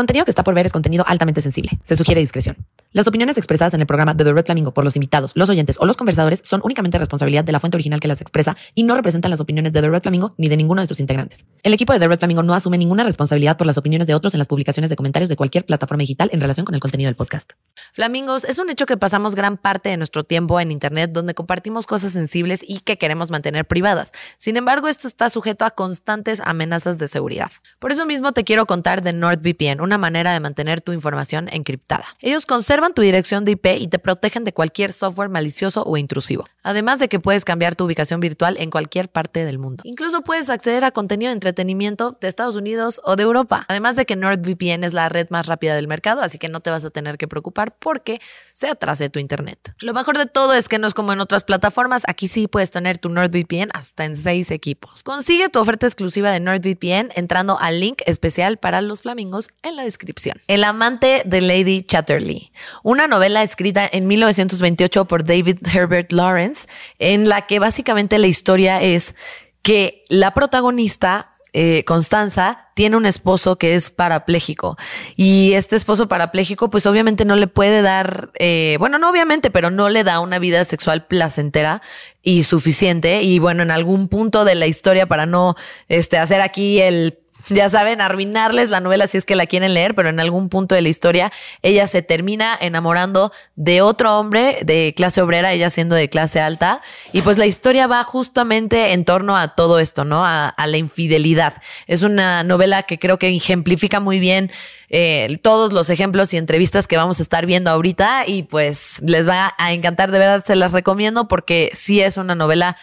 contenido 0.00 0.24
que 0.24 0.30
está 0.30 0.42
por 0.42 0.54
ver 0.54 0.66
es 0.66 0.72
contenido 0.72 1.04
altamente 1.06 1.40
sensible. 1.40 1.70
Se 1.82 1.96
sugiere 1.96 2.20
discreción. 2.20 2.56
Las 2.92 3.06
opiniones 3.06 3.38
expresadas 3.38 3.72
en 3.74 3.80
el 3.80 3.86
programa 3.86 4.14
de 4.14 4.24
The 4.24 4.32
Red 4.32 4.46
Flamingo 4.46 4.74
por 4.74 4.82
los 4.82 4.96
invitados, 4.96 5.30
los 5.36 5.48
oyentes 5.48 5.76
o 5.78 5.86
los 5.86 5.96
conversadores 5.96 6.42
son 6.44 6.60
únicamente 6.64 6.98
responsabilidad 6.98 7.44
de 7.44 7.52
la 7.52 7.60
fuente 7.60 7.76
original 7.76 8.00
que 8.00 8.08
las 8.08 8.20
expresa 8.20 8.56
y 8.74 8.82
no 8.82 8.96
representan 8.96 9.30
las 9.30 9.38
opiniones 9.38 9.72
de 9.72 9.80
The 9.80 9.88
Red 9.88 10.02
Flamingo 10.02 10.34
ni 10.38 10.48
de 10.48 10.56
ninguno 10.56 10.80
de 10.80 10.88
sus 10.88 10.98
integrantes. 10.98 11.44
El 11.62 11.72
equipo 11.72 11.92
de 11.92 12.00
The 12.00 12.08
Red 12.08 12.18
Flamingo 12.18 12.42
no 12.42 12.52
asume 12.52 12.78
ninguna 12.78 13.04
responsabilidad 13.04 13.56
por 13.56 13.68
las 13.68 13.78
opiniones 13.78 14.08
de 14.08 14.16
otros 14.16 14.34
en 14.34 14.38
las 14.38 14.48
publicaciones 14.48 14.90
de 14.90 14.96
comentarios 14.96 15.28
de 15.28 15.36
cualquier 15.36 15.64
plataforma 15.66 16.00
digital 16.00 16.30
en 16.32 16.40
relación 16.40 16.66
con 16.66 16.74
el 16.74 16.80
contenido 16.80 17.06
del 17.06 17.14
podcast. 17.14 17.52
Flamingos, 17.92 18.42
es 18.42 18.58
un 18.58 18.70
hecho 18.70 18.86
que 18.86 18.96
pasamos 18.96 19.36
gran 19.36 19.56
parte 19.56 19.88
de 19.88 19.96
nuestro 19.96 20.24
tiempo 20.24 20.58
en 20.58 20.72
Internet 20.72 21.12
donde 21.12 21.34
compartimos 21.34 21.86
cosas 21.86 22.12
sensibles 22.12 22.64
y 22.66 22.80
que 22.80 22.98
queremos 22.98 23.30
mantener 23.30 23.66
privadas. 23.66 24.10
Sin 24.36 24.56
embargo, 24.56 24.88
esto 24.88 25.06
está 25.06 25.30
sujeto 25.30 25.64
a 25.64 25.70
constantes 25.70 26.42
amenazas 26.44 26.98
de 26.98 27.06
seguridad. 27.06 27.52
Por 27.78 27.92
eso 27.92 28.04
mismo 28.04 28.32
te 28.32 28.42
quiero 28.42 28.66
contar 28.66 29.02
de 29.02 29.12
NordVPN, 29.12 29.80
una 29.80 29.96
manera 29.96 30.32
de 30.32 30.40
mantener 30.40 30.80
tu 30.80 30.92
información 30.92 31.48
encriptada. 31.52 32.04
Ellos 32.18 32.46
conservan 32.46 32.79
tu 32.88 33.02
dirección 33.02 33.44
de 33.44 33.52
IP 33.52 33.66
y 33.78 33.88
te 33.88 33.98
protegen 33.98 34.44
de 34.44 34.52
cualquier 34.52 34.92
software 34.92 35.28
malicioso 35.28 35.82
o 35.84 35.96
intrusivo. 35.96 36.44
Además 36.62 36.98
de 36.98 37.08
que 37.08 37.20
puedes 37.20 37.44
cambiar 37.44 37.76
tu 37.76 37.84
ubicación 37.84 38.20
virtual 38.20 38.56
en 38.58 38.70
cualquier 38.70 39.08
parte 39.08 39.44
del 39.44 39.58
mundo. 39.58 39.82
Incluso 39.86 40.22
puedes 40.22 40.50
acceder 40.50 40.84
a 40.84 40.90
contenido 40.90 41.30
de 41.30 41.34
entretenimiento 41.34 42.18
de 42.20 42.28
Estados 42.28 42.56
Unidos 42.56 43.00
o 43.04 43.16
de 43.16 43.22
Europa. 43.22 43.64
Además 43.68 43.96
de 43.96 44.06
que 44.06 44.16
NordVPN 44.16 44.84
es 44.84 44.92
la 44.92 45.08
red 45.08 45.28
más 45.30 45.46
rápida 45.46 45.74
del 45.74 45.88
mercado, 45.88 46.22
así 46.22 46.38
que 46.38 46.48
no 46.48 46.60
te 46.60 46.70
vas 46.70 46.84
a 46.84 46.90
tener 46.90 47.18
que 47.18 47.28
preocupar 47.28 47.76
porque 47.78 48.20
se 48.52 48.68
atrase 48.68 49.10
tu 49.10 49.18
internet. 49.18 49.74
Lo 49.80 49.94
mejor 49.94 50.18
de 50.18 50.26
todo 50.26 50.54
es 50.54 50.68
que 50.68 50.78
no 50.78 50.86
es 50.86 50.94
como 50.94 51.12
en 51.12 51.20
otras 51.20 51.44
plataformas, 51.44 52.02
aquí 52.06 52.28
sí 52.28 52.48
puedes 52.48 52.70
tener 52.70 52.98
tu 52.98 53.08
NordVPN 53.08 53.70
hasta 53.72 54.04
en 54.04 54.16
seis 54.16 54.50
equipos. 54.50 55.02
Consigue 55.02 55.48
tu 55.48 55.58
oferta 55.58 55.86
exclusiva 55.86 56.30
de 56.30 56.40
NordVPN 56.40 57.10
entrando 57.14 57.58
al 57.58 57.80
link 57.80 58.02
especial 58.06 58.58
para 58.58 58.80
los 58.80 59.02
flamingos 59.02 59.48
en 59.62 59.76
la 59.76 59.84
descripción. 59.84 60.36
El 60.46 60.64
amante 60.64 61.22
de 61.24 61.40
Lady 61.40 61.82
Chatterley, 61.82 62.52
una 62.82 63.08
novela 63.08 63.42
escrita 63.42 63.88
en 63.90 64.06
1928 64.06 65.04
por 65.06 65.24
David 65.24 65.58
Herbert 65.72 66.12
Lawrence, 66.12 66.66
en 66.98 67.28
la 67.28 67.46
que 67.46 67.58
básicamente 67.58 68.18
la 68.18 68.26
historia 68.26 68.82
es 68.82 69.14
que 69.62 70.04
la 70.08 70.32
protagonista 70.32 71.30
eh, 71.52 71.84
Constanza 71.84 72.68
tiene 72.74 72.96
un 72.96 73.06
esposo 73.06 73.56
que 73.56 73.74
es 73.74 73.90
parapléjico. 73.90 74.76
Y 75.16 75.52
este 75.54 75.76
esposo 75.76 76.08
parapléjico 76.08 76.70
pues 76.70 76.86
obviamente 76.86 77.24
no 77.24 77.36
le 77.36 77.48
puede 77.48 77.82
dar, 77.82 78.30
eh, 78.38 78.76
bueno, 78.78 78.98
no 78.98 79.10
obviamente, 79.10 79.50
pero 79.50 79.70
no 79.70 79.88
le 79.88 80.04
da 80.04 80.20
una 80.20 80.38
vida 80.38 80.64
sexual 80.64 81.06
placentera 81.06 81.82
y 82.22 82.44
suficiente. 82.44 83.22
Y 83.22 83.38
bueno, 83.38 83.62
en 83.62 83.70
algún 83.70 84.08
punto 84.08 84.44
de 84.44 84.54
la 84.54 84.66
historia 84.66 85.06
para 85.06 85.26
no 85.26 85.56
este, 85.88 86.18
hacer 86.18 86.40
aquí 86.40 86.80
el 86.80 87.18
ya 87.48 87.70
saben, 87.70 88.00
arruinarles 88.00 88.70
la 88.70 88.80
novela 88.80 89.06
si 89.06 89.18
es 89.18 89.24
que 89.24 89.36
la 89.36 89.46
quieren 89.46 89.74
leer, 89.74 89.94
pero 89.94 90.08
en 90.08 90.20
algún 90.20 90.48
punto 90.48 90.74
de 90.74 90.82
la 90.82 90.88
historia 90.88 91.32
ella 91.62 91.86
se 91.86 92.02
termina 92.02 92.56
enamorando 92.60 93.32
de 93.56 93.82
otro 93.82 94.18
hombre 94.18 94.58
de 94.62 94.94
clase 94.96 95.22
obrera, 95.22 95.52
ella 95.52 95.70
siendo 95.70 95.94
de 95.94 96.08
clase 96.08 96.40
alta, 96.40 96.82
y 97.12 97.22
pues 97.22 97.38
la 97.38 97.46
historia 97.46 97.86
va 97.86 98.04
justamente 98.04 98.92
en 98.92 99.04
torno 99.04 99.36
a 99.36 99.54
todo 99.54 99.78
esto, 99.78 100.04
¿no? 100.04 100.24
A, 100.24 100.54
la 100.60 100.76
infidelidad. 100.76 101.54
Es 101.86 102.02
una 102.02 102.44
novela 102.44 102.84
que 102.84 102.98
creo 102.98 103.18
que 103.18 103.28
ejemplifica 103.34 103.98
muy 103.98 104.20
bien 104.20 104.52
eh, 104.88 105.38
todos 105.42 105.72
los 105.72 105.90
ejemplos 105.90 106.32
y 106.32 106.36
entrevistas 106.36 106.86
que 106.86 106.96
vamos 106.96 107.18
a 107.18 107.22
estar 107.22 107.46
viendo 107.46 107.70
ahorita 107.70 108.24
y 108.26 108.44
pues 108.44 109.02
les 109.04 109.28
va 109.28 109.54
a 109.58 109.72
encantar, 109.72 110.10
de 110.10 110.18
verdad 110.18 110.44
se 110.44 110.54
las 110.54 110.72
recomiendo 110.72 111.26
porque 111.26 111.70
sí 111.72 112.00
es 112.00 112.18
una 112.18 112.34
novela 112.34 112.76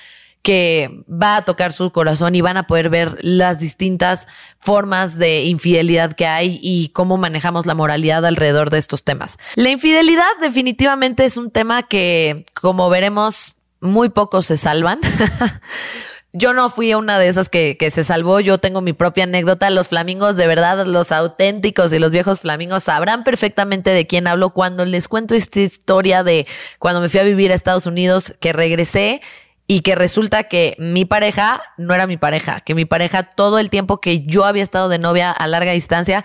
que 0.47 1.03
va 1.11 1.35
a 1.35 1.41
tocar 1.43 1.73
su 1.73 1.91
corazón 1.91 2.33
y 2.33 2.39
van 2.39 2.55
a 2.55 2.67
poder 2.67 2.89
ver 2.89 3.17
las 3.19 3.59
distintas 3.59 4.29
formas 4.61 5.17
de 5.17 5.43
infidelidad 5.43 6.13
que 6.13 6.25
hay 6.25 6.57
y 6.63 6.87
cómo 6.93 7.17
manejamos 7.17 7.65
la 7.65 7.75
moralidad 7.75 8.25
alrededor 8.25 8.69
de 8.69 8.77
estos 8.77 9.03
temas. 9.03 9.37
La 9.55 9.71
infidelidad 9.71 10.29
definitivamente 10.39 11.25
es 11.25 11.35
un 11.35 11.51
tema 11.51 11.83
que, 11.83 12.45
como 12.53 12.89
veremos, 12.89 13.55
muy 13.81 14.07
pocos 14.07 14.45
se 14.45 14.55
salvan. 14.55 15.01
Yo 16.31 16.53
no 16.53 16.69
fui 16.69 16.93
una 16.93 17.19
de 17.19 17.27
esas 17.27 17.49
que, 17.49 17.75
que, 17.75 17.91
se 17.91 18.03
salvó, 18.03 18.39
yo 18.39 18.59
tengo 18.59 18.81
mi 18.81 18.93
propia 18.93 19.23
anécdota. 19.23 19.69
Los 19.71 19.87
flamingos, 19.87 20.35
de 20.35 20.45
verdad, 20.45 20.85
los 20.85 21.11
auténticos 21.11 21.91
y 21.93 21.99
los 21.99 22.11
viejos 22.11 22.39
flamingos 22.41 22.83
sabrán 22.83 23.23
perfectamente 23.23 23.89
de 23.89 24.05
quién 24.05 24.27
hablo 24.27 24.51
cuando 24.51 24.85
les 24.85 25.07
cuento 25.07 25.33
esta 25.33 25.61
historia 25.61 26.23
de 26.23 26.45
cuando 26.79 27.01
me 27.01 27.09
fui 27.09 27.21
a 27.21 27.23
vivir 27.23 27.51
a 27.51 27.55
Estados 27.55 27.87
Unidos, 27.87 28.35
que 28.39 28.53
regresé 28.53 29.21
y 29.67 29.81
que 29.81 29.95
resulta 29.95 30.45
que 30.45 30.75
mi 30.79 31.05
pareja 31.05 31.61
no 31.77 31.93
era 31.93 32.07
mi 32.07 32.17
pareja, 32.17 32.61
que 32.61 32.73
mi 32.73 32.85
pareja 32.85 33.23
todo 33.23 33.59
el 33.59 33.69
tiempo 33.69 33.99
que 33.99 34.21
yo 34.21 34.45
había 34.45 34.63
estado 34.63 34.87
de 34.87 34.97
novia 34.97 35.31
a 35.31 35.45
larga 35.45 35.73
distancia, 35.73 36.23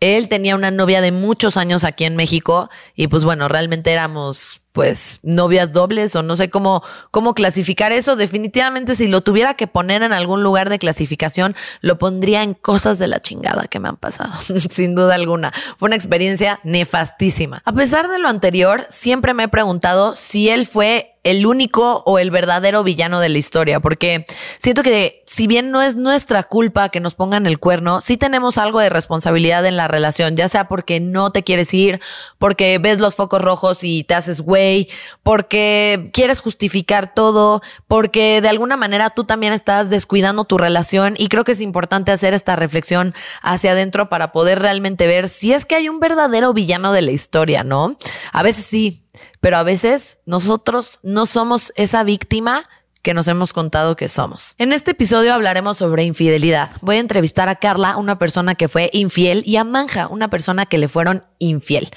él 0.00 0.28
tenía 0.28 0.54
una 0.54 0.70
novia 0.70 1.00
de 1.00 1.10
muchos 1.10 1.56
años 1.56 1.82
aquí 1.82 2.04
en 2.04 2.16
México 2.16 2.70
y 2.94 3.08
pues 3.08 3.24
bueno, 3.24 3.48
realmente 3.48 3.92
éramos 3.92 4.60
pues 4.72 5.20
novias 5.22 5.72
dobles 5.72 6.14
o 6.16 6.22
no 6.22 6.36
sé 6.36 6.50
cómo, 6.50 6.82
cómo 7.10 7.32
clasificar 7.32 7.92
eso. 7.92 8.14
Definitivamente 8.14 8.94
si 8.94 9.08
lo 9.08 9.22
tuviera 9.22 9.54
que 9.54 9.66
poner 9.66 10.02
en 10.02 10.12
algún 10.12 10.42
lugar 10.42 10.68
de 10.68 10.78
clasificación, 10.78 11.56
lo 11.80 11.98
pondría 11.98 12.42
en 12.42 12.52
cosas 12.52 12.98
de 12.98 13.06
la 13.06 13.18
chingada 13.20 13.68
que 13.68 13.80
me 13.80 13.88
han 13.88 13.96
pasado, 13.96 14.34
sin 14.70 14.94
duda 14.94 15.14
alguna. 15.14 15.50
Fue 15.78 15.86
una 15.86 15.96
experiencia 15.96 16.60
nefastísima. 16.62 17.62
A 17.64 17.72
pesar 17.72 18.08
de 18.08 18.18
lo 18.18 18.28
anterior, 18.28 18.86
siempre 18.90 19.32
me 19.32 19.44
he 19.44 19.48
preguntado 19.48 20.14
si 20.14 20.50
él 20.50 20.66
fue 20.66 21.15
el 21.26 21.44
único 21.44 22.04
o 22.06 22.20
el 22.20 22.30
verdadero 22.30 22.84
villano 22.84 23.18
de 23.18 23.28
la 23.28 23.38
historia, 23.38 23.80
porque 23.80 24.26
siento 24.58 24.84
que 24.84 25.24
si 25.26 25.48
bien 25.48 25.72
no 25.72 25.82
es 25.82 25.96
nuestra 25.96 26.44
culpa 26.44 26.88
que 26.88 27.00
nos 27.00 27.16
pongan 27.16 27.46
el 27.46 27.58
cuerno, 27.58 28.00
sí 28.00 28.16
tenemos 28.16 28.58
algo 28.58 28.78
de 28.78 28.90
responsabilidad 28.90 29.66
en 29.66 29.76
la 29.76 29.88
relación, 29.88 30.36
ya 30.36 30.48
sea 30.48 30.68
porque 30.68 31.00
no 31.00 31.32
te 31.32 31.42
quieres 31.42 31.74
ir, 31.74 32.00
porque 32.38 32.78
ves 32.78 33.00
los 33.00 33.16
focos 33.16 33.42
rojos 33.42 33.82
y 33.82 34.04
te 34.04 34.14
haces 34.14 34.40
güey, 34.40 34.88
porque 35.24 36.10
quieres 36.12 36.40
justificar 36.40 37.12
todo, 37.12 37.60
porque 37.88 38.40
de 38.40 38.48
alguna 38.48 38.76
manera 38.76 39.10
tú 39.10 39.24
también 39.24 39.52
estás 39.52 39.90
descuidando 39.90 40.44
tu 40.44 40.58
relación 40.58 41.16
y 41.18 41.26
creo 41.26 41.42
que 41.42 41.52
es 41.52 41.60
importante 41.60 42.12
hacer 42.12 42.34
esta 42.34 42.54
reflexión 42.54 43.14
hacia 43.42 43.72
adentro 43.72 44.08
para 44.08 44.30
poder 44.30 44.60
realmente 44.60 45.08
ver 45.08 45.28
si 45.28 45.52
es 45.52 45.64
que 45.64 45.74
hay 45.74 45.88
un 45.88 45.98
verdadero 45.98 46.52
villano 46.52 46.92
de 46.92 47.02
la 47.02 47.10
historia, 47.10 47.64
¿no? 47.64 47.96
A 48.30 48.44
veces 48.44 48.64
sí, 48.66 49.05
pero 49.40 49.56
a 49.56 49.62
veces 49.62 50.18
nosotros 50.26 51.00
no 51.02 51.26
somos 51.26 51.72
esa 51.76 52.04
víctima 52.04 52.68
que 53.06 53.14
nos 53.14 53.28
hemos 53.28 53.52
contado 53.52 53.94
que 53.94 54.08
somos. 54.08 54.56
En 54.58 54.72
este 54.72 54.90
episodio 54.90 55.32
hablaremos 55.32 55.78
sobre 55.78 56.02
infidelidad. 56.02 56.70
Voy 56.80 56.96
a 56.96 56.98
entrevistar 56.98 57.48
a 57.48 57.54
Carla, 57.54 57.98
una 57.98 58.18
persona 58.18 58.56
que 58.56 58.66
fue 58.66 58.90
infiel, 58.92 59.44
y 59.46 59.58
a 59.58 59.62
Manja, 59.62 60.08
una 60.08 60.28
persona 60.28 60.66
que 60.66 60.76
le 60.76 60.88
fueron 60.88 61.22
infiel. 61.38 61.90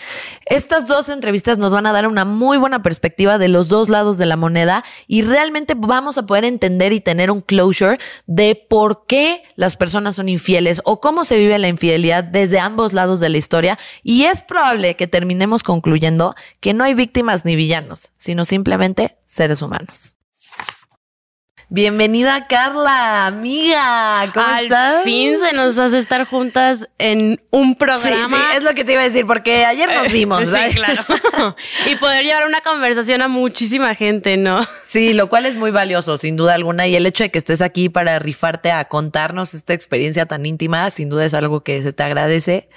Estas 0.45 0.85
dos 0.85 1.09
entrevistas 1.09 1.57
nos 1.57 1.73
van 1.73 1.87
a 1.87 1.93
dar 1.93 2.05
una 2.05 2.25
muy 2.25 2.59
buena 2.59 2.83
perspectiva 2.83 3.39
de 3.39 3.47
los 3.47 3.69
dos 3.69 3.89
lados 3.89 4.19
de 4.19 4.27
la 4.27 4.35
moneda 4.35 4.83
y 5.07 5.23
realmente 5.23 5.73
vamos 5.75 6.19
a 6.19 6.27
poder 6.27 6.45
entender 6.45 6.93
y 6.93 6.99
tener 6.99 7.31
un 7.31 7.41
closure 7.41 7.97
de 8.27 8.53
por 8.53 9.07
qué 9.07 9.41
las 9.55 9.77
personas 9.77 10.15
son 10.15 10.29
infieles 10.29 10.79
o 10.85 11.01
cómo 11.01 11.25
se 11.25 11.39
vive 11.39 11.57
la 11.57 11.69
infidelidad 11.69 12.23
desde 12.23 12.59
ambos 12.59 12.93
lados 12.93 13.19
de 13.19 13.29
la 13.29 13.37
historia 13.39 13.79
y 14.03 14.25
es 14.25 14.43
probable 14.43 14.95
que 14.95 15.07
terminemos 15.07 15.63
concluyendo 15.63 16.35
que 16.59 16.75
no 16.75 16.83
hay 16.83 16.93
víctimas 16.93 17.45
ni 17.45 17.55
villanos, 17.55 18.09
sino 18.15 18.45
simplemente 18.45 19.17
seres 19.25 19.63
humanos. 19.63 20.13
Bienvenida 21.71 22.47
Carla, 22.47 23.27
amiga. 23.27 24.27
¿Cómo 24.33 24.43
Al 24.43 25.03
fin 25.03 25.37
se 25.37 25.55
nos 25.55 25.77
hace 25.77 25.99
estar 25.99 26.25
juntas 26.25 26.89
en 26.97 27.39
un 27.51 27.75
programa. 27.75 28.27
Sí, 28.27 28.57
es 28.57 28.63
lo 28.63 28.73
que 28.73 28.83
te 28.83 28.93
iba 28.93 29.03
a 29.03 29.05
decir, 29.05 29.27
porque 29.27 29.65
ayer 29.65 29.87
nos 29.87 30.07
eh, 30.07 30.11
vimos. 30.11 30.49
sí, 30.49 30.73
claro. 30.73 31.03
y 31.91 31.95
poder 31.97 32.25
llevar 32.25 32.47
una 32.47 32.61
conversación 32.61 33.21
a 33.21 33.27
muchísima 33.27 33.93
gente, 33.93 34.35
¿no? 34.35 34.65
Sí, 34.81 35.13
lo 35.13 35.29
cual 35.29 35.45
es 35.45 35.57
muy 35.57 35.69
valioso, 35.69 36.17
sin 36.17 36.37
duda 36.37 36.55
alguna. 36.55 36.87
Y 36.87 36.95
el 36.95 37.05
hecho 37.05 37.23
de 37.23 37.29
que 37.29 37.37
estés 37.37 37.61
aquí 37.61 37.87
para 37.87 38.17
rifarte 38.17 38.71
a 38.71 38.85
contarnos 38.85 39.53
esta 39.53 39.75
experiencia 39.75 40.25
tan 40.25 40.47
íntima, 40.47 40.89
sin 40.89 41.09
duda 41.09 41.25
es 41.25 41.35
algo 41.35 41.61
que 41.61 41.83
se 41.83 41.93
te 41.93 42.01
agradece. 42.01 42.67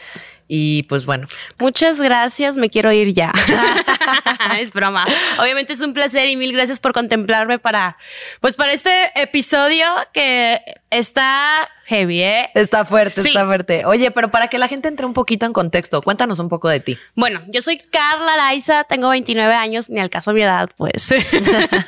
Y 0.54 0.82
pues 0.82 1.06
bueno. 1.06 1.26
Muchas 1.58 1.98
gracias, 1.98 2.56
me 2.56 2.68
quiero 2.68 2.92
ir 2.92 3.14
ya. 3.14 3.32
es 4.60 4.74
broma. 4.74 5.06
Obviamente 5.38 5.72
es 5.72 5.80
un 5.80 5.94
placer 5.94 6.28
y 6.28 6.36
mil 6.36 6.52
gracias 6.52 6.78
por 6.78 6.92
contemplarme 6.92 7.58
para, 7.58 7.96
pues 8.42 8.56
para 8.56 8.74
este 8.74 8.90
episodio 9.14 9.86
que 10.12 10.60
está 10.90 11.70
heavy, 11.86 12.20
¿eh? 12.20 12.50
Está 12.54 12.84
fuerte, 12.84 13.22
está 13.22 13.46
fuerte. 13.46 13.86
Oye, 13.86 14.10
pero 14.10 14.30
para 14.30 14.48
que 14.48 14.58
la 14.58 14.68
gente 14.68 14.88
entre 14.88 15.06
un 15.06 15.14
poquito 15.14 15.46
en 15.46 15.54
contexto, 15.54 16.02
cuéntanos 16.02 16.38
un 16.38 16.50
poco 16.50 16.68
de 16.68 16.80
ti. 16.80 16.98
Bueno, 17.14 17.40
yo 17.48 17.62
soy 17.62 17.78
Carla 17.78 18.36
Laiza, 18.36 18.84
tengo 18.84 19.08
29 19.08 19.54
años, 19.54 19.88
ni 19.88 20.00
al 20.00 20.10
caso 20.10 20.34
mi 20.34 20.42
edad, 20.42 20.68
pues. 20.76 21.14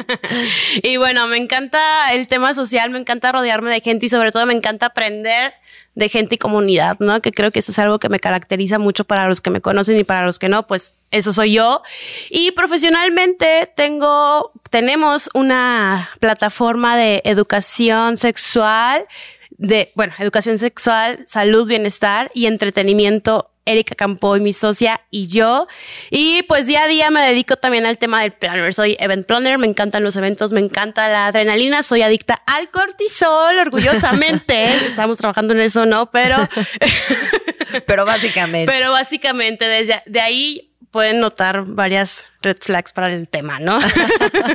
y 0.82 0.96
bueno, 0.96 1.26
me 1.26 1.37
encanta 1.37 2.14
el 2.14 2.28
tema 2.28 2.55
social, 2.55 2.88
me 2.88 2.99
encanta 2.99 3.31
rodearme 3.31 3.70
de 3.70 3.82
gente 3.82 4.06
y 4.06 4.08
sobre 4.08 4.32
todo 4.32 4.46
me 4.46 4.55
encanta 4.55 4.87
aprender 4.87 5.52
de 5.94 6.08
gente 6.08 6.35
y 6.35 6.38
comunidad, 6.38 6.96
¿no? 6.99 7.20
Que 7.20 7.31
creo 7.31 7.50
que 7.50 7.61
eso 7.61 7.73
es 7.73 7.79
algo 7.79 7.99
que 7.99 8.08
me 8.08 8.20
caracteriza 8.20 8.79
mucho 8.79 9.05
para 9.05 9.29
los 9.29 9.41
que 9.41 9.50
me 9.50 9.61
conocen 9.61 9.99
y 9.99 10.05
para 10.05 10.26
los 10.26 10.38
que 10.38 10.49
no, 10.49 10.67
pues 10.67 10.99
eso 11.11 11.32
soy 11.32 11.52
yo. 11.52 11.82
Y 12.31 12.50
profesionalmente 12.52 13.73
tengo, 13.76 14.52
tenemos 14.70 15.31
una 15.35 16.11
plataforma 16.20 16.96
de 16.96 17.23
educación 17.25 18.19
sexual 18.19 19.06
de, 19.56 19.92
bueno, 19.94 20.12
educación 20.18 20.58
sexual, 20.58 21.24
salud, 21.26 21.66
bienestar 21.66 22.30
y 22.34 22.46
entretenimiento 22.46 23.50
Erika 23.66 23.94
Campoy, 23.94 24.40
mi 24.40 24.52
socia 24.52 25.00
y 25.10 25.26
yo. 25.28 25.66
Y 26.10 26.42
pues 26.44 26.66
día 26.66 26.82
a 26.82 26.86
día 26.86 27.10
me 27.10 27.20
dedico 27.22 27.56
también 27.56 27.86
al 27.86 27.98
tema 27.98 28.22
del 28.22 28.32
planner. 28.32 28.74
Soy 28.74 28.96
event 29.00 29.26
planner, 29.26 29.58
me 29.58 29.66
encantan 29.66 30.02
los 30.02 30.16
eventos, 30.16 30.52
me 30.52 30.60
encanta 30.60 31.08
la 31.08 31.26
adrenalina, 31.26 31.82
soy 31.82 32.02
adicta 32.02 32.34
al 32.46 32.70
cortisol, 32.70 33.58
orgullosamente. 33.58 34.74
Estamos 34.86 35.18
trabajando 35.18 35.54
en 35.54 35.60
eso, 35.60 35.86
¿no? 35.86 36.10
Pero... 36.10 36.36
Pero 37.86 38.04
básicamente. 38.04 38.70
Pero 38.70 38.92
básicamente 38.92 39.66
desde 39.66 40.00
de 40.06 40.20
ahí 40.20 40.74
pueden 40.94 41.19
notar 41.19 41.64
varias 41.64 42.25
red 42.41 42.56
flags 42.61 42.93
para 42.93 43.12
el 43.12 43.29
tema, 43.29 43.58
¿no? 43.58 43.76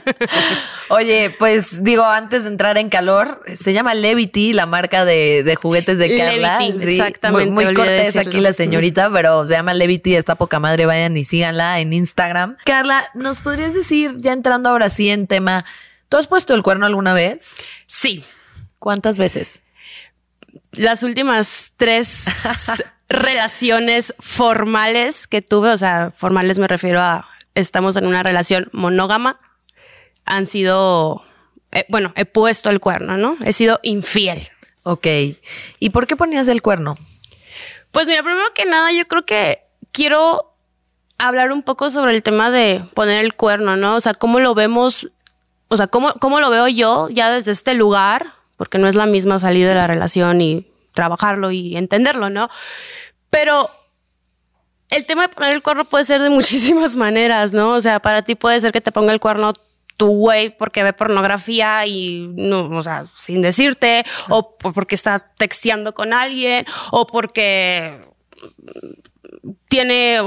Oye, 0.89 1.35
pues 1.37 1.83
digo, 1.83 2.05
antes 2.05 2.43
de 2.43 2.49
entrar 2.49 2.77
en 2.77 2.87
calor, 2.87 3.43
se 3.57 3.73
llama 3.73 3.93
Levity, 3.93 4.53
la 4.53 4.65
marca 4.65 5.03
de, 5.03 5.57
juguetes 5.61 5.97
de 5.97 6.17
Carla. 6.17 6.59
Levity, 6.59 6.93
exactamente. 6.93 7.51
Muy, 7.51 7.73
cortés 7.73 8.15
aquí 8.15 8.39
la 8.39 8.53
señorita, 8.53 9.11
pero 9.11 9.45
se 9.47 9.55
llama 9.55 9.73
Levity, 9.73 10.15
está 10.15 10.35
poca 10.35 10.61
madre, 10.61 10.85
vayan 10.85 11.17
y 11.17 11.25
síganla 11.25 11.81
en 11.81 11.91
Instagram. 11.91 12.55
Carla, 12.63 13.09
¿nos 13.15 13.41
podrías 13.41 13.73
decir, 13.73 14.13
ya 14.15 14.31
entrando 14.31 14.69
ahora 14.69 14.87
sí 14.87 15.09
en 15.09 15.27
tema, 15.27 15.65
¿tú 16.07 16.15
has 16.15 16.27
puesto 16.27 16.53
el 16.53 16.63
cuerno 16.63 16.85
alguna 16.85 17.13
vez? 17.13 17.57
Sí. 17.85 18.23
¿Cuántas 18.79 19.17
veces? 19.17 19.61
Las 20.71 21.03
últimas 21.03 21.73
tres 21.75 22.27
relaciones 23.09 24.13
formales 24.19 25.27
que 25.27 25.41
tuve, 25.41 25.71
o 25.71 25.77
sea, 25.77 26.13
formales 26.15 26.59
me 26.59 26.67
refiero 26.67 27.01
a 27.01 27.27
estamos 27.55 27.97
en 27.97 28.05
una 28.05 28.23
relación 28.23 28.69
monógama, 28.71 29.39
han 30.25 30.45
sido, 30.45 31.25
eh, 31.71 31.85
bueno, 31.89 32.13
he 32.15 32.25
puesto 32.25 32.69
el 32.69 32.79
cuerno, 32.79 33.17
¿no? 33.17 33.37
He 33.43 33.53
sido 33.53 33.79
infiel. 33.83 34.47
Ok. 34.83 35.07
¿Y 35.79 35.89
por 35.89 36.07
qué 36.07 36.15
ponías 36.15 36.47
el 36.47 36.61
cuerno? 36.61 36.97
Pues 37.91 38.07
mira, 38.07 38.21
primero 38.21 38.45
que 38.53 38.65
nada, 38.65 38.91
yo 38.91 39.07
creo 39.07 39.25
que 39.25 39.63
quiero 39.91 40.53
hablar 41.17 41.51
un 41.51 41.63
poco 41.63 41.89
sobre 41.89 42.15
el 42.15 42.23
tema 42.23 42.51
de 42.51 42.83
poner 42.93 43.23
el 43.23 43.33
cuerno, 43.33 43.75
¿no? 43.75 43.95
O 43.95 44.01
sea, 44.01 44.13
cómo 44.13 44.39
lo 44.39 44.53
vemos, 44.53 45.09
o 45.67 45.77
sea, 45.77 45.87
cómo, 45.87 46.13
cómo 46.13 46.39
lo 46.39 46.49
veo 46.49 46.67
yo 46.67 47.09
ya 47.09 47.31
desde 47.31 47.51
este 47.51 47.73
lugar, 47.73 48.33
porque 48.55 48.77
no 48.77 48.87
es 48.87 48.95
la 48.95 49.07
misma 49.07 49.39
salir 49.39 49.67
de 49.67 49.75
la 49.75 49.87
relación 49.87 50.41
y 50.41 50.68
trabajarlo 50.99 51.49
y 51.51 51.77
entenderlo, 51.77 52.29
¿no? 52.29 52.49
Pero 53.29 53.69
el 54.89 55.05
tema 55.05 55.27
de 55.27 55.33
poner 55.33 55.53
el 55.53 55.63
cuerno 55.63 55.85
puede 55.85 56.03
ser 56.03 56.21
de 56.21 56.29
muchísimas 56.39 56.97
maneras, 56.97 57.53
¿no? 57.53 57.71
O 57.71 57.81
sea, 57.81 58.01
para 58.01 58.21
ti 58.21 58.35
puede 58.35 58.59
ser 58.59 58.73
que 58.73 58.81
te 58.81 58.91
ponga 58.91 59.13
el 59.13 59.21
cuerno 59.21 59.53
tu 59.95 60.07
güey 60.07 60.49
porque 60.57 60.83
ve 60.83 60.91
pornografía 60.91 61.85
y 61.85 62.27
no, 62.35 62.69
o 62.69 62.83
sea, 62.83 63.05
sin 63.15 63.41
decirte, 63.41 64.05
o 64.27 64.57
porque 64.57 64.95
está 64.95 65.19
texteando 65.37 65.93
con 65.93 66.11
alguien, 66.13 66.65
o 66.91 67.07
porque 67.07 68.01
tiene, 69.69 70.19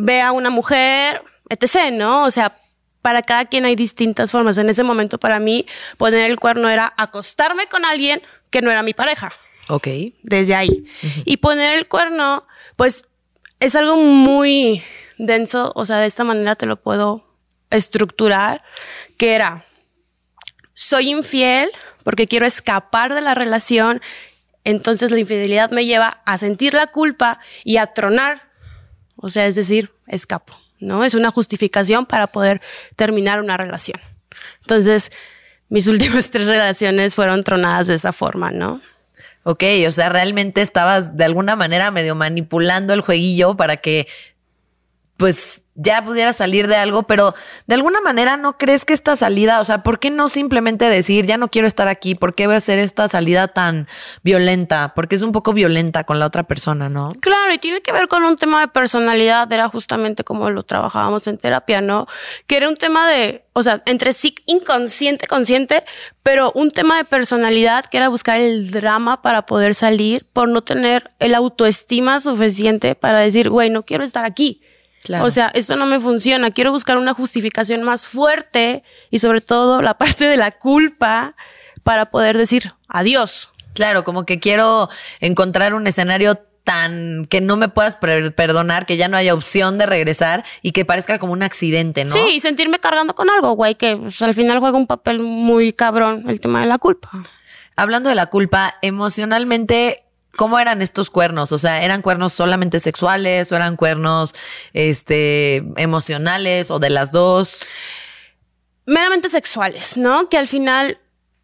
ve 0.00 0.20
a 0.20 0.32
una 0.32 0.50
mujer, 0.50 1.22
etc., 1.48 1.92
¿no? 1.92 2.24
O 2.24 2.30
sea, 2.30 2.56
para 3.02 3.22
cada 3.22 3.44
quien 3.44 3.64
hay 3.64 3.76
distintas 3.76 4.30
formas. 4.30 4.58
En 4.58 4.68
ese 4.68 4.82
momento, 4.82 5.18
para 5.18 5.38
mí, 5.38 5.66
poner 5.98 6.30
el 6.30 6.38
cuerno 6.38 6.68
era 6.68 6.94
acostarme 6.96 7.66
con 7.66 7.84
alguien 7.84 8.22
que 8.50 8.62
no 8.62 8.70
era 8.70 8.82
mi 8.82 8.94
pareja. 8.94 9.32
Ok. 9.68 9.88
Desde 10.22 10.54
ahí. 10.54 10.86
Y 11.24 11.38
poner 11.38 11.78
el 11.78 11.88
cuerno, 11.88 12.46
pues 12.76 13.04
es 13.60 13.74
algo 13.74 13.96
muy 13.96 14.82
denso, 15.18 15.72
o 15.74 15.86
sea, 15.86 15.98
de 15.98 16.06
esta 16.06 16.24
manera 16.24 16.56
te 16.56 16.66
lo 16.66 16.76
puedo 16.76 17.24
estructurar, 17.70 18.62
que 19.16 19.34
era, 19.34 19.64
soy 20.74 21.10
infiel 21.10 21.70
porque 22.02 22.26
quiero 22.26 22.46
escapar 22.46 23.14
de 23.14 23.20
la 23.20 23.34
relación, 23.34 24.00
entonces 24.64 25.10
la 25.10 25.18
infidelidad 25.18 25.70
me 25.70 25.86
lleva 25.86 26.22
a 26.26 26.38
sentir 26.38 26.74
la 26.74 26.86
culpa 26.86 27.40
y 27.64 27.78
a 27.78 27.86
tronar, 27.86 28.50
o 29.16 29.28
sea, 29.28 29.46
es 29.46 29.54
decir, 29.54 29.92
escapo, 30.06 30.58
¿no? 30.78 31.04
Es 31.04 31.14
una 31.14 31.30
justificación 31.30 32.06
para 32.06 32.26
poder 32.26 32.60
terminar 32.96 33.40
una 33.40 33.56
relación. 33.56 34.00
Entonces, 34.60 35.10
mis 35.68 35.88
últimas 35.88 36.30
tres 36.30 36.46
relaciones 36.46 37.14
fueron 37.14 37.42
tronadas 37.44 37.86
de 37.86 37.94
esa 37.94 38.12
forma, 38.12 38.50
¿no? 38.50 38.82
Ok, 39.44 39.62
o 39.86 39.92
sea, 39.92 40.08
realmente 40.08 40.62
estabas 40.62 41.16
de 41.18 41.24
alguna 41.24 41.54
manera 41.54 41.90
medio 41.90 42.14
manipulando 42.14 42.94
el 42.94 43.02
jueguillo 43.02 43.56
para 43.56 43.76
que 43.76 44.08
pues 45.18 45.63
ya 45.74 46.04
pudiera 46.04 46.32
salir 46.32 46.68
de 46.68 46.76
algo, 46.76 47.04
pero 47.04 47.34
de 47.66 47.74
alguna 47.74 48.00
manera 48.00 48.36
no 48.36 48.58
crees 48.58 48.84
que 48.84 48.92
esta 48.92 49.16
salida, 49.16 49.60
o 49.60 49.64
sea, 49.64 49.82
¿por 49.82 49.98
qué 49.98 50.10
no 50.10 50.28
simplemente 50.28 50.88
decir, 50.88 51.26
ya 51.26 51.36
no 51.36 51.48
quiero 51.48 51.66
estar 51.66 51.88
aquí? 51.88 52.14
¿Por 52.14 52.34
qué 52.34 52.46
voy 52.46 52.54
a 52.54 52.58
hacer 52.58 52.78
esta 52.78 53.08
salida 53.08 53.48
tan 53.48 53.88
violenta? 54.22 54.92
Porque 54.94 55.16
es 55.16 55.22
un 55.22 55.32
poco 55.32 55.52
violenta 55.52 56.04
con 56.04 56.20
la 56.20 56.26
otra 56.26 56.44
persona, 56.44 56.88
¿no? 56.88 57.12
Claro, 57.20 57.52
y 57.52 57.58
tiene 57.58 57.82
que 57.82 57.92
ver 57.92 58.06
con 58.06 58.22
un 58.24 58.36
tema 58.36 58.60
de 58.60 58.68
personalidad, 58.68 59.52
era 59.52 59.68
justamente 59.68 60.22
como 60.22 60.50
lo 60.50 60.62
trabajábamos 60.62 61.26
en 61.26 61.38
terapia, 61.38 61.80
¿no? 61.80 62.06
Que 62.46 62.56
era 62.56 62.68
un 62.68 62.76
tema 62.76 63.08
de, 63.10 63.44
o 63.52 63.62
sea, 63.62 63.82
entre 63.86 64.12
sí 64.12 64.36
inconsciente, 64.46 65.26
consciente, 65.26 65.82
pero 66.22 66.52
un 66.54 66.70
tema 66.70 66.96
de 66.98 67.04
personalidad 67.04 67.84
que 67.86 67.96
era 67.96 68.08
buscar 68.08 68.38
el 68.38 68.70
drama 68.70 69.22
para 69.22 69.46
poder 69.46 69.74
salir 69.74 70.26
por 70.32 70.48
no 70.48 70.62
tener 70.62 71.10
el 71.18 71.34
autoestima 71.34 72.20
suficiente 72.20 72.94
para 72.94 73.20
decir, 73.20 73.50
güey, 73.50 73.70
no 73.70 73.84
quiero 73.84 74.04
estar 74.04 74.24
aquí. 74.24 74.62
O 75.20 75.30
sea, 75.30 75.50
esto 75.54 75.76
no 75.76 75.86
me 75.86 76.00
funciona, 76.00 76.50
quiero 76.50 76.72
buscar 76.72 76.96
una 76.96 77.14
justificación 77.14 77.82
más 77.82 78.06
fuerte 78.06 78.82
y 79.10 79.18
sobre 79.18 79.40
todo 79.40 79.82
la 79.82 79.94
parte 79.98 80.26
de 80.26 80.36
la 80.36 80.50
culpa 80.50 81.34
para 81.82 82.10
poder 82.10 82.38
decir 82.38 82.72
adiós. 82.88 83.50
Claro, 83.74 84.04
como 84.04 84.24
que 84.24 84.38
quiero 84.38 84.88
encontrar 85.20 85.74
un 85.74 85.86
escenario 85.86 86.36
tan 86.64 87.26
que 87.26 87.40
no 87.40 87.56
me 87.56 87.68
puedas 87.68 87.96
perdonar, 87.96 88.86
que 88.86 88.96
ya 88.96 89.08
no 89.08 89.16
haya 89.16 89.34
opción 89.34 89.76
de 89.76 89.86
regresar 89.86 90.44
y 90.62 90.72
que 90.72 90.84
parezca 90.84 91.18
como 91.18 91.32
un 91.34 91.42
accidente, 91.42 92.04
¿no? 92.04 92.10
Sí, 92.10 92.20
y 92.34 92.40
sentirme 92.40 92.78
cargando 92.78 93.14
con 93.14 93.28
algo, 93.28 93.52
güey, 93.52 93.74
que 93.74 93.96
pues, 93.96 94.22
al 94.22 94.34
final 94.34 94.58
juega 94.60 94.78
un 94.78 94.86
papel 94.86 95.20
muy 95.20 95.72
cabrón 95.72 96.24
el 96.28 96.40
tema 96.40 96.60
de 96.60 96.66
la 96.66 96.78
culpa. 96.78 97.10
Hablando 97.76 98.08
de 98.08 98.14
la 98.14 98.26
culpa, 98.26 98.76
emocionalmente 98.80 100.03
¿Cómo 100.36 100.58
eran 100.58 100.82
estos 100.82 101.10
cuernos? 101.10 101.52
O 101.52 101.58
sea, 101.58 101.84
¿eran 101.84 102.02
cuernos 102.02 102.32
solamente 102.32 102.80
sexuales 102.80 103.50
o 103.52 103.56
eran 103.56 103.76
cuernos 103.76 104.34
este, 104.72 105.64
emocionales 105.76 106.70
o 106.70 106.78
de 106.78 106.90
las 106.90 107.12
dos? 107.12 107.60
Meramente 108.86 109.28
sexuales, 109.28 109.96
¿no? 109.96 110.28
Que 110.28 110.38
al 110.38 110.48
final 110.48 110.98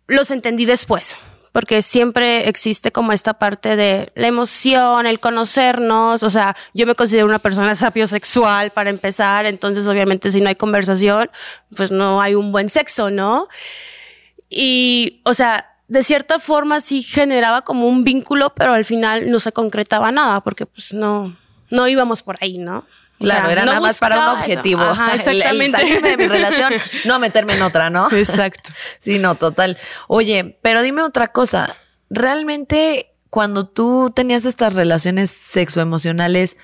los 0.07 0.31
entendí 0.31 0.65
después, 0.65 1.17
porque 1.53 1.82
siempre 1.82 2.49
existe 2.49 2.93
como 2.93 3.13
esta 3.13 3.35
parte 3.35 3.77
de 3.77 4.13
la 4.15 4.27
emoción, 4.27 5.06
el 5.06 5.20
conocernos, 5.20 6.23
o 6.23 6.31
sea, 6.31 6.56
yo 6.75 6.87
me 6.87 6.94
considero 6.94 7.27
una 7.27 7.39
persona 7.39 7.75
sapiosexual 7.77 8.70
para 8.70 8.91
empezar, 8.91 9.47
entonces 9.47 9.87
obviamente 9.87 10.31
si 10.31 10.41
no 10.41 10.49
hay 10.49 10.56
conversación, 10.56 11.31
pues 11.77 11.93
no 11.93 12.20
hay 12.20 12.35
un 12.35 12.53
buen 12.53 12.69
sexo, 12.69 13.11
¿no? 13.11 13.49
Y, 14.49 15.23
o 15.25 15.32
sea, 15.32 15.69
de 15.91 16.05
cierta 16.05 16.39
forma 16.39 16.81
sí 16.81 17.03
generaba 17.03 17.63
como 17.63 17.89
un 17.89 18.05
vínculo, 18.05 18.55
pero 18.55 18.75
al 18.75 18.85
final 18.85 19.29
no 19.29 19.41
se 19.41 19.51
concretaba 19.51 20.13
nada 20.13 20.41
porque 20.41 20.65
pues 20.65 20.93
no, 20.93 21.37
no 21.69 21.89
íbamos 21.89 22.23
por 22.23 22.37
ahí, 22.41 22.59
¿no? 22.59 22.87
Claro, 23.19 23.51
era 23.51 23.65
nada 23.65 23.81
más 23.81 23.99
para 23.99 24.32
un 24.32 24.39
objetivo. 24.39 24.82
Ajá, 24.82 25.15
exactamente. 25.17 25.82
El, 25.82 26.01
de 26.01 26.17
mi 26.17 26.29
relación, 26.29 26.75
no 27.06 27.19
meterme 27.19 27.55
en 27.55 27.63
otra, 27.63 27.91
¿no? 27.91 28.09
Exacto. 28.13 28.70
sí, 29.01 29.19
no, 29.19 29.35
total. 29.35 29.79
Oye, 30.06 30.59
pero 30.63 30.81
dime 30.82 31.03
otra 31.03 31.32
cosa. 31.32 31.77
¿Realmente 32.09 33.13
cuando 33.29 33.65
tú 33.65 34.13
tenías 34.15 34.44
estas 34.44 34.75
relaciones 34.75 35.32
sexoemocionales, 35.32 36.56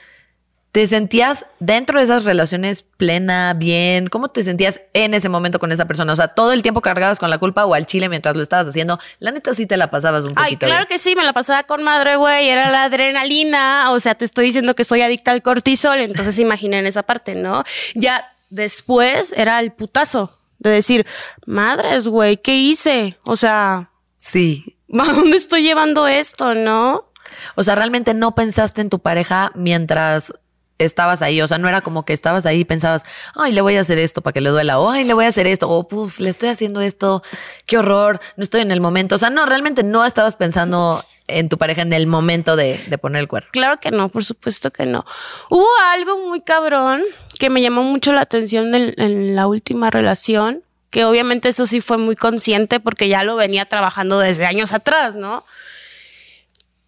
¿Te 0.76 0.86
sentías 0.86 1.46
dentro 1.58 1.98
de 1.98 2.04
esas 2.04 2.24
relaciones 2.24 2.82
plena, 2.82 3.54
bien? 3.54 4.08
¿Cómo 4.08 4.28
te 4.28 4.42
sentías 4.42 4.82
en 4.92 5.14
ese 5.14 5.30
momento 5.30 5.58
con 5.58 5.72
esa 5.72 5.86
persona? 5.86 6.12
O 6.12 6.16
sea, 6.16 6.28
todo 6.28 6.52
el 6.52 6.60
tiempo 6.60 6.82
cargabas 6.82 7.18
con 7.18 7.30
la 7.30 7.38
culpa 7.38 7.64
o 7.64 7.72
al 7.72 7.86
chile 7.86 8.10
mientras 8.10 8.36
lo 8.36 8.42
estabas 8.42 8.66
haciendo. 8.68 8.98
La 9.18 9.30
neta 9.30 9.54
sí 9.54 9.64
te 9.64 9.78
la 9.78 9.90
pasabas 9.90 10.26
un 10.26 10.34
poquito. 10.34 10.46
Ay, 10.46 10.56
claro 10.58 10.86
que 10.86 10.98
sí, 10.98 11.16
me 11.16 11.24
la 11.24 11.32
pasaba 11.32 11.62
con 11.62 11.82
madre, 11.82 12.16
güey. 12.16 12.50
Era 12.50 12.70
la 12.70 12.84
adrenalina. 12.84 13.90
O 13.92 14.00
sea, 14.00 14.16
te 14.16 14.26
estoy 14.26 14.44
diciendo 14.44 14.74
que 14.74 14.84
soy 14.84 15.00
adicta 15.00 15.32
al 15.32 15.40
cortisol. 15.40 15.96
Entonces 15.96 16.38
imaginen 16.38 16.86
esa 16.86 17.04
parte, 17.04 17.34
¿no? 17.34 17.64
Ya 17.94 18.36
después 18.50 19.32
era 19.34 19.60
el 19.60 19.72
putazo 19.72 20.38
de 20.58 20.68
decir, 20.68 21.06
madres, 21.46 22.06
güey, 22.06 22.36
¿qué 22.36 22.54
hice? 22.54 23.16
O 23.24 23.36
sea, 23.36 23.92
sí. 24.18 24.76
¿A 24.98 25.10
dónde 25.10 25.38
estoy 25.38 25.62
llevando 25.62 26.06
esto, 26.06 26.54
no? 26.54 27.10
O 27.54 27.64
sea, 27.64 27.76
realmente 27.76 28.12
no 28.12 28.34
pensaste 28.34 28.82
en 28.82 28.90
tu 28.90 28.98
pareja 28.98 29.52
mientras 29.54 30.34
estabas 30.78 31.22
ahí, 31.22 31.40
o 31.40 31.48
sea, 31.48 31.58
no 31.58 31.68
era 31.68 31.80
como 31.80 32.04
que 32.04 32.12
estabas 32.12 32.46
ahí 32.46 32.60
y 32.60 32.64
pensabas, 32.64 33.02
ay, 33.34 33.52
le 33.52 33.60
voy 33.60 33.76
a 33.76 33.80
hacer 33.80 33.98
esto 33.98 34.22
para 34.22 34.32
que 34.32 34.40
le 34.40 34.50
duela, 34.50 34.78
o 34.78 34.90
ay, 34.90 35.04
le 35.04 35.14
voy 35.14 35.24
a 35.24 35.28
hacer 35.28 35.46
esto, 35.46 35.68
o 35.68 35.88
puf, 35.88 36.20
le 36.20 36.30
estoy 36.30 36.48
haciendo 36.48 36.80
esto, 36.80 37.22
qué 37.66 37.78
horror, 37.78 38.20
no 38.36 38.42
estoy 38.42 38.60
en 38.60 38.70
el 38.70 38.80
momento, 38.80 39.14
o 39.14 39.18
sea, 39.18 39.30
no, 39.30 39.46
realmente 39.46 39.82
no 39.82 40.04
estabas 40.04 40.36
pensando 40.36 41.04
en 41.28 41.48
tu 41.48 41.58
pareja 41.58 41.82
en 41.82 41.92
el 41.92 42.06
momento 42.06 42.56
de, 42.56 42.78
poner 43.00 43.20
el 43.20 43.28
cuerpo. 43.28 43.48
Claro 43.52 43.78
que 43.80 43.90
no, 43.90 44.08
por 44.10 44.24
supuesto 44.24 44.70
que 44.70 44.86
no. 44.86 45.04
Hubo 45.50 45.66
algo 45.92 46.28
muy 46.28 46.40
cabrón 46.40 47.02
que 47.38 47.50
me 47.50 47.60
llamó 47.60 47.82
mucho 47.82 48.12
la 48.12 48.20
atención 48.20 48.74
en, 48.74 48.94
en 48.96 49.34
la 49.34 49.46
última 49.46 49.90
relación, 49.90 50.62
que 50.90 51.04
obviamente 51.04 51.48
eso 51.48 51.66
sí 51.66 51.80
fue 51.80 51.98
muy 51.98 52.14
consciente 52.14 52.78
porque 52.78 53.08
ya 53.08 53.24
lo 53.24 53.34
venía 53.34 53.64
trabajando 53.64 54.20
desde 54.20 54.46
años 54.46 54.72
atrás, 54.72 55.16
¿no? 55.16 55.44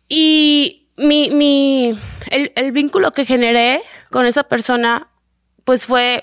Y 0.09 0.88
mi, 0.99 1.31
mi, 1.31 1.99
el, 2.31 2.52
el 2.55 2.73
vínculo 2.73 3.12
que 3.12 3.25
generé 3.25 3.83
con 4.11 4.26
esa 4.26 4.45
persona, 4.45 5.09
pues 5.64 5.87
fue, 5.87 6.23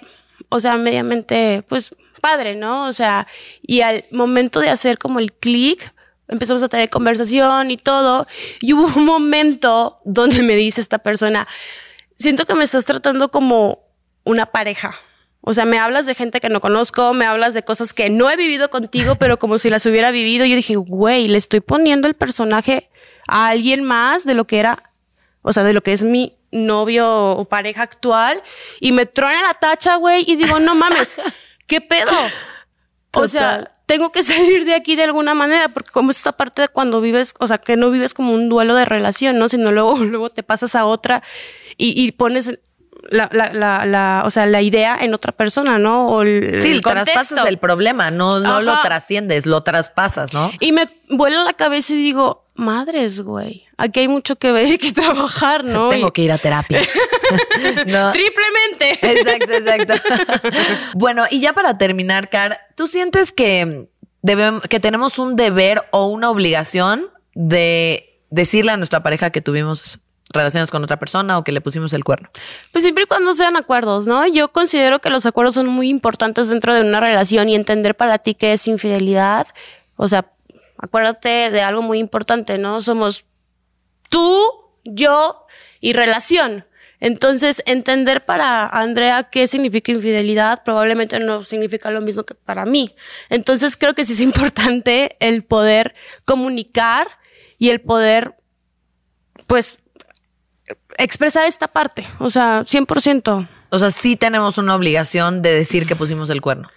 o 0.49 0.59
sea, 0.59 0.77
mediamente, 0.77 1.63
pues 1.67 1.95
padre, 2.21 2.55
¿no? 2.55 2.85
O 2.87 2.93
sea, 2.93 3.27
y 3.61 3.81
al 3.81 4.03
momento 4.11 4.59
de 4.59 4.69
hacer 4.69 4.97
como 4.97 5.19
el 5.19 5.31
clic, 5.31 5.93
empezamos 6.27 6.63
a 6.63 6.69
tener 6.69 6.89
conversación 6.89 7.69
y 7.69 7.77
todo, 7.77 8.25
y 8.61 8.73
hubo 8.73 8.87
un 8.97 9.05
momento 9.05 9.99
donde 10.05 10.41
me 10.41 10.55
dice 10.55 10.81
esta 10.81 10.97
persona, 10.97 11.47
siento 12.15 12.45
que 12.45 12.55
me 12.55 12.63
estás 12.63 12.85
tratando 12.85 13.29
como 13.29 13.83
una 14.23 14.47
pareja. 14.47 14.95
O 15.47 15.53
sea, 15.53 15.65
me 15.65 15.77
hablas 15.77 16.07
de 16.07 16.15
gente 16.15 16.39
que 16.39 16.49
no 16.49 16.59
conozco, 16.59 17.13
me 17.13 17.25
hablas 17.25 17.53
de 17.53 17.61
cosas 17.61 17.93
que 17.93 18.09
no 18.09 18.31
he 18.31 18.35
vivido 18.35 18.71
contigo, 18.71 19.13
pero 19.13 19.37
como 19.37 19.59
si 19.59 19.69
las 19.69 19.85
hubiera 19.85 20.09
vivido. 20.09 20.43
Yo 20.45 20.55
dije, 20.55 20.75
güey, 20.75 21.27
le 21.27 21.37
estoy 21.37 21.59
poniendo 21.59 22.07
el 22.07 22.15
personaje 22.15 22.89
a 23.27 23.47
alguien 23.47 23.83
más 23.83 24.25
de 24.25 24.33
lo 24.33 24.45
que 24.45 24.59
era, 24.59 24.91
o 25.41 25.53
sea, 25.53 25.63
de 25.63 25.73
lo 25.73 25.81
que 25.81 25.93
es 25.93 26.03
mi 26.03 26.35
novio 26.51 27.31
o 27.31 27.45
pareja 27.45 27.83
actual. 27.83 28.41
Y 28.79 28.91
me 28.91 29.05
trona 29.05 29.41
la 29.41 29.53
tacha, 29.53 29.95
güey, 29.97 30.23
y 30.27 30.35
digo, 30.35 30.59
no 30.59 30.75
mames, 30.75 31.17
¿qué 31.67 31.81
pedo? 31.81 32.11
O 33.13 33.27
sea, 33.27 33.71
tengo 33.85 34.11
que 34.11 34.23
salir 34.23 34.65
de 34.65 34.73
aquí 34.75 34.95
de 34.95 35.03
alguna 35.03 35.33
manera, 35.33 35.69
porque 35.69 35.91
como 35.91 36.11
es 36.11 36.17
esta 36.17 36.33
parte 36.33 36.63
de 36.63 36.67
cuando 36.67 37.01
vives, 37.01 37.33
o 37.39 37.47
sea, 37.47 37.57
que 37.57 37.75
no 37.77 37.91
vives 37.91 38.13
como 38.13 38.33
un 38.33 38.49
duelo 38.49 38.75
de 38.75 38.85
relación, 38.85 39.37
¿no? 39.37 39.49
Sino 39.49 39.71
luego, 39.71 39.97
luego 40.03 40.29
te 40.29 40.43
pasas 40.43 40.75
a 40.75 40.85
otra 40.85 41.23
y, 41.77 42.01
y 42.01 42.11
pones 42.11 42.59
la, 43.09 43.29
la, 43.31 43.53
la, 43.53 43.85
la, 43.85 44.23
o 44.25 44.29
sea, 44.29 44.45
la 44.45 44.61
idea 44.61 44.97
en 44.99 45.13
otra 45.13 45.31
persona, 45.31 45.77
¿no? 45.77 46.07
O 46.07 46.21
el, 46.23 46.61
Sí, 46.61 46.71
el 46.71 46.81
traspasas 46.81 47.45
el 47.47 47.59
problema, 47.59 48.09
no, 48.09 48.39
no 48.39 48.61
lo 48.61 48.81
trasciendes, 48.81 49.45
lo 49.45 49.63
traspasas, 49.63 50.33
¿no? 50.33 50.51
Y 50.59 50.71
me 50.71 50.89
vuela 51.09 51.43
la 51.43 51.53
cabeza 51.53 51.93
y 51.93 51.97
digo, 51.97 52.44
madres, 52.55 53.21
güey, 53.21 53.65
aquí 53.77 53.99
hay 54.01 54.07
mucho 54.07 54.35
que 54.37 54.51
ver 54.51 54.67
y 54.71 54.77
que 54.77 54.91
trabajar, 54.93 55.63
¿no? 55.63 55.89
Tengo 55.89 56.07
Y- 56.07 56.11
que 56.11 56.21
ir 56.23 56.31
a 56.31 56.37
terapia. 56.37 56.79
no. 57.85 58.11
Triplemente. 58.11 58.99
Exacto, 59.01 59.51
exacto. 59.53 59.93
bueno, 60.93 61.25
y 61.29 61.39
ya 61.41 61.53
para 61.53 61.77
terminar, 61.77 62.29
Car, 62.29 62.57
¿tú 62.75 62.87
sientes 62.87 63.31
que, 63.31 63.87
debem- 64.23 64.61
que 64.61 64.79
tenemos 64.79 65.19
un 65.19 65.35
deber 65.35 65.83
o 65.91 66.07
una 66.07 66.29
obligación 66.29 67.07
de 67.33 68.19
decirle 68.29 68.71
a 68.71 68.77
nuestra 68.77 69.03
pareja 69.03 69.29
que 69.29 69.41
tuvimos 69.41 70.01
relaciones 70.31 70.71
con 70.71 70.83
otra 70.83 70.97
persona 70.97 71.37
o 71.37 71.43
que 71.43 71.51
le 71.51 71.61
pusimos 71.61 71.93
el 71.93 72.03
cuerno? 72.03 72.29
Pues 72.71 72.83
siempre 72.83 73.03
y 73.03 73.07
cuando 73.07 73.33
sean 73.35 73.57
acuerdos, 73.57 74.07
¿no? 74.07 74.25
Yo 74.27 74.49
considero 74.51 74.99
que 74.99 75.09
los 75.09 75.25
acuerdos 75.25 75.55
son 75.55 75.67
muy 75.67 75.89
importantes 75.89 76.49
dentro 76.49 76.73
de 76.73 76.81
una 76.81 76.99
relación 76.99 77.49
y 77.49 77.55
entender 77.55 77.95
para 77.95 78.17
ti 78.19 78.33
qué 78.35 78.53
es 78.53 78.67
infidelidad. 78.67 79.47
O 79.97 80.07
sea, 80.07 80.27
acuérdate 80.85 81.51
de 81.51 81.61
algo 81.61 81.81
muy 81.81 81.99
importante, 81.99 82.57
¿no? 82.57 82.81
Somos 82.81 83.25
tú, 84.09 84.41
yo 84.83 85.45
y 85.79 85.93
relación. 85.93 86.65
Entonces, 86.99 87.61
entender 87.65 88.25
para 88.25 88.65
Andrea 88.67 89.23
qué 89.23 89.47
significa 89.47 89.91
infidelidad 89.91 90.63
probablemente 90.63 91.19
no 91.19 91.43
significa 91.43 91.91
lo 91.91 92.01
mismo 92.01 92.23
que 92.23 92.35
para 92.35 92.65
mí. 92.65 92.95
Entonces, 93.29 93.77
creo 93.77 93.93
que 93.93 94.05
sí 94.05 94.13
es 94.13 94.21
importante 94.31 95.17
el 95.19 95.43
poder 95.43 95.93
comunicar 96.25 97.07
y 97.57 97.69
el 97.69 97.81
poder, 97.81 98.35
pues, 99.47 99.77
expresar 100.97 101.45
esta 101.45 101.67
parte. 101.67 102.05
O 102.19 102.29
sea, 102.29 102.63
100%. 102.63 103.49
O 103.69 103.79
sea, 103.79 103.91
sí 103.91 104.15
tenemos 104.15 104.57
una 104.57 104.75
obligación 104.75 105.41
de 105.41 105.53
decir 105.53 105.85
que 105.85 105.95
pusimos 105.95 106.29
el 106.29 106.41
cuerno. 106.41 106.69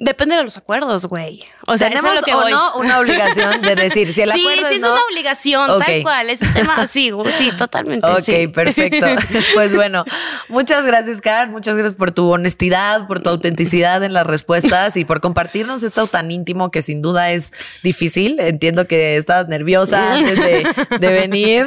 Depende 0.00 0.36
de 0.36 0.44
los 0.44 0.56
acuerdos, 0.56 1.06
güey. 1.06 1.42
O 1.66 1.76
sea, 1.76 1.88
eso 1.88 1.96
es 1.96 2.02
tenemos 2.02 2.14
lo 2.20 2.22
que 2.22 2.32
o 2.32 2.40
voy. 2.40 2.52
no 2.52 2.76
una 2.76 3.00
obligación 3.00 3.60
de 3.62 3.74
decir 3.74 4.12
si 4.12 4.22
el 4.22 4.30
sí, 4.32 4.38
acuerdo 4.40 4.60
sí, 4.60 4.66
es 4.70 4.76
es 4.76 4.82
no. 4.82 4.92
una 4.92 5.00
obligación, 5.10 5.70
Ok. 5.70 5.84
tal 5.84 6.02
cual. 6.02 6.30
Ese 6.30 6.46
tema, 6.54 6.86
sí, 6.88 7.10
sí, 7.36 7.50
totalmente. 7.50 8.06
Ok, 8.06 8.20
sí. 8.22 8.46
perfecto. 8.46 9.06
Pues 9.54 9.74
bueno, 9.74 10.04
muchas 10.48 10.84
gracias, 10.86 11.20
Car. 11.20 11.48
Muchas 11.48 11.74
gracias 11.76 11.94
por 11.94 12.12
tu 12.12 12.30
honestidad, 12.30 13.08
por 13.08 13.20
tu 13.24 13.28
autenticidad 13.30 14.00
en 14.04 14.12
las 14.12 14.24
respuestas 14.24 14.96
y 14.96 15.04
por 15.04 15.20
compartirnos 15.20 15.82
esto 15.82 16.06
tan 16.06 16.30
íntimo 16.30 16.70
que 16.70 16.80
sin 16.80 17.02
duda 17.02 17.32
es 17.32 17.52
difícil. 17.82 18.38
Entiendo 18.38 18.86
que 18.86 19.16
estabas 19.16 19.48
nerviosa 19.48 20.14
antes 20.14 20.38
de, 20.38 20.64
de 21.00 21.12
venir. 21.12 21.66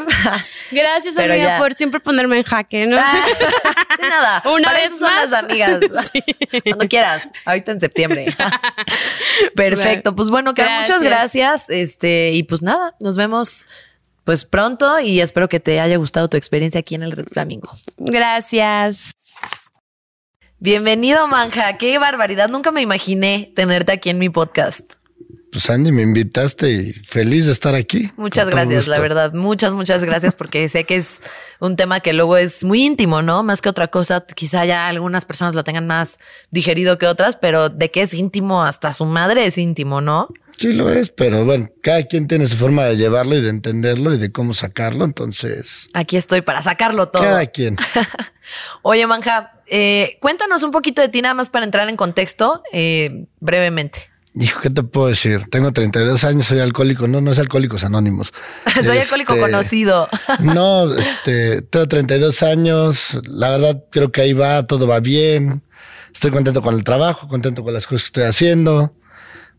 Gracias, 0.71 1.15
Pero 1.17 1.33
amiga, 1.33 1.47
ya. 1.50 1.57
por 1.57 1.73
siempre 1.73 2.00
ponerme 2.00 2.38
en 2.38 2.43
jaque, 2.43 2.85
¿no? 2.88 2.97
Nada. 4.01 4.41
Una 4.53 4.70
Para 4.70 4.79
vez 4.79 4.88
eso 4.88 4.98
son 4.98 5.13
más. 5.13 5.29
las 5.29 5.43
amigas. 5.43 5.79
Cuando 6.63 6.88
quieras. 6.88 7.31
Ahorita 7.46 7.72
en 7.72 7.79
septiembre. 7.79 8.34
Perfecto. 9.55 10.15
Pues 10.15 10.29
bueno, 10.29 10.53
Car, 10.53 10.81
muchas 10.81 11.01
Gracias. 11.01 11.70
Este, 11.70 12.31
y 12.31 12.43
pues 12.43 12.62
nada, 12.62 12.96
nos 13.00 13.17
vemos 13.17 13.65
pues 14.24 14.46
pronto 14.46 15.00
y 15.00 15.20
espero 15.20 15.50
que 15.50 15.60
te 15.60 15.79
haya 15.79 15.98
gustado 15.98 16.29
tu 16.29 16.38
experiencia 16.38 16.79
aquí 16.79 16.96
en 16.96 17.03
el 17.03 17.25
Flamingo. 17.31 17.72
Gracias. 17.98 19.15
Bienvenido, 20.60 21.27
Manja. 21.27 21.77
Qué 21.77 21.98
barbaridad. 21.98 22.48
Nunca 22.50 22.72
me 22.72 22.81
imaginé 22.81 23.51
tenerte 23.55 23.91
aquí 23.91 24.12
en 24.12 24.20
mi 24.20 24.29
podcast. 24.29 24.93
Pues 25.51 25.70
Andy, 25.70 25.91
me 25.91 26.01
invitaste 26.01 26.72
y 26.72 26.93
feliz 26.93 27.46
de 27.46 27.51
estar 27.51 27.75
aquí. 27.75 28.10
Muchas 28.15 28.50
gracias, 28.50 28.88
la 28.88 29.00
verdad. 29.00 29.34
Muchas, 29.34 29.74
muchas 29.74 30.01
gracias 30.01 30.34
porque 30.34 30.70
sé 30.70 30.86
que 30.86 30.96
es 30.96 31.20
un 31.60 31.75
tema 31.75 32.00
que 32.00 32.13
luego 32.13 32.38
es 32.38 32.63
muy 32.63 32.84
íntimo, 32.84 33.22
¿no? 33.22 33.43
Más 33.43 33.62
que 33.62 33.67
otra 33.67 33.89
cosa, 33.89 34.25
quizá 34.34 34.63
ya 34.63 34.88
algunas 34.88 35.25
personas 35.25 35.53
lo 35.53 35.65
tengan 35.65 35.88
más 35.88 36.20
digerido 36.51 36.98
que 36.98 37.05
otras, 37.05 37.36
pero 37.36 37.67
de 37.67 37.91
que 37.91 38.01
es 38.03 38.13
íntimo 38.13 38.63
hasta 38.63 38.93
su 38.93 39.05
madre 39.05 39.46
es 39.46 39.58
íntimo, 39.58 40.00
¿no? 40.00 40.29
Sí 40.55 40.72
lo 40.72 40.89
es, 40.89 41.10
pero 41.10 41.43
bueno, 41.43 41.65
cada 41.81 42.03
quien 42.03 42.27
tiene 42.27 42.48
su 42.48 42.55
forma 42.55 42.86
de 42.86 42.96
llevarlo 42.96 43.36
y 43.36 43.41
de 43.41 43.50
entenderlo 43.50 44.13
y 44.13 44.20
de 44.20 44.31
cómo 44.31 44.53
sacarlo, 44.53 45.03
entonces 45.05 45.89
Aquí 45.93 46.17
estoy 46.17 46.41
para 46.41 46.62
sacarlo 46.62 47.10
todo. 47.10 47.24
cada 47.24 47.48
quien. 47.48 47.77
Oye, 48.84 49.05
Manja, 49.08 49.53
eh, 49.65 50.17
cuéntanos 50.22 50.63
un 50.63 50.72
poquito 50.72 51.01
de 51.01 51.10
ti 51.10 51.22
nada 51.22 51.34
más 51.34 51.50
para 51.50 51.65
entrar 51.65 51.89
en 51.89 51.98
contexto 51.98 52.62
eh, 52.72 53.25
brevemente. 53.39 54.11
Hijo, 54.33 54.61
¿qué 54.61 54.69
te 54.69 54.83
puedo 54.83 55.07
decir? 55.07 55.41
Tengo 55.50 55.73
32 55.73 56.23
años, 56.23 56.47
soy 56.47 56.59
alcohólico. 56.59 57.05
No, 57.07 57.19
no 57.19 57.31
es 57.31 57.39
Alcohólicos 57.39 57.83
Anónimos. 57.83 58.31
Soy 58.73 58.97
Este, 58.97 59.01
alcohólico 59.01 59.38
conocido. 59.38 60.07
No, 60.39 60.93
este, 60.93 61.61
tengo 61.63 61.88
32 61.88 62.41
años. 62.43 63.19
La 63.27 63.50
verdad, 63.50 63.83
creo 63.91 64.11
que 64.11 64.21
ahí 64.21 64.33
va, 64.33 64.65
todo 64.65 64.88
va 64.88 65.01
bien. 65.01 65.63
Estoy 66.13 66.31
contento 66.31 66.61
con 66.61 66.75
el 66.75 66.83
trabajo, 66.83 67.27
contento 67.27 67.63
con 67.63 67.73
las 67.73 67.85
cosas 67.85 68.03
que 68.03 68.07
estoy 68.07 68.23
haciendo. 68.23 68.93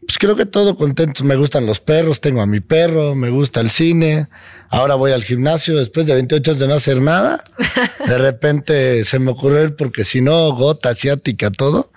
Pues 0.07 0.19
creo 0.19 0.35
que 0.35 0.47
todo 0.47 0.77
contento. 0.77 1.23
Me 1.23 1.37
gustan 1.37 1.65
los 1.65 1.81
perros, 1.81 2.21
tengo 2.21 2.43
a 2.43 2.47
mi 2.47 2.61
perro, 2.61 3.15
me 3.15 3.31
gusta 3.31 3.61
el 3.61 3.71
cine. 3.71 4.29
Ahora 4.69 4.97
voy 4.97 5.13
al 5.13 5.23
gimnasio 5.23 5.77
después 5.77 6.07
de 6.07 6.15
28 6.15 6.51
años 6.51 6.59
de 6.59 6.69
no 6.69 6.75
hacer 6.75 7.01
nada. 7.01 7.45
De 8.07 8.19
repente 8.19 9.05
se 9.05 9.19
me 9.21 9.31
ocurrió 9.31 9.63
ir 9.63 9.77
porque 9.77 10.03
si 10.03 10.21
no, 10.21 10.53
gota 10.55 10.91
asiática, 10.91 11.51
todo. 11.51 11.93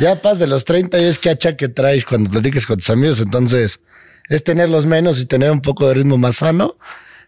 Ya 0.00 0.20
pas 0.20 0.38
de 0.38 0.46
los 0.46 0.64
30 0.64 1.00
y 1.00 1.04
es 1.04 1.18
que 1.18 1.30
hacha 1.30 1.56
que 1.56 1.68
traes 1.68 2.04
cuando 2.04 2.30
platiques 2.30 2.66
con 2.66 2.76
tus 2.76 2.90
amigos. 2.90 3.20
Entonces 3.20 3.80
es 4.28 4.44
tenerlos 4.44 4.84
menos 4.84 5.18
y 5.20 5.24
tener 5.24 5.50
un 5.50 5.62
poco 5.62 5.88
de 5.88 5.94
ritmo 5.94 6.18
más 6.18 6.36
sano. 6.36 6.76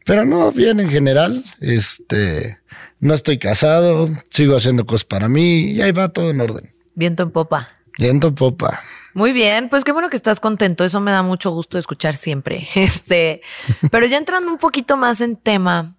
Pero 0.04 0.24
no, 0.26 0.52
bien 0.52 0.80
en 0.80 0.90
general. 0.90 1.44
Este, 1.60 2.60
no 3.00 3.14
estoy 3.14 3.38
casado, 3.38 4.10
sigo 4.30 4.56
haciendo 4.56 4.84
cosas 4.84 5.04
para 5.04 5.28
mí 5.28 5.72
y 5.72 5.80
ahí 5.80 5.92
va 5.92 6.10
todo 6.10 6.30
en 6.30 6.40
orden. 6.40 6.74
Viento 6.94 7.22
en 7.22 7.30
popa. 7.30 7.70
Yendo 7.96 8.34
popa. 8.34 8.82
Muy 9.14 9.32
bien, 9.32 9.68
pues 9.68 9.84
qué 9.84 9.92
bueno 9.92 10.10
que 10.10 10.16
estás 10.16 10.40
contento. 10.40 10.84
Eso 10.84 11.00
me 11.00 11.10
da 11.10 11.22
mucho 11.22 11.50
gusto 11.50 11.78
escuchar 11.78 12.16
siempre. 12.16 12.66
Este, 12.74 13.42
pero 13.90 14.06
ya 14.06 14.16
entrando 14.16 14.50
un 14.50 14.58
poquito 14.58 14.96
más 14.96 15.20
en 15.20 15.36
tema, 15.36 15.96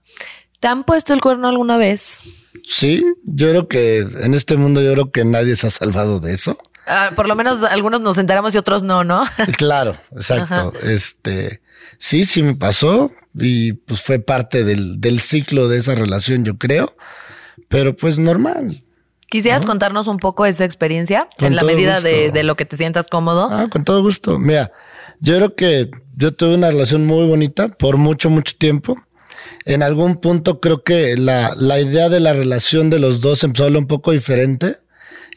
¿te 0.60 0.68
han 0.68 0.84
puesto 0.84 1.13
el 1.13 1.22
cuerno 1.22 1.48
alguna 1.48 1.78
vez? 1.78 2.20
Sí, 2.63 3.04
yo 3.24 3.50
creo 3.50 3.68
que 3.68 4.00
en 4.00 4.34
este 4.34 4.58
mundo 4.58 4.82
yo 4.82 4.94
creo 4.94 5.12
que 5.12 5.25
nadie 5.25 5.56
se 5.56 5.68
ha 5.68 5.70
salvado 5.70 6.20
de 6.20 6.34
eso. 6.34 6.58
Ah, 6.88 7.12
por 7.16 7.28
lo 7.28 7.36
menos 7.36 7.62
algunos 7.63 8.01
nos 8.01 8.18
enteramos 8.18 8.56
y 8.56 8.58
otros 8.58 8.82
no, 8.82 9.04
¿no? 9.04 9.24
Claro, 9.58 9.98
exacto. 10.12 10.74
Este, 10.82 11.62
sí, 11.98 12.25
sí 12.25 12.42
me 12.42 12.56
pasó 12.56 13.12
y 13.36 13.74
pues 13.74 14.01
fue 14.01 14.20
parte 14.20 14.63
del, 14.63 15.00
del 15.00 15.20
ciclo 15.20 15.68
de 15.68 15.78
esa 15.78 15.94
relación, 15.94 16.44
yo 16.44 16.58
creo. 16.58 16.96
Pero 17.68 17.96
pues 17.96 18.18
normal. 18.18 18.84
¿Quisieras 19.30 19.66
contarnos 19.66 20.08
un 20.08 20.18
poco 20.18 20.46
esa 20.46 20.66
experiencia 20.66 21.30
Con 21.38 21.50
en 21.50 21.56
la 21.56 21.64
medida 21.64 22.02
de, 22.02 22.32
de 22.32 22.44
lo 22.44 22.56
que 22.56 22.66
te 22.66 22.78
sientas 22.78 23.06
cómodo? 23.08 23.48
Ah, 23.52 23.68
con 23.70 23.84
todo 23.84 24.02
gusto. 24.02 24.40
Mira, 24.40 24.72
yo 25.20 25.36
creo 25.36 25.56
que 25.56 25.92
yo 26.16 26.34
tuve 26.34 26.56
una 26.56 26.70
relación 26.70 27.06
muy 27.06 27.28
bonita 27.28 27.70
por 27.70 27.98
mucho, 27.98 28.30
mucho 28.30 28.56
tiempo. 28.58 28.98
En 29.66 29.84
algún 29.84 30.18
punto 30.18 30.60
creo 30.60 30.84
que 30.84 31.16
la, 31.16 31.54
la 31.56 31.80
idea 31.80 32.10
de 32.10 32.20
la 32.20 32.34
relación 32.34 32.90
de 32.90 33.00
los 33.00 33.22
dos 33.22 33.44
empezó 33.44 33.64
a 33.64 33.66
hablar 33.68 33.82
un 33.82 33.88
poco 33.88 34.12
diferente. 34.12 34.78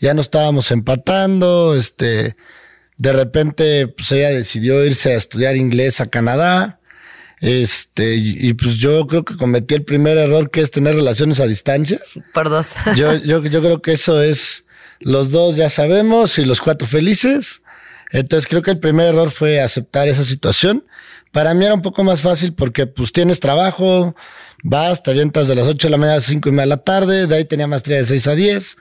Ya 0.00 0.14
no 0.14 0.20
estábamos 0.22 0.70
empatando, 0.70 1.76
este, 1.76 2.36
de 2.96 3.12
repente, 3.12 3.88
pues 3.88 4.10
ella 4.12 4.30
decidió 4.30 4.84
irse 4.84 5.12
a 5.12 5.16
estudiar 5.16 5.56
inglés 5.56 6.00
a 6.00 6.06
Canadá. 6.06 6.80
Este, 7.42 8.14
y, 8.14 8.36
y, 8.48 8.54
pues 8.54 8.76
yo 8.76 9.04
creo 9.08 9.24
que 9.24 9.36
cometí 9.36 9.74
el 9.74 9.82
primer 9.82 10.16
error 10.16 10.48
que 10.48 10.60
es 10.60 10.70
tener 10.70 10.94
relaciones 10.94 11.40
a 11.40 11.46
distancia. 11.48 12.00
Por 12.32 12.48
dos. 12.48 12.68
Yo, 12.96 13.14
yo, 13.16 13.44
yo 13.44 13.60
creo 13.60 13.82
que 13.82 13.92
eso 13.92 14.22
es 14.22 14.64
los 15.00 15.32
dos 15.32 15.56
ya 15.56 15.68
sabemos 15.68 16.38
y 16.38 16.44
los 16.44 16.60
cuatro 16.60 16.86
felices. 16.86 17.62
Entonces 18.12 18.48
creo 18.48 18.62
que 18.62 18.70
el 18.70 18.78
primer 18.78 19.08
error 19.08 19.32
fue 19.32 19.60
aceptar 19.60 20.06
esa 20.06 20.22
situación. 20.22 20.84
Para 21.32 21.52
mí 21.54 21.64
era 21.64 21.74
un 21.74 21.82
poco 21.82 22.04
más 22.04 22.20
fácil 22.20 22.52
porque 22.52 22.86
pues 22.86 23.10
tienes 23.10 23.40
trabajo, 23.40 24.14
vas, 24.62 25.02
te 25.02 25.10
avientas 25.10 25.48
de 25.48 25.56
las 25.56 25.66
8 25.66 25.88
de 25.88 25.90
la 25.90 25.96
mañana 25.96 26.18
a 26.18 26.20
5 26.20 26.48
y 26.48 26.52
media 26.52 26.62
de 26.62 26.68
la 26.68 26.76
tarde, 26.76 27.26
de 27.26 27.34
ahí 27.34 27.44
tenía 27.44 27.66
maestría 27.66 27.96
de 27.96 28.04
6 28.04 28.26
a 28.28 28.34
10. 28.36 28.76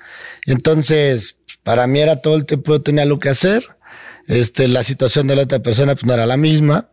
Entonces, 0.46 1.38
para 1.64 1.88
mí 1.88 2.00
era 2.00 2.18
todo 2.18 2.36
el 2.36 2.46
tiempo 2.46 2.74
yo 2.74 2.82
tenía 2.84 3.06
lo 3.06 3.20
que 3.20 3.30
hacer. 3.30 3.66
Este, 4.28 4.68
la 4.68 4.84
situación 4.84 5.26
de 5.26 5.36
la 5.36 5.44
otra 5.44 5.60
persona 5.64 5.96
pues 5.96 6.06
no 6.06 6.14
era 6.14 6.28
la 6.28 6.38
misma. 6.38 6.90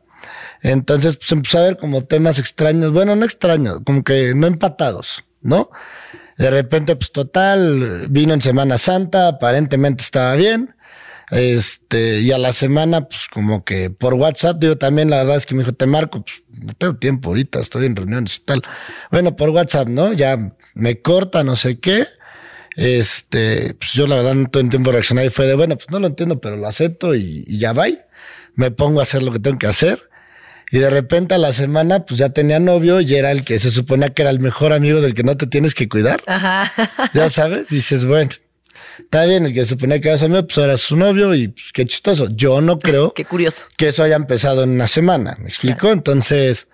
Entonces, 0.62 1.16
pues 1.16 1.30
empecé 1.32 1.58
a 1.58 1.62
ver 1.62 1.76
como 1.76 2.04
temas 2.04 2.38
extraños, 2.38 2.92
bueno, 2.92 3.14
no 3.16 3.24
extraños, 3.24 3.80
como 3.84 4.02
que 4.02 4.34
no 4.34 4.46
empatados, 4.46 5.24
¿no? 5.40 5.70
De 6.36 6.50
repente, 6.50 6.96
pues 6.96 7.12
total, 7.12 8.06
vino 8.10 8.34
en 8.34 8.42
Semana 8.42 8.78
Santa, 8.78 9.28
aparentemente 9.28 10.02
estaba 10.02 10.34
bien. 10.34 10.74
Este, 11.30 12.20
y 12.20 12.32
a 12.32 12.38
la 12.38 12.52
semana, 12.52 13.02
pues 13.02 13.26
como 13.30 13.64
que 13.64 13.90
por 13.90 14.14
WhatsApp, 14.14 14.58
digo 14.58 14.78
también, 14.78 15.10
la 15.10 15.18
verdad 15.18 15.36
es 15.36 15.46
que 15.46 15.54
me 15.54 15.60
dijo, 15.60 15.74
te 15.74 15.86
marco, 15.86 16.24
pues 16.24 16.42
no 16.50 16.72
tengo 16.74 16.96
tiempo 16.96 17.28
ahorita, 17.28 17.60
estoy 17.60 17.86
en 17.86 17.96
reuniones 17.96 18.36
y 18.36 18.40
tal. 18.40 18.62
Bueno, 19.10 19.36
por 19.36 19.50
WhatsApp, 19.50 19.88
¿no? 19.88 20.12
Ya 20.12 20.54
me 20.74 21.02
corta, 21.02 21.44
no 21.44 21.56
sé 21.56 21.78
qué. 21.80 22.06
Este, 22.76 23.74
pues 23.74 23.92
yo 23.92 24.06
la 24.06 24.16
verdad 24.16 24.34
no 24.34 24.48
tengo 24.48 24.70
tiempo 24.70 24.90
de 24.90 24.94
reaccionar 24.94 25.24
y 25.24 25.30
fue 25.30 25.46
de, 25.46 25.56
bueno, 25.56 25.76
pues 25.76 25.90
no 25.90 25.98
lo 25.98 26.06
entiendo, 26.06 26.40
pero 26.40 26.56
lo 26.56 26.66
acepto 26.66 27.14
y, 27.14 27.44
y 27.46 27.58
ya 27.58 27.72
va. 27.72 27.86
Me 28.54 28.70
pongo 28.70 29.00
a 29.00 29.02
hacer 29.02 29.22
lo 29.22 29.32
que 29.32 29.40
tengo 29.40 29.58
que 29.58 29.66
hacer. 29.66 30.07
Y 30.70 30.78
de 30.78 30.90
repente 30.90 31.34
a 31.34 31.38
la 31.38 31.52
semana, 31.52 32.04
pues 32.04 32.18
ya 32.18 32.28
tenía 32.28 32.58
novio 32.58 33.00
y 33.00 33.14
era 33.14 33.30
el 33.32 33.42
que 33.44 33.58
se 33.58 33.70
suponía 33.70 34.10
que 34.10 34.22
era 34.22 34.30
el 34.30 34.40
mejor 34.40 34.72
amigo 34.72 35.00
del 35.00 35.14
que 35.14 35.22
no 35.22 35.36
te 35.36 35.46
tienes 35.46 35.74
que 35.74 35.88
cuidar. 35.88 36.22
Ajá. 36.26 36.70
Ya 37.14 37.30
sabes, 37.30 37.68
dices, 37.68 38.04
bueno, 38.04 38.30
está 38.98 39.24
bien, 39.24 39.46
el 39.46 39.54
que 39.54 39.60
se 39.60 39.70
suponía 39.70 40.00
que 40.00 40.08
era 40.08 40.18
su 40.18 40.26
amigo, 40.26 40.46
pues 40.46 40.58
ahora 40.58 40.74
es 40.74 40.80
su 40.82 40.96
novio 40.96 41.34
y 41.34 41.48
pues, 41.48 41.70
qué 41.72 41.86
chistoso. 41.86 42.28
Yo 42.30 42.60
no 42.60 42.78
creo 42.80 43.14
Qué 43.14 43.24
curioso. 43.24 43.64
que 43.78 43.88
eso 43.88 44.02
haya 44.02 44.16
empezado 44.16 44.62
en 44.62 44.70
una 44.70 44.86
semana, 44.88 45.36
¿me 45.40 45.48
explico? 45.48 45.90
Entonces, 45.90 46.68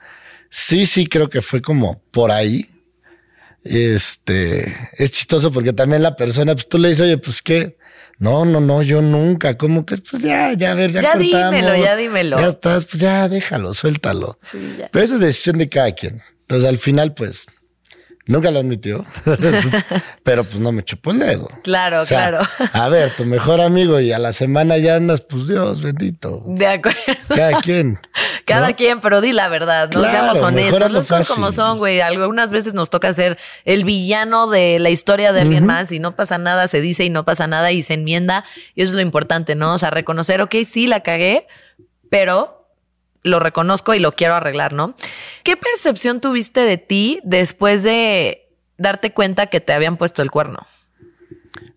sí, 0.51 0.87
sí 0.87 1.07
creo 1.07 1.31
que 1.31 1.41
fue 1.41 1.63
como 1.63 2.03
por 2.11 2.33
ahí. 2.33 2.69
Este, 3.63 4.75
es 4.99 5.13
chistoso 5.13 5.51
porque 5.51 5.73
también 5.73 6.03
la 6.03 6.17
persona, 6.17 6.55
pues 6.55 6.69
tú 6.69 6.79
le 6.79 6.89
dices, 6.89 7.03
oye, 7.05 7.17
pues 7.19 7.41
qué, 7.41 7.77
no, 8.19 8.45
no, 8.45 8.61
no, 8.61 8.83
yo 8.83 9.03
nunca, 9.03 9.57
como 9.57 9.85
que, 9.85 9.97
pues 9.99 10.23
ya, 10.23 10.53
ya, 10.53 10.73
a 10.73 10.75
ver, 10.75 10.93
ya, 10.93 11.03
Ya 11.03 11.13
cortamos. 11.15 11.51
dímelo, 11.53 11.77
ya 11.77 11.97
dímelo. 11.97 12.39
Ya 12.41 12.49
estás, 12.49 12.85
pues 12.87 13.01
ya, 13.01 13.29
déjalo, 13.29 13.75
suéltalo. 13.75 14.39
Sí, 14.43 14.77
ya. 14.79 14.89
Pero 14.93 15.05
eso 15.05 15.15
es 15.15 15.21
decisión 15.21 15.59
de 15.59 15.69
cada 15.69 15.93
quien. 15.93 16.23
Entonces, 16.43 16.69
al 16.69 16.79
final, 16.79 17.15
pues, 17.15 17.47
nunca 18.27 18.51
lo 18.51 18.61
admitió. 18.61 19.05
Pero 20.23 20.45
pues 20.45 20.59
no 20.61 20.73
me 20.73 20.83
chupó 20.83 21.11
el 21.13 21.19
dedo. 21.19 21.49
Claro, 21.63 22.03
O 22.03 22.05
sea, 22.05 22.29
claro. 22.29 22.49
A 22.73 22.89
ver, 22.89 23.15
tu 23.17 23.25
mejor 23.25 23.61
amigo 23.61 24.01
y 24.01 24.13
a 24.13 24.19
la 24.19 24.33
semana 24.33 24.79
ya 24.79 24.97
andas, 24.97 25.21
pues 25.21 25.47
Dios 25.47 25.83
bendito. 25.83 26.41
De 26.47 26.67
acuerdo. 26.67 26.99
Cada 27.29 27.61
quien. 27.61 27.99
Cada 28.45 28.71
¿no? 28.71 28.77
quien, 28.77 29.01
pero 29.01 29.21
di 29.21 29.33
la 29.33 29.49
verdad, 29.49 29.87
no 29.87 30.01
Claro, 30.01 30.11
seamos 30.11 30.43
honestos. 30.43 30.93
Las 30.93 31.07
cosas 31.07 31.29
como 31.29 31.53
son, 31.53 31.79
güey. 31.79 32.01
Algunas 32.01 32.51
veces 32.51 32.75
nos 32.75 32.91
toca 32.91 33.13
ser 33.15 33.39
el 33.65 33.85
villano 33.85 34.49
de 34.49 34.79
la 34.79 34.91
historia 34.91 35.33
de 35.33 35.41
alguien 35.41 35.65
más 35.67 35.91
y 35.93 35.99
no 35.99 36.15
pasa 36.17 36.39
nada, 36.39 36.69
se 36.69 36.81
dice 36.81 37.05
y 37.05 37.11
no 37.11 37.25
pasa 37.25 37.47
nada 37.47 37.73
y 37.73 37.83
se 37.83 37.95
enmienda. 37.95 38.45
Y 38.75 38.83
eso 38.83 38.91
es 38.91 38.97
lo 38.97 39.03
importante, 39.03 39.55
¿no? 39.55 39.75
O 39.75 39.79
sea, 39.79 39.91
reconocer, 39.91 40.41
ok, 40.41 40.57
sí, 40.67 40.87
la 40.87 41.01
cagué, 41.01 41.47
pero 42.11 42.54
lo 43.25 43.41
reconozco 43.41 43.95
y 43.95 43.99
lo 43.99 44.13
quiero 44.13 44.35
arreglar, 44.35 44.73
¿no? 44.73 44.95
¿Qué 45.43 45.57
percepción 45.57 46.21
tuviste 46.21 46.61
de 46.61 46.77
ti 46.79 47.21
después 47.25 47.83
de 47.83 48.49
darte 48.79 49.13
cuenta 49.13 49.47
que 49.49 49.61
te 49.61 49.73
habían 49.73 49.97
puesto 49.97 50.23
el 50.23 50.31
cuerno? 50.31 50.67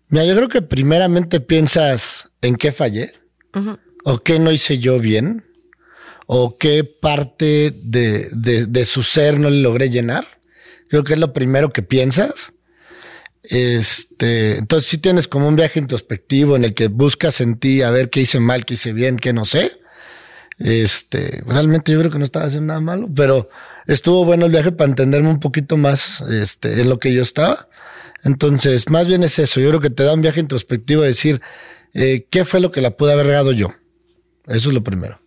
Mira, 0.08 0.24
yo 0.24 0.36
creo 0.36 0.48
que 0.48 0.62
primeramente 0.62 1.40
piensas 1.40 2.30
en 2.42 2.54
qué 2.56 2.70
fallé 2.72 3.12
o 4.04 4.18
qué 4.18 4.38
no 4.38 4.52
hice 4.52 4.78
yo 4.78 5.00
bien 5.00 5.44
o 6.26 6.56
qué 6.58 6.84
parte 6.84 7.72
de, 7.82 8.28
de- 8.32 8.66
de 8.66 8.84
su 8.84 9.02
ser 9.02 9.38
no 9.40 9.50
le 9.50 9.60
logré 9.62 9.90
llenar. 9.90 10.26
Creo 10.88 11.02
que 11.04 11.14
es 11.14 11.18
lo 11.18 11.32
primero 11.32 11.70
que 11.70 11.82
piensas. 11.82 12.52
Este, 13.42 14.56
entonces 14.58 14.88
sí 14.90 14.98
tienes 14.98 15.28
como 15.28 15.48
un 15.48 15.56
viaje 15.56 15.78
introspectivo 15.78 16.56
en 16.56 16.64
el 16.64 16.74
que 16.74 16.88
buscas 16.88 17.40
en 17.40 17.58
ti 17.58 17.82
a 17.82 17.90
ver 17.90 18.10
qué 18.10 18.20
hice 18.20 18.40
mal, 18.40 18.64
qué 18.66 18.74
hice 18.74 18.92
bien, 18.92 19.16
qué 19.16 19.32
no 19.32 19.44
sé. 19.44 19.80
Este, 20.58 21.42
realmente 21.46 21.92
yo 21.92 21.98
creo 22.00 22.10
que 22.10 22.18
no 22.18 22.24
estaba 22.24 22.46
haciendo 22.46 22.68
nada 22.68 22.80
malo, 22.80 23.08
pero 23.14 23.48
estuvo 23.86 24.24
bueno 24.24 24.46
el 24.46 24.52
viaje 24.52 24.72
para 24.72 24.90
entenderme 24.90 25.30
un 25.30 25.40
poquito 25.40 25.76
más 25.76 26.20
este, 26.22 26.80
en 26.80 26.88
lo 26.88 26.98
que 26.98 27.12
yo 27.12 27.22
estaba. 27.22 27.68
Entonces, 28.24 28.90
más 28.90 29.06
bien 29.06 29.22
es 29.22 29.38
eso. 29.38 29.60
Yo 29.60 29.68
creo 29.68 29.80
que 29.80 29.90
te 29.90 30.02
da 30.02 30.14
un 30.14 30.22
viaje 30.22 30.40
introspectivo 30.40 31.02
a 31.02 31.06
decir 31.06 31.40
eh, 31.94 32.26
qué 32.30 32.44
fue 32.44 32.60
lo 32.60 32.70
que 32.70 32.80
la 32.80 32.96
pude 32.96 33.12
haber 33.12 33.26
regado 33.26 33.52
yo. 33.52 33.68
Eso 34.46 34.68
es 34.68 34.74
lo 34.74 34.82
primero. 34.82 35.20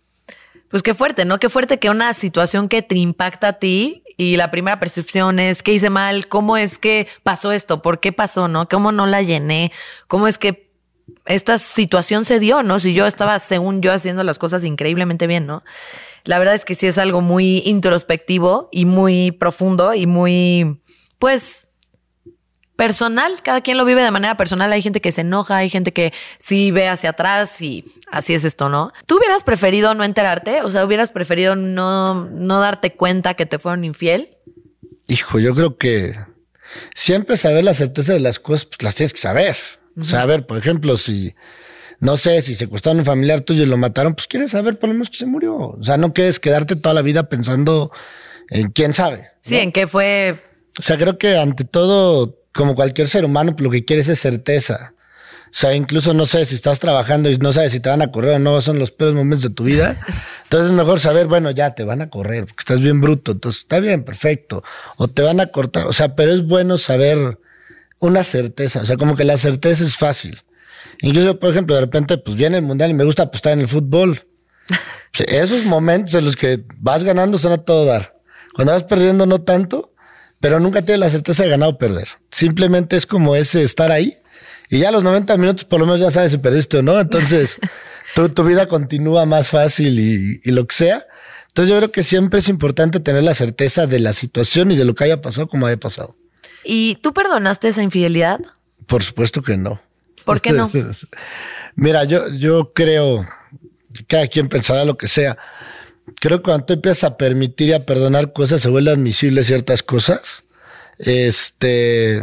Pues 0.68 0.82
qué 0.82 0.94
fuerte, 0.94 1.24
¿no? 1.24 1.38
Qué 1.38 1.48
fuerte 1.48 1.78
que 1.78 1.90
una 1.90 2.12
situación 2.14 2.68
que 2.68 2.82
te 2.82 2.96
impacta 2.96 3.48
a 3.48 3.52
ti 3.54 4.04
y 4.16 4.36
la 4.36 4.50
primera 4.50 4.80
percepción 4.80 5.38
es 5.38 5.62
qué 5.62 5.74
hice 5.74 5.90
mal, 5.90 6.28
cómo 6.28 6.56
es 6.56 6.78
que 6.78 7.08
pasó 7.22 7.52
esto, 7.52 7.82
por 7.82 8.00
qué 8.00 8.12
pasó, 8.12 8.48
¿no? 8.48 8.68
¿Cómo 8.68 8.92
no 8.92 9.06
la 9.06 9.22
llené? 9.22 9.72
¿Cómo 10.06 10.28
es 10.28 10.38
que 10.38 10.71
esta 11.26 11.58
situación 11.58 12.24
se 12.24 12.38
dio, 12.38 12.62
¿no? 12.62 12.78
Si 12.78 12.94
yo 12.94 13.06
estaba, 13.06 13.38
según 13.38 13.80
yo, 13.80 13.92
haciendo 13.92 14.22
las 14.24 14.38
cosas 14.38 14.64
increíblemente 14.64 15.26
bien, 15.26 15.46
¿no? 15.46 15.62
La 16.24 16.38
verdad 16.38 16.54
es 16.54 16.64
que 16.64 16.74
sí 16.74 16.86
es 16.86 16.98
algo 16.98 17.20
muy 17.20 17.62
introspectivo 17.64 18.68
y 18.70 18.84
muy 18.84 19.32
profundo 19.32 19.94
y 19.94 20.06
muy, 20.06 20.80
pues, 21.18 21.68
personal. 22.76 23.42
Cada 23.42 23.60
quien 23.60 23.76
lo 23.76 23.84
vive 23.84 24.02
de 24.02 24.10
manera 24.10 24.36
personal. 24.36 24.72
Hay 24.72 24.82
gente 24.82 25.00
que 25.00 25.12
se 25.12 25.22
enoja, 25.22 25.56
hay 25.56 25.70
gente 25.70 25.92
que 25.92 26.12
sí 26.38 26.70
ve 26.70 26.88
hacia 26.88 27.10
atrás 27.10 27.60
y 27.60 27.84
así 28.10 28.34
es 28.34 28.44
esto, 28.44 28.68
¿no? 28.68 28.92
¿Tú 29.06 29.18
hubieras 29.18 29.44
preferido 29.44 29.94
no 29.94 30.04
enterarte? 30.04 30.62
O 30.62 30.70
sea, 30.70 30.84
¿hubieras 30.84 31.10
preferido 31.10 31.56
no, 31.56 32.26
no 32.26 32.60
darte 32.60 32.94
cuenta 32.94 33.34
que 33.34 33.46
te 33.46 33.58
fueron 33.58 33.84
infiel? 33.84 34.36
Hijo, 35.08 35.38
yo 35.38 35.54
creo 35.54 35.76
que 35.76 36.14
siempre 36.94 37.36
saber 37.36 37.64
la 37.64 37.74
certeza 37.74 38.12
de 38.12 38.20
las 38.20 38.38
cosas, 38.38 38.66
pues 38.66 38.82
las 38.82 38.94
tienes 38.94 39.12
que 39.12 39.20
saber. 39.20 39.56
O 39.98 40.04
sea, 40.04 40.22
a 40.22 40.26
ver, 40.26 40.46
por 40.46 40.58
ejemplo, 40.58 40.96
si, 40.96 41.34
no 42.00 42.16
sé, 42.16 42.42
si 42.42 42.54
secuestraron 42.54 42.98
a 42.98 43.02
un 43.02 43.06
familiar 43.06 43.42
tuyo 43.42 43.62
y 43.62 43.66
lo 43.66 43.76
mataron, 43.76 44.14
pues 44.14 44.26
quieres 44.26 44.50
saber 44.50 44.78
por 44.78 44.88
lo 44.88 44.94
menos 44.94 45.10
que 45.10 45.18
se 45.18 45.26
murió. 45.26 45.56
O 45.56 45.82
sea, 45.82 45.96
no 45.96 46.12
quieres 46.12 46.40
quedarte 46.40 46.76
toda 46.76 46.94
la 46.94 47.02
vida 47.02 47.28
pensando 47.28 47.92
en 48.48 48.70
quién 48.70 48.94
sabe. 48.94 49.28
Sí, 49.40 49.56
en 49.56 49.72
qué 49.72 49.86
fue. 49.86 50.42
O 50.78 50.82
sea, 50.82 50.96
creo 50.96 51.18
que 51.18 51.36
ante 51.36 51.64
todo, 51.64 52.38
como 52.52 52.74
cualquier 52.74 53.08
ser 53.08 53.24
humano, 53.24 53.54
lo 53.58 53.70
que 53.70 53.84
quieres 53.84 54.08
es 54.08 54.18
certeza. 54.18 54.94
O 55.52 55.54
sea, 55.54 55.74
incluso 55.74 56.14
no 56.14 56.24
sé 56.24 56.46
si 56.46 56.54
estás 56.54 56.80
trabajando 56.80 57.30
y 57.30 57.36
no 57.36 57.52
sabes 57.52 57.72
si 57.72 57.80
te 57.80 57.90
van 57.90 58.00
a 58.00 58.10
correr 58.10 58.36
o 58.36 58.38
no, 58.38 58.58
son 58.62 58.78
los 58.78 58.90
peores 58.90 59.14
momentos 59.14 59.42
de 59.42 59.54
tu 59.54 59.64
vida. 59.64 60.00
Entonces 60.44 60.70
es 60.70 60.72
mejor 60.74 60.98
saber, 60.98 61.26
bueno, 61.26 61.50
ya 61.50 61.74
te 61.74 61.84
van 61.84 62.00
a 62.00 62.08
correr 62.08 62.46
porque 62.46 62.60
estás 62.60 62.80
bien 62.80 63.02
bruto. 63.02 63.32
Entonces 63.32 63.60
está 63.60 63.78
bien, 63.78 64.02
perfecto. 64.02 64.64
O 64.96 65.08
te 65.08 65.20
van 65.20 65.40
a 65.40 65.48
cortar. 65.48 65.86
O 65.88 65.92
sea, 65.92 66.16
pero 66.16 66.32
es 66.32 66.46
bueno 66.46 66.78
saber 66.78 67.38
una 68.02 68.24
certeza. 68.24 68.80
O 68.80 68.84
sea, 68.84 68.96
como 68.96 69.16
que 69.16 69.24
la 69.24 69.38
certeza 69.38 69.84
es 69.84 69.96
fácil. 69.96 70.42
Incluso, 71.00 71.38
por 71.38 71.50
ejemplo, 71.50 71.74
de 71.76 71.80
repente, 71.80 72.18
pues 72.18 72.36
viene 72.36 72.56
el 72.56 72.62
mundial 72.62 72.90
y 72.90 72.94
me 72.94 73.04
gusta 73.04 73.22
apostar 73.22 73.52
en 73.52 73.60
el 73.60 73.68
fútbol. 73.68 74.26
Esos 75.28 75.64
momentos 75.64 76.12
en 76.14 76.24
los 76.24 76.34
que 76.34 76.64
vas 76.78 77.04
ganando 77.04 77.38
son 77.38 77.52
a 77.52 77.58
todo 77.58 77.84
dar. 77.84 78.18
Cuando 78.54 78.72
vas 78.72 78.82
perdiendo 78.84 79.24
no 79.24 79.42
tanto, 79.42 79.94
pero 80.40 80.58
nunca 80.58 80.82
tienes 80.82 80.98
la 80.98 81.10
certeza 81.10 81.44
de 81.44 81.50
ganar 81.50 81.68
o 81.68 81.78
perder. 81.78 82.08
Simplemente 82.30 82.96
es 82.96 83.06
como 83.06 83.36
ese 83.36 83.62
estar 83.62 83.92
ahí 83.92 84.18
y 84.68 84.80
ya 84.80 84.88
a 84.88 84.92
los 84.92 85.04
90 85.04 85.36
minutos 85.36 85.64
por 85.64 85.78
lo 85.78 85.86
menos 85.86 86.00
ya 86.00 86.10
sabes 86.10 86.32
si 86.32 86.38
perdiste 86.38 86.78
o 86.78 86.82
no. 86.82 86.98
Entonces 86.98 87.58
tu, 88.16 88.28
tu 88.30 88.42
vida 88.42 88.66
continúa 88.66 89.26
más 89.26 89.48
fácil 89.48 90.00
y, 90.00 90.40
y 90.42 90.50
lo 90.50 90.66
que 90.66 90.74
sea. 90.74 91.06
Entonces 91.48 91.70
yo 91.70 91.78
creo 91.78 91.92
que 91.92 92.02
siempre 92.02 92.40
es 92.40 92.48
importante 92.48 92.98
tener 92.98 93.22
la 93.22 93.34
certeza 93.34 93.86
de 93.86 94.00
la 94.00 94.12
situación 94.12 94.72
y 94.72 94.76
de 94.76 94.84
lo 94.84 94.94
que 94.94 95.04
haya 95.04 95.20
pasado 95.20 95.46
como 95.46 95.66
haya 95.66 95.78
pasado. 95.78 96.16
¿Y 96.64 96.96
tú 96.96 97.12
perdonaste 97.12 97.68
esa 97.68 97.82
infidelidad? 97.82 98.40
Por 98.86 99.02
supuesto 99.02 99.42
que 99.42 99.56
no. 99.56 99.80
¿Por 100.24 100.40
qué 100.40 100.52
no? 100.52 100.70
Mira, 101.74 102.04
yo, 102.04 102.28
yo 102.30 102.72
creo, 102.72 103.24
cada 104.06 104.26
quien 104.26 104.48
pensará 104.48 104.84
lo 104.84 104.96
que 104.96 105.08
sea. 105.08 105.36
Creo 106.20 106.38
que 106.38 106.44
cuando 106.44 106.66
tú 106.66 106.72
empiezas 106.74 107.04
a 107.04 107.16
permitir 107.16 107.68
y 107.68 107.72
a 107.72 107.86
perdonar 107.86 108.32
cosas, 108.32 108.60
se 108.60 108.68
vuelve 108.68 108.90
admisible 108.90 109.42
ciertas 109.42 109.82
cosas. 109.82 110.44
Este, 110.98 112.22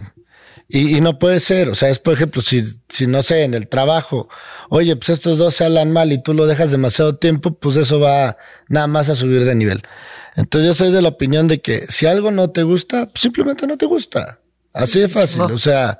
y, 0.67 0.97
y 0.97 1.01
no 1.01 1.17
puede 1.19 1.39
ser. 1.39 1.69
O 1.69 1.75
sea, 1.75 1.89
es 1.89 1.99
por 1.99 2.13
ejemplo, 2.13 2.41
si, 2.41 2.63
si 2.87 3.07
no 3.07 3.23
sé, 3.23 3.43
en 3.43 3.53
el 3.53 3.67
trabajo, 3.67 4.29
oye, 4.69 4.95
pues 4.95 5.09
estos 5.09 5.37
dos 5.37 5.55
se 5.55 5.65
hablan 5.65 5.91
mal 5.91 6.11
y 6.11 6.21
tú 6.21 6.33
lo 6.33 6.45
dejas 6.45 6.71
demasiado 6.71 7.17
tiempo, 7.17 7.53
pues 7.53 7.75
eso 7.75 7.99
va 7.99 8.37
nada 8.67 8.87
más 8.87 9.09
a 9.09 9.15
subir 9.15 9.43
de 9.45 9.55
nivel. 9.55 9.83
Entonces 10.39 10.69
yo 10.69 10.73
soy 10.73 10.91
de 10.93 11.01
la 11.01 11.09
opinión 11.09 11.49
de 11.49 11.59
que 11.59 11.85
si 11.87 12.05
algo 12.05 12.31
no 12.31 12.49
te 12.49 12.63
gusta, 12.63 13.07
pues 13.07 13.19
simplemente 13.19 13.67
no 13.67 13.77
te 13.77 13.85
gusta. 13.85 14.39
Así 14.71 14.99
de 15.01 15.09
fácil. 15.09 15.41
O 15.41 15.57
sea, 15.57 15.99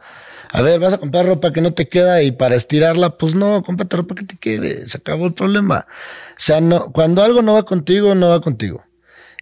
a 0.49 0.61
ver, 0.61 0.79
vas 0.79 0.93
a 0.93 0.97
comprar 0.97 1.25
ropa 1.25 1.51
que 1.51 1.59
no 1.59 1.73
te 1.73 1.89
queda 1.89 2.23
y 2.23 2.31
para 2.31 2.55
estirarla, 2.55 3.17
pues 3.17 3.35
no, 3.35 3.61
cómprate 3.63 3.97
ropa 3.97 4.15
que 4.15 4.23
te 4.23 4.37
quede. 4.37 4.87
Se 4.87 4.97
acabó 4.97 5.25
el 5.25 5.33
problema. 5.33 5.85
O 5.89 6.33
sea, 6.37 6.61
no, 6.61 6.93
cuando 6.93 7.21
algo 7.21 7.41
no 7.41 7.51
va 7.51 7.63
contigo, 7.63 8.15
no 8.15 8.29
va 8.29 8.39
contigo. 8.39 8.81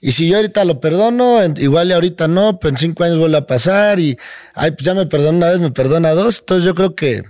Y 0.01 0.13
si 0.13 0.27
yo 0.27 0.37
ahorita 0.37 0.65
lo 0.65 0.79
perdono, 0.79 1.45
igual 1.57 1.89
y 1.89 1.93
ahorita 1.93 2.27
no, 2.27 2.59
pero 2.59 2.71
en 2.71 2.79
cinco 2.79 3.03
años 3.03 3.19
vuelve 3.19 3.37
a 3.37 3.45
pasar 3.45 3.99
y, 3.99 4.17
ay, 4.55 4.71
pues 4.71 4.83
ya 4.83 4.95
me 4.95 5.05
perdona 5.05 5.37
una 5.37 5.51
vez, 5.51 5.59
me 5.59 5.71
perdona 5.71 6.13
dos. 6.13 6.39
Entonces 6.39 6.65
yo 6.65 6.73
creo 6.73 6.95
que 6.95 7.21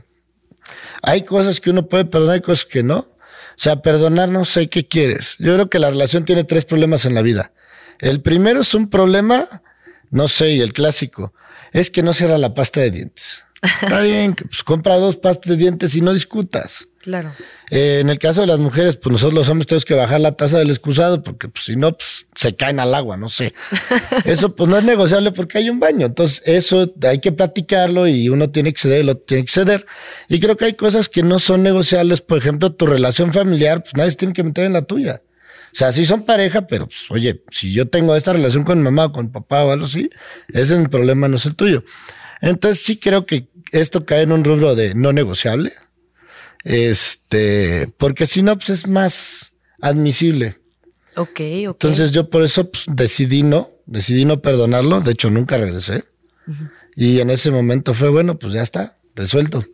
hay 1.02 1.24
cosas 1.24 1.60
que 1.60 1.72
uno 1.72 1.86
puede 1.90 2.06
perdonar 2.06 2.38
y 2.38 2.42
cosas 2.42 2.64
que 2.64 2.82
no. 2.82 3.10
O 3.58 3.60
sea, 3.60 3.82
perdonar 3.82 4.30
no 4.30 4.46
sé 4.46 4.70
qué 4.70 4.88
quieres. 4.88 5.36
Yo 5.40 5.56
creo 5.56 5.68
que 5.68 5.80
la 5.80 5.90
relación 5.90 6.26
tiene 6.26 6.44
tres 6.44 6.64
problemas 6.64 7.06
en 7.06 7.16
la 7.16 7.24
vida. 7.24 7.52
El 7.98 8.22
primero 8.22 8.62
es 8.62 8.76
un 8.76 8.88
problema, 8.88 9.64
no 10.12 10.28
sé, 10.28 10.52
y 10.52 10.62
el 10.62 10.74
clásico, 10.74 11.34
es 11.74 11.90
que 11.90 12.04
no 12.04 12.14
cierra 12.14 12.38
la 12.38 12.54
pasta 12.54 12.82
de 12.82 12.92
dientes. 12.92 13.47
Está 13.82 14.02
bien, 14.02 14.36
pues 14.36 14.64
compra 14.64 14.96
dos 14.98 15.18
pastas 15.18 15.50
de 15.50 15.58
dientes 15.58 15.96
y 15.96 16.02
no 16.02 16.14
discutas. 16.14 16.88
Claro. 17.02 17.32
Eh, 17.70 18.00
en 18.02 18.10
el 18.10 18.20
caso 18.20 18.42
de 18.42 18.48
las 18.48 18.60
mujeres, 18.60 18.98
pues 18.98 19.14
nosotros 19.14 19.34
los 19.34 19.50
hombres 19.50 19.66
tenemos 19.66 19.86
que 19.86 19.94
bajar 19.94 20.20
la 20.20 20.34
tasa 20.34 20.60
del 20.60 20.70
excusado 20.70 21.24
porque 21.24 21.48
pues, 21.48 21.64
si 21.64 21.78
no, 21.78 21.96
pues, 21.96 22.28
se 22.36 22.56
caen 22.56 22.82
al 22.82 22.94
agua, 22.94 23.16
no 23.16 23.30
sé. 23.30 23.54
Eso 24.26 24.56
pues 24.56 24.70
no 24.70 24.78
es 24.78 24.84
negociable 24.84 25.32
porque 25.32 25.60
hay 25.60 25.70
un 25.70 25.80
baño. 25.80 26.06
Entonces 26.06 26.42
eso 26.46 26.92
hay 27.04 27.20
que 27.20 27.32
platicarlo 27.32 28.08
y 28.08 28.28
uno 28.28 28.50
tiene 28.50 28.74
que 28.74 28.82
ceder, 28.82 29.06
lo 29.06 29.16
tiene 29.16 29.46
que 29.46 29.52
ceder. 29.52 29.86
Y 30.28 30.40
creo 30.40 30.58
que 30.58 30.66
hay 30.66 30.74
cosas 30.74 31.08
que 31.08 31.24
no 31.24 31.40
son 31.40 31.64
negociables. 31.64 32.20
Por 32.20 32.38
ejemplo, 32.38 32.74
tu 32.74 32.86
relación 32.88 33.32
familiar, 33.32 33.84
pues 33.84 33.96
nadie 33.96 34.12
se 34.12 34.18
tiene 34.18 34.34
que 34.34 34.44
meter 34.44 34.66
en 34.66 34.74
la 34.74 34.82
tuya. 34.82 35.22
O 35.68 35.76
sea, 35.78 35.92
sí 35.92 36.06
son 36.06 36.24
pareja, 36.26 36.68
pero 36.68 36.88
pues, 36.88 37.06
oye, 37.10 37.42
si 37.52 37.72
yo 37.72 37.88
tengo 37.88 38.16
esta 38.16 38.34
relación 38.34 38.64
con 38.64 38.80
mi 38.80 38.84
mamá 38.84 39.06
o 39.06 39.12
con 39.12 39.28
mi 39.28 39.32
papá 39.32 39.64
o 39.64 39.72
algo 39.72 39.86
así, 39.86 40.10
ese 40.50 40.74
es 40.74 40.80
mi 40.80 40.88
problema, 40.88 41.28
no 41.28 41.38
es 41.38 41.46
el 41.46 41.56
tuyo. 41.56 41.84
Entonces 42.42 42.84
sí 42.84 42.98
creo 42.98 43.26
que 43.26 43.48
esto 43.72 44.06
cae 44.06 44.24
en 44.24 44.32
un 44.32 44.44
rubro 44.44 44.76
de 44.76 44.96
no 44.96 45.14
negociable. 45.14 45.74
Este, 46.64 47.88
porque 47.98 48.26
si 48.26 48.42
no, 48.42 48.56
pues 48.58 48.70
es 48.70 48.88
más 48.88 49.54
admisible. 49.82 50.58
Ok, 51.16 51.30
ok. 51.30 51.40
Entonces 51.40 52.12
yo 52.12 52.30
por 52.30 52.44
eso 52.44 52.70
pues, 52.70 52.86
decidí 52.88 53.44
no, 53.44 53.72
decidí 53.86 54.26
no 54.26 54.42
perdonarlo. 54.42 55.02
De 55.02 55.12
hecho, 55.12 55.30
nunca 55.30 55.58
regresé. 55.58 56.04
Y 56.96 57.20
en 57.20 57.30
ese 57.30 57.52
momento 57.52 57.94
fue, 57.94 58.10
bueno, 58.10 58.40
pues 58.40 58.54
ya 58.54 58.62
está, 58.62 58.98
resuelto. 59.16 59.66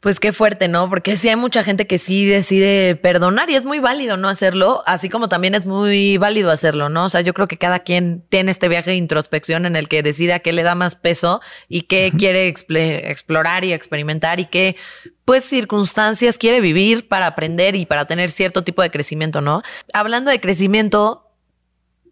Pues 0.00 0.20
qué 0.20 0.32
fuerte, 0.32 0.68
¿no? 0.68 0.88
Porque 0.90 1.16
sí 1.16 1.28
hay 1.28 1.36
mucha 1.36 1.64
gente 1.64 1.86
que 1.86 1.98
sí 1.98 2.26
decide 2.26 2.96
perdonar 2.96 3.48
y 3.50 3.54
es 3.54 3.64
muy 3.64 3.78
válido 3.78 4.16
no 4.16 4.28
hacerlo, 4.28 4.82
así 4.86 5.08
como 5.08 5.28
también 5.28 5.54
es 5.54 5.64
muy 5.64 6.16
válido 6.18 6.50
hacerlo, 6.50 6.88
¿no? 6.88 7.06
O 7.06 7.08
sea, 7.08 7.22
yo 7.22 7.32
creo 7.32 7.48
que 7.48 7.56
cada 7.56 7.80
quien 7.80 8.22
tiene 8.28 8.50
este 8.50 8.68
viaje 8.68 8.90
de 8.90 8.96
introspección 8.96 9.64
en 9.64 9.74
el 9.74 9.88
que 9.88 10.02
decide 10.02 10.34
a 10.34 10.40
qué 10.40 10.52
le 10.52 10.62
da 10.62 10.74
más 10.74 10.96
peso 10.96 11.40
y 11.68 11.82
qué 11.82 12.12
quiere 12.16 12.46
explorar 12.46 13.64
y 13.64 13.72
experimentar 13.72 14.38
y 14.38 14.44
qué, 14.46 14.76
pues, 15.24 15.44
circunstancias 15.44 16.38
quiere 16.38 16.60
vivir 16.60 17.08
para 17.08 17.26
aprender 17.26 17.74
y 17.74 17.86
para 17.86 18.04
tener 18.04 18.30
cierto 18.30 18.62
tipo 18.64 18.82
de 18.82 18.90
crecimiento, 18.90 19.40
¿no? 19.40 19.62
Hablando 19.92 20.30
de 20.30 20.40
crecimiento, 20.40 21.25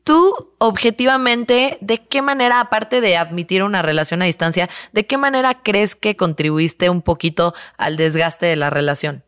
Tú, 0.05 0.53
objetivamente, 0.59 1.79
¿de 1.81 2.07
qué 2.07 2.21
manera, 2.21 2.61
aparte 2.61 3.01
de 3.01 3.17
admitir 3.17 3.62
una 3.62 3.81
relación 3.81 4.21
a 4.21 4.27
distancia, 4.27 4.69
de 4.93 5.07
qué 5.07 5.17
manera 5.17 5.62
crees 5.62 5.95
que 5.95 6.14
contribuiste 6.14 6.90
un 6.90 7.01
poquito 7.01 7.55
al 7.79 7.97
desgaste 7.97 8.45
de 8.45 8.57
la 8.57 8.69
relación? 8.69 9.25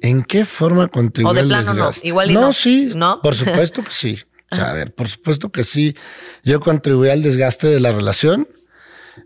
¿En 0.00 0.22
qué 0.24 0.46
forma 0.46 0.88
contribuyó 0.88 1.30
O 1.30 1.34
de 1.34 1.40
al 1.40 1.48
plano 1.48 1.74
no, 1.74 1.74
desgaste? 1.74 2.08
igual 2.08 2.30
y 2.30 2.34
no, 2.34 2.40
no. 2.40 2.52
sí, 2.54 2.90
¿No? 2.94 3.20
por 3.22 3.34
supuesto 3.34 3.84
que 3.84 3.92
sí. 3.92 4.18
O 4.50 4.54
sea, 4.54 4.68
a 4.68 4.74
ver, 4.74 4.94
por 4.94 5.08
supuesto 5.08 5.50
que 5.50 5.64
sí. 5.64 5.96
Yo 6.44 6.60
contribuí 6.60 7.08
al 7.08 7.22
desgaste 7.22 7.68
de 7.68 7.80
la 7.80 7.90
relación. 7.90 8.46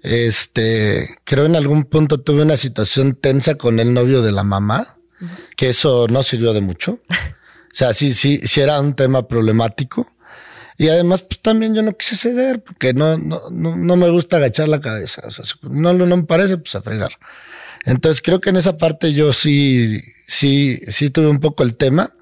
Este, 0.03 1.09
creo 1.25 1.47
en 1.47 1.57
algún 1.57 1.83
punto 1.83 2.21
tuve 2.21 2.43
una 2.43 2.57
situación 2.57 3.17
tensa 3.17 3.57
con 3.57 3.81
el 3.81 3.93
novio 3.93 4.23
de 4.23 4.31
la 4.31 4.45
mamá, 4.45 4.99
que 5.57 5.71
eso 5.71 6.07
no 6.09 6.23
sirvió 6.23 6.53
de 6.53 6.61
mucho. 6.61 7.01
O 7.11 7.79
sea, 7.79 7.93
sí, 7.93 8.15
sí, 8.15 8.41
sí 8.45 8.61
era 8.61 8.79
un 8.81 8.95
tema 8.95 9.27
problemático. 9.27 10.09
Y 10.79 10.89
además, 10.89 11.23
pues 11.23 11.41
también 11.41 11.75
yo 11.75 11.83
no 11.83 11.97
quise 11.97 12.17
ceder 12.17 12.62
porque 12.62 12.93
no, 12.93 13.17
no, 13.17 13.43
no, 13.51 13.77
no 13.77 13.97
me 13.97 14.11
gusta 14.11 14.37
agachar 14.37 14.69
la 14.69 14.81
cabeza. 14.81 15.23
O 15.27 15.31
sea, 15.31 15.45
si 15.45 15.55
no, 15.62 15.93
no 15.95 16.17
me 16.17 16.25
parece, 16.25 16.59
pues 16.59 16.75
a 16.75 16.83
fregar. 16.83 17.12
Entonces 17.85 18.21
creo 18.21 18.41
que 18.41 18.51
en 18.51 18.57
esa 18.57 18.77
parte 18.77 19.12
yo 19.12 19.33
sí, 19.33 20.01
sí, 20.27 20.81
sí 20.89 21.09
tuve 21.11 21.29
un 21.29 21.39
poco 21.39 21.62
el 21.62 21.77
tema. 21.77 22.12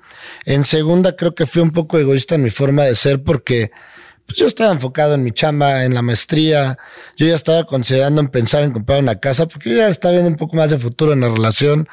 En 0.44 0.62
segunda, 0.62 1.16
creo 1.16 1.34
que 1.34 1.46
fui 1.46 1.62
un 1.62 1.72
poco 1.72 1.98
egoísta 1.98 2.34
en 2.34 2.42
mi 2.42 2.50
forma 2.50 2.84
de 2.84 2.94
ser 2.94 3.22
porque 3.22 3.70
pues 4.26 4.38
yo 4.38 4.46
estaba 4.46 4.72
enfocado 4.72 5.14
en 5.14 5.22
mi 5.22 5.32
chamba, 5.32 5.84
en 5.84 5.94
la 5.94 6.02
maestría. 6.02 6.78
Yo 7.16 7.26
ya 7.26 7.34
estaba 7.34 7.64
considerando 7.64 8.20
en 8.20 8.28
pensar 8.28 8.62
en 8.64 8.72
comprar 8.72 9.00
una 9.00 9.16
casa 9.16 9.46
porque 9.46 9.70
yo 9.70 9.76
ya 9.76 9.88
estaba 9.88 10.12
viendo 10.12 10.30
un 10.30 10.36
poco 10.36 10.56
más 10.56 10.70
de 10.70 10.78
futuro 10.78 11.12
en 11.12 11.20
la 11.20 11.28
relación. 11.28 11.88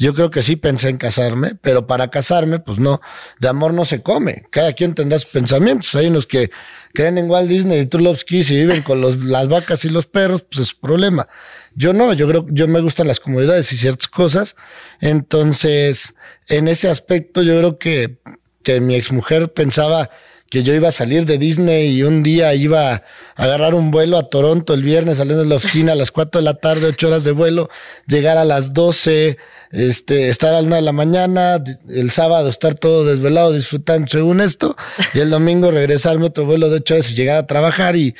Yo 0.00 0.14
creo 0.14 0.30
que 0.30 0.44
sí 0.44 0.54
pensé 0.54 0.90
en 0.90 0.96
casarme, 0.96 1.56
pero 1.60 1.88
para 1.88 2.08
casarme, 2.08 2.60
pues 2.60 2.78
no, 2.78 3.00
de 3.40 3.48
amor 3.48 3.74
no 3.74 3.84
se 3.84 4.00
come. 4.00 4.44
Cada 4.50 4.72
quien 4.72 4.94
tendrá 4.94 5.18
sus 5.18 5.32
pensamientos. 5.32 5.92
Hay 5.96 6.06
unos 6.06 6.24
que 6.24 6.52
creen 6.94 7.18
en 7.18 7.28
Walt 7.28 7.48
Disney 7.48 7.80
y 7.80 7.86
True 7.86 8.04
Love 8.04 8.22
Kiss 8.22 8.52
y 8.52 8.58
viven 8.58 8.82
con 8.82 9.00
las 9.00 9.48
vacas 9.48 9.84
y 9.84 9.90
los 9.90 10.06
perros, 10.06 10.42
pues 10.42 10.60
es 10.60 10.68
su 10.68 10.78
problema. 10.78 11.26
Yo 11.74 11.92
no, 11.92 12.12
yo 12.12 12.28
creo, 12.28 12.46
yo 12.48 12.68
me 12.68 12.80
gustan 12.80 13.08
las 13.08 13.18
comodidades 13.18 13.72
y 13.72 13.76
ciertas 13.76 14.06
cosas. 14.06 14.54
Entonces, 15.00 16.14
en 16.46 16.68
ese 16.68 16.88
aspecto, 16.88 17.42
yo 17.42 17.58
creo 17.58 17.78
que, 17.78 18.18
que 18.62 18.80
mi 18.80 18.94
exmujer 18.94 19.52
pensaba 19.52 20.10
que 20.50 20.62
yo 20.62 20.72
iba 20.72 20.88
a 20.88 20.92
salir 20.92 21.26
de 21.26 21.36
Disney 21.36 21.90
y 21.90 22.02
un 22.02 22.22
día 22.22 22.54
iba 22.54 22.94
a 22.94 23.02
agarrar 23.36 23.74
un 23.74 23.90
vuelo 23.90 24.16
a 24.16 24.30
Toronto 24.30 24.72
el 24.72 24.82
viernes 24.82 25.18
saliendo 25.18 25.42
de 25.42 25.48
la 25.48 25.56
oficina 25.56 25.92
a 25.92 25.94
las 25.94 26.10
4 26.10 26.40
de 26.40 26.44
la 26.44 26.54
tarde, 26.54 26.86
8 26.86 27.08
horas 27.08 27.24
de 27.24 27.32
vuelo, 27.32 27.68
llegar 28.06 28.38
a 28.38 28.46
las 28.46 28.72
12, 28.72 29.36
este, 29.72 30.28
estar 30.28 30.54
a 30.54 30.62
la 30.62 30.66
1 30.66 30.76
de 30.76 30.82
la 30.82 30.92
mañana, 30.92 31.62
el 31.88 32.10
sábado 32.10 32.48
estar 32.48 32.74
todo 32.74 33.04
desvelado 33.04 33.52
disfrutando 33.52 34.08
según 34.08 34.40
esto, 34.40 34.74
y 35.12 35.18
el 35.18 35.28
domingo 35.28 35.70
regresarme 35.70 36.26
otro 36.26 36.46
vuelo 36.46 36.70
de 36.70 36.76
8 36.76 36.94
horas 36.94 37.10
y 37.10 37.14
llegar 37.14 37.36
a 37.36 37.46
trabajar. 37.46 37.96
Y 37.96 38.14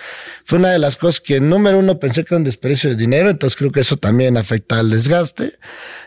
fue 0.44 0.58
una 0.58 0.70
de 0.70 0.78
las 0.78 0.96
cosas 0.96 1.20
que, 1.20 1.40
número 1.40 1.78
uno, 1.78 1.98
pensé 1.98 2.24
que 2.24 2.34
era 2.34 2.38
un 2.38 2.44
desperdicio 2.44 2.90
de 2.90 2.96
dinero, 2.96 3.30
entonces 3.30 3.56
creo 3.56 3.72
que 3.72 3.80
eso 3.80 3.96
también 3.96 4.36
afecta 4.36 4.78
al 4.78 4.90
desgaste. 4.90 5.54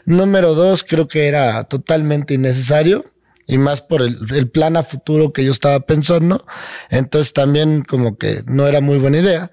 Número 0.05 0.53
dos, 0.53 0.83
creo 0.83 1.07
que 1.07 1.27
era 1.27 1.63
totalmente 1.63 2.35
innecesario 2.35 3.03
y 3.51 3.57
más 3.57 3.81
por 3.81 4.01
el, 4.01 4.17
el, 4.33 4.49
plan 4.49 4.77
a 4.77 4.83
futuro 4.83 5.33
que 5.33 5.43
yo 5.43 5.51
estaba 5.51 5.81
pensando. 5.81 6.45
Entonces 6.89 7.33
también 7.33 7.83
como 7.83 8.17
que 8.17 8.43
no 8.45 8.65
era 8.65 8.79
muy 8.79 8.97
buena 8.97 9.17
idea. 9.17 9.51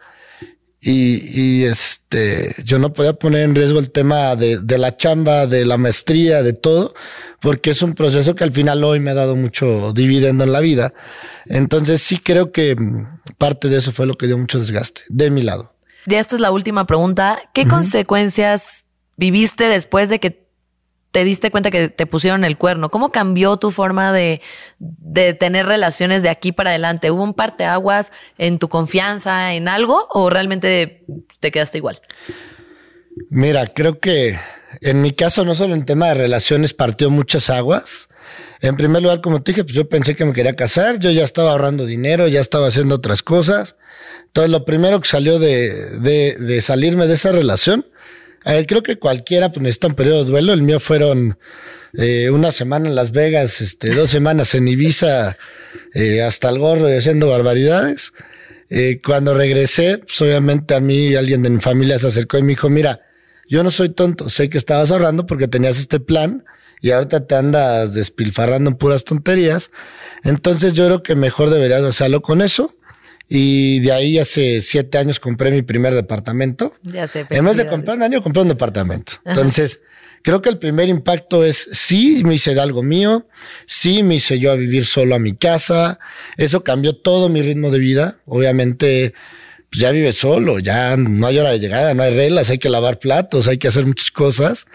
Y, 0.81 1.19
y 1.37 1.65
este, 1.65 2.55
yo 2.65 2.79
no 2.79 2.93
podía 2.93 3.15
poner 3.15 3.43
en 3.43 3.57
riesgo 3.57 3.81
el 3.81 3.91
tema 3.91 4.37
de, 4.37 4.59
de, 4.59 4.79
la 4.79 4.97
chamba, 4.97 5.49
de 5.49 5.65
la 5.65 5.79
maestría, 5.79 6.45
de 6.45 6.53
todo, 6.53 6.95
porque 7.41 7.71
es 7.71 7.83
un 7.83 7.95
proceso 7.95 8.37
que 8.37 8.45
al 8.45 8.53
final 8.53 8.85
hoy 8.85 9.01
me 9.01 9.11
ha 9.11 9.15
dado 9.15 9.35
mucho 9.35 9.93
dividendo 9.93 10.45
en 10.45 10.53
la 10.53 10.61
vida. 10.61 10.95
Entonces 11.47 12.01
sí 12.01 12.21
creo 12.21 12.53
que 12.53 12.77
parte 13.37 13.69
de 13.69 13.79
eso 13.79 13.91
fue 13.91 14.07
lo 14.07 14.15
que 14.15 14.29
dio 14.29 14.39
mucho 14.39 14.61
desgaste, 14.61 15.01
de 15.09 15.31
mi 15.31 15.43
lado. 15.43 15.75
Ya 16.07 16.21
esta 16.21 16.37
es 16.37 16.41
la 16.41 16.53
última 16.53 16.87
pregunta. 16.87 17.41
¿Qué 17.53 17.63
uh 17.63 17.65
-huh. 17.65 17.71
consecuencias 17.71 18.85
viviste 19.17 19.65
después 19.65 20.09
de 20.09 20.21
que 20.21 20.48
te 21.11 21.25
diste 21.25 21.51
cuenta 21.51 21.71
que 21.71 21.89
te 21.89 22.07
pusieron 22.07 22.45
el 22.45 22.59
cuerno? 22.59 22.91
¿Cómo 22.91 23.11
cambió 23.11 23.57
tu 23.57 23.71
forma 23.71 24.13
de, 24.13 24.41
de 24.79 25.35
tener 25.35 25.67
relaciones 25.67 26.23
de 26.23 26.29
aquí 26.29 26.53
para 26.53 26.71
adelante? 26.71 27.11
¿Hubo 27.11 27.23
un 27.23 27.35
parteaguas 27.35 28.13
en 28.37 28.59
tu 28.59 28.69
confianza 28.69 29.55
en 29.55 29.69
algo 29.69 30.07
o 30.11 30.31
realmente 30.31 31.05
te 31.41 31.51
quedaste 31.51 31.79
igual? 31.79 32.01
Mira, 33.31 33.67
creo 33.67 33.99
que 33.99 34.39
en 34.81 35.01
mi 35.01 35.13
caso 35.13 35.45
no 35.45 35.55
solo 35.55 35.75
en 35.75 35.85
tema 35.85 36.09
de 36.09 36.15
relaciones 36.15 36.75
partió 36.75 37.11
muchas 37.11 37.51
aguas. 37.51 38.09
En 38.61 38.77
primer 38.77 39.03
lugar, 39.03 39.21
como 39.21 39.43
te 39.43 39.53
dije, 39.53 39.65
pues 39.65 39.75
yo 39.75 39.89
pensé 39.89 40.15
que 40.17 40.25
me 40.25 40.33
quería 40.33 40.57
casar, 40.57 40.99
yo 40.99 41.11
ya 41.11 41.25
estaba 41.25 41.53
ahorrando 41.53 41.87
dinero, 41.87 42.27
ya 42.29 42.41
estaba 42.41 42.69
haciendo 42.69 42.97
otras 42.97 43.23
cosas. 43.23 43.77
Entonces, 44.27 44.51
lo 44.51 44.65
primero 44.65 45.01
que 45.01 45.09
salió 45.09 45.39
de, 45.39 45.99
de, 46.01 46.35
de 46.35 46.61
salirme 46.61 47.07
de 47.07 47.15
esa 47.15 47.33
relación 47.33 47.87
a 48.45 48.53
ver, 48.53 48.67
creo 48.67 48.83
que 48.83 48.99
cualquiera 48.99 49.51
pues, 49.51 49.63
necesita 49.63 49.89
un 49.89 49.95
periodo 49.95 50.25
de 50.25 50.31
duelo. 50.31 50.53
El 50.53 50.63
mío 50.63 50.81
fueron 50.81 51.39
eh, 51.95 52.31
una 52.31 52.53
semana 52.53 52.89
en 52.89 52.95
Las 52.95 53.13
Vegas, 53.13 53.61
este, 53.61 53.95
dos 53.95 54.11
semanas 54.11 54.55
en 54.55 54.69
Ibiza, 54.69 55.37
eh, 55.95 56.23
hasta 56.23 56.49
el 56.49 56.59
gorro 56.59 56.89
y 56.89 56.97
haciendo 56.97 57.29
barbaridades. 57.29 58.13
Eh, 58.71 58.99
cuando 59.05 59.35
regresé, 59.35 59.99
pues, 59.99 60.21
obviamente 60.21 60.75
a 60.75 60.81
mí 60.81 61.15
alguien 61.15 61.43
de 61.43 61.51
mi 61.51 61.61
familia 61.61 61.99
se 61.99 62.09
acercó 62.09 62.39
y 62.39 62.43
me 62.43 62.51
dijo, 62.51 62.69
mira, 62.69 63.03
yo 63.49 63.63
no 63.63 63.71
soy 63.71 63.89
tonto, 63.89 64.29
sé 64.29 64.51
que 64.51 64.59
estabas 64.59 64.91
ahorrando 64.91 65.27
porque 65.27 65.49
tenías 65.49 65.79
este 65.79 66.01
plan 66.01 66.45
y 66.81 66.91
ahorita 66.91 67.27
te 67.27 67.35
andas 67.35 67.95
despilfarrando 67.95 68.71
en 68.71 68.77
puras 68.77 69.05
tonterías. 69.05 69.71
Entonces 70.23 70.75
yo 70.75 70.85
creo 70.85 71.03
que 71.03 71.15
mejor 71.15 71.51
deberías 71.51 71.83
hacerlo 71.83 72.21
con 72.21 72.43
eso. 72.43 72.75
Y 73.29 73.81
de 73.81 73.93
ahí 73.93 74.19
hace 74.19 74.63
siete 74.63 74.97
años 74.97 75.21
compré 75.21 75.51
mi 75.51 75.63
primer 75.63 75.95
departamento. 75.95 76.75
Ya 76.83 77.07
sé. 77.07 77.27
En 77.29 77.45
vez 77.45 77.59
de 77.59 77.67
comprar 77.67 77.97
un 77.97 78.03
año, 78.03 78.23
compré 78.23 78.43
un 78.43 78.49
departamento. 78.49 79.13
Ajá. 79.25 79.33
Entonces, 79.33 79.83
creo 80.23 80.41
que 80.41 80.49
el 80.49 80.59
primer 80.59 80.89
impacto 80.89 81.45
es 81.45 81.69
sí, 81.73 82.23
me 82.25 82.35
hice 82.35 82.55
de 82.55 82.61
algo 82.61 82.83
mío, 82.83 83.27
sí, 83.67 84.03
me 84.03 84.15
hice 84.15 84.39
yo 84.39 84.51
a 84.51 84.55
vivir 84.55 84.87
solo 84.87 85.15
a 85.15 85.19
mi 85.19 85.35
casa. 85.37 85.99
Eso 86.39 86.65
cambió 86.65 86.97
todo 86.97 87.29
mi 87.29 87.43
ritmo 87.43 87.71
de 87.71 87.79
vida. 87.79 88.23
Obviamente, 88.25 89.13
pues 89.71 89.81
ya 89.81 89.91
vive 89.91 90.15
solo, 90.15 90.59
ya 90.59 90.97
no 90.97 91.27
hay 91.27 91.39
hora 91.39 91.51
de 91.51 91.61
llegada, 91.61 91.93
no 91.93 92.03
hay 92.03 92.15
reglas, 92.15 92.49
hay 92.49 92.59
que 92.59 92.71
lavar 92.71 92.99
platos, 92.99 93.47
hay 93.47 93.59
que 93.59 93.69
hacer 93.69 93.85
muchas 93.85 94.11
cosas. 94.11 94.67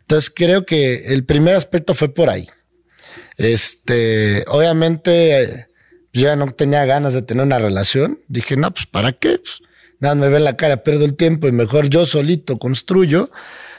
Entonces, 0.00 0.32
creo 0.34 0.66
que 0.66 1.12
el 1.14 1.24
primer 1.24 1.54
aspecto 1.54 1.94
fue 1.94 2.12
por 2.12 2.28
ahí. 2.28 2.48
Este, 3.36 4.44
obviamente 4.48 5.69
ya 6.12 6.36
no 6.36 6.50
tenía 6.50 6.84
ganas 6.84 7.14
de 7.14 7.22
tener 7.22 7.44
una 7.44 7.58
relación. 7.58 8.20
Dije, 8.28 8.56
no, 8.56 8.72
pues 8.72 8.86
¿para 8.86 9.12
qué? 9.12 9.38
Pues, 9.38 9.60
nada, 10.00 10.14
me 10.14 10.28
ve 10.28 10.40
la 10.40 10.56
cara, 10.56 10.82
pierdo 10.82 11.04
el 11.04 11.14
tiempo 11.14 11.48
y 11.48 11.52
mejor 11.52 11.88
yo 11.88 12.06
solito 12.06 12.58
construyo. 12.58 13.30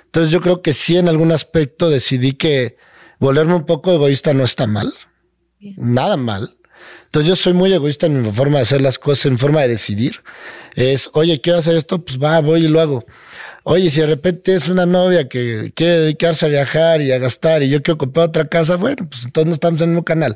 Entonces 0.05 0.31
yo 0.31 0.41
creo 0.41 0.61
que 0.61 0.73
sí 0.73 0.97
en 0.97 1.07
algún 1.07 1.31
aspecto 1.31 1.89
decidí 1.89 2.33
que 2.33 2.77
volverme 3.19 3.55
un 3.55 3.65
poco 3.65 3.93
egoísta 3.93 4.33
no 4.33 4.43
está 4.43 4.67
mal. 4.67 4.93
Nada 5.77 6.17
mal. 6.17 6.57
Entonces 7.05 7.27
yo 7.27 7.35
soy 7.35 7.53
muy 7.53 7.73
egoísta 7.73 8.07
en 8.07 8.21
mi 8.21 8.31
forma 8.31 8.57
de 8.57 8.63
hacer 8.63 8.81
las 8.81 8.97
cosas, 8.97 9.27
en 9.27 9.37
forma 9.37 9.61
de 9.61 9.67
decidir. 9.67 10.21
Es, 10.75 11.09
oye, 11.13 11.41
quiero 11.41 11.59
hacer 11.59 11.75
esto, 11.75 12.03
pues 12.03 12.17
va, 12.17 12.39
voy 12.39 12.65
y 12.65 12.67
lo 12.67 12.79
hago. 12.79 13.05
Oye, 13.63 13.89
si 13.89 13.99
de 13.99 14.07
repente 14.07 14.55
es 14.55 14.69
una 14.69 14.85
novia 14.85 15.27
que 15.27 15.71
quiere 15.75 15.99
dedicarse 15.99 16.45
a 16.45 16.49
viajar 16.49 17.01
y 17.01 17.11
a 17.11 17.19
gastar 17.19 17.61
y 17.61 17.69
yo 17.69 17.83
quiero 17.83 17.97
comprar 17.97 18.29
otra 18.29 18.47
casa, 18.47 18.77
bueno, 18.77 19.07
pues 19.09 19.25
entonces 19.25 19.47
no 19.47 19.53
estamos 19.53 19.81
en 19.81 19.89
el 19.89 19.89
mismo 19.89 20.05
canal. 20.05 20.35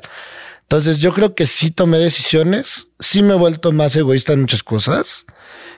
Entonces 0.66 0.98
yo 0.98 1.12
creo 1.12 1.36
que 1.36 1.46
sí 1.46 1.70
tomé 1.70 1.98
decisiones, 1.98 2.88
sí 2.98 3.22
me 3.22 3.34
he 3.34 3.36
vuelto 3.36 3.70
más 3.70 3.94
egoísta 3.94 4.32
en 4.32 4.40
muchas 4.40 4.64
cosas. 4.64 5.24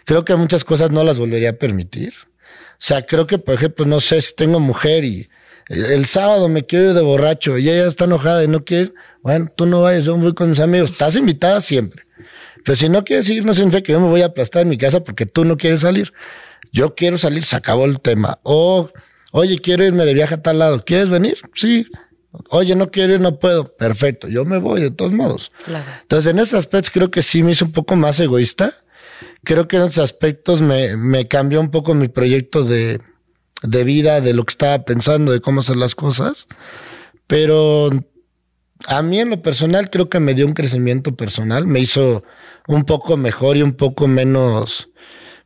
Creo 0.07 0.25
que 0.25 0.35
muchas 0.35 0.65
cosas 0.65 0.91
no 0.91 1.05
las 1.05 1.19
volvería 1.19 1.51
a 1.51 1.53
permitir. 1.53 2.15
O 2.33 2.81
sea, 2.81 3.05
creo 3.05 3.27
que, 3.27 3.39
por 3.39 3.55
ejemplo, 3.55 3.85
no 3.85 4.01
sé 4.01 4.23
si 4.23 4.35
tengo 4.35 4.61
mujer 4.61 5.05
y 5.05 5.29
el 5.69 6.07
sábado 6.07 6.49
me 6.49 6.65
quiero 6.65 6.87
ir 6.87 6.95
de 6.95 7.03
borracho 7.03 7.59
y 7.59 7.69
ella 7.69 7.87
está 7.87 8.05
enojada 8.05 8.43
y 8.43 8.49
no 8.49 8.65
quiere, 8.65 8.95
bueno, 9.21 9.49
tú 9.55 9.67
no 9.67 9.83
vayas, 9.83 10.07
yo 10.07 10.17
voy 10.17 10.33
con 10.33 10.49
mis 10.49 10.61
amigos, 10.61 10.93
estás 10.93 11.17
invitada 11.17 11.61
siempre. 11.61 12.05
Pero 12.65 12.75
si 12.75 12.89
no 12.89 13.05
quieres 13.05 13.29
ir, 13.29 13.45
no 13.45 13.53
significa 13.53 13.83
que 13.83 13.93
yo 13.93 14.01
me 14.01 14.09
voy 14.09 14.23
a 14.23 14.27
aplastar 14.27 14.63
en 14.63 14.71
mi 14.71 14.79
casa 14.79 15.05
porque 15.05 15.27
tú 15.27 15.45
no 15.45 15.59
quieres 15.59 15.81
salir. 15.81 16.15
Yo 16.73 16.95
quiero 16.95 17.19
salir, 17.19 17.45
se 17.45 17.57
acabó 17.57 17.85
el 17.85 18.01
tema. 18.01 18.39
O, 18.43 18.91
oye, 19.33 19.59
quiero 19.59 19.85
irme 19.85 20.07
de 20.07 20.15
viaje 20.15 20.37
a 20.37 20.43
tal 20.43 20.59
lado, 20.59 20.83
¿quieres 20.83 21.11
venir? 21.11 21.37
Sí. 21.53 21.87
Oye, 22.51 22.75
no 22.75 22.91
quiero 22.91 23.15
ir, 23.15 23.21
no 23.21 23.39
puedo. 23.39 23.65
Perfecto, 23.77 24.29
yo 24.29 24.45
me 24.45 24.59
voy 24.59 24.81
de 24.81 24.91
todos 24.91 25.13
modos. 25.13 25.53
Entonces, 26.03 26.31
en 26.31 26.39
ese 26.39 26.57
aspecto 26.57 26.91
creo 26.93 27.11
que 27.11 27.23
sí 27.23 27.43
me 27.43 27.53
hizo 27.53 27.65
un 27.65 27.73
poco 27.73 27.97
más 27.97 28.21
egoísta. 28.21 28.73
Creo 29.45 29.67
que 29.67 29.77
en 29.77 29.83
esos 29.83 29.99
aspectos 29.99 30.61
me, 30.61 30.97
me 30.97 31.27
cambió 31.27 31.61
un 31.61 31.71
poco 31.71 31.95
mi 31.95 32.09
proyecto 32.09 32.65
de, 32.65 33.01
de 33.63 33.85
vida, 33.85 34.21
de 34.21 34.35
lo 34.35 34.45
que 34.45 34.53
estaba 34.53 34.85
pensando, 34.85 35.33
de 35.33 35.41
cómo 35.41 35.61
hacer 35.61 35.77
las 35.77 35.95
cosas. 35.95 36.47
Pero 37.27 37.91
a 38.87 39.03
mí 39.03 39.21
en 39.21 39.31
lo 39.31 39.43
personal 39.43 39.91
creo 39.91 40.09
que 40.09 40.21
me 40.21 40.35
dio 40.35 40.47
un 40.47 40.53
crecimiento 40.53 41.17
personal, 41.17 41.67
me 41.67 41.81
hizo 41.81 42.23
un 42.67 42.85
poco 42.85 43.17
mejor 43.17 43.57
y 43.57 43.63
un 43.63 43.73
poco 43.73 44.07
menos... 44.07 44.91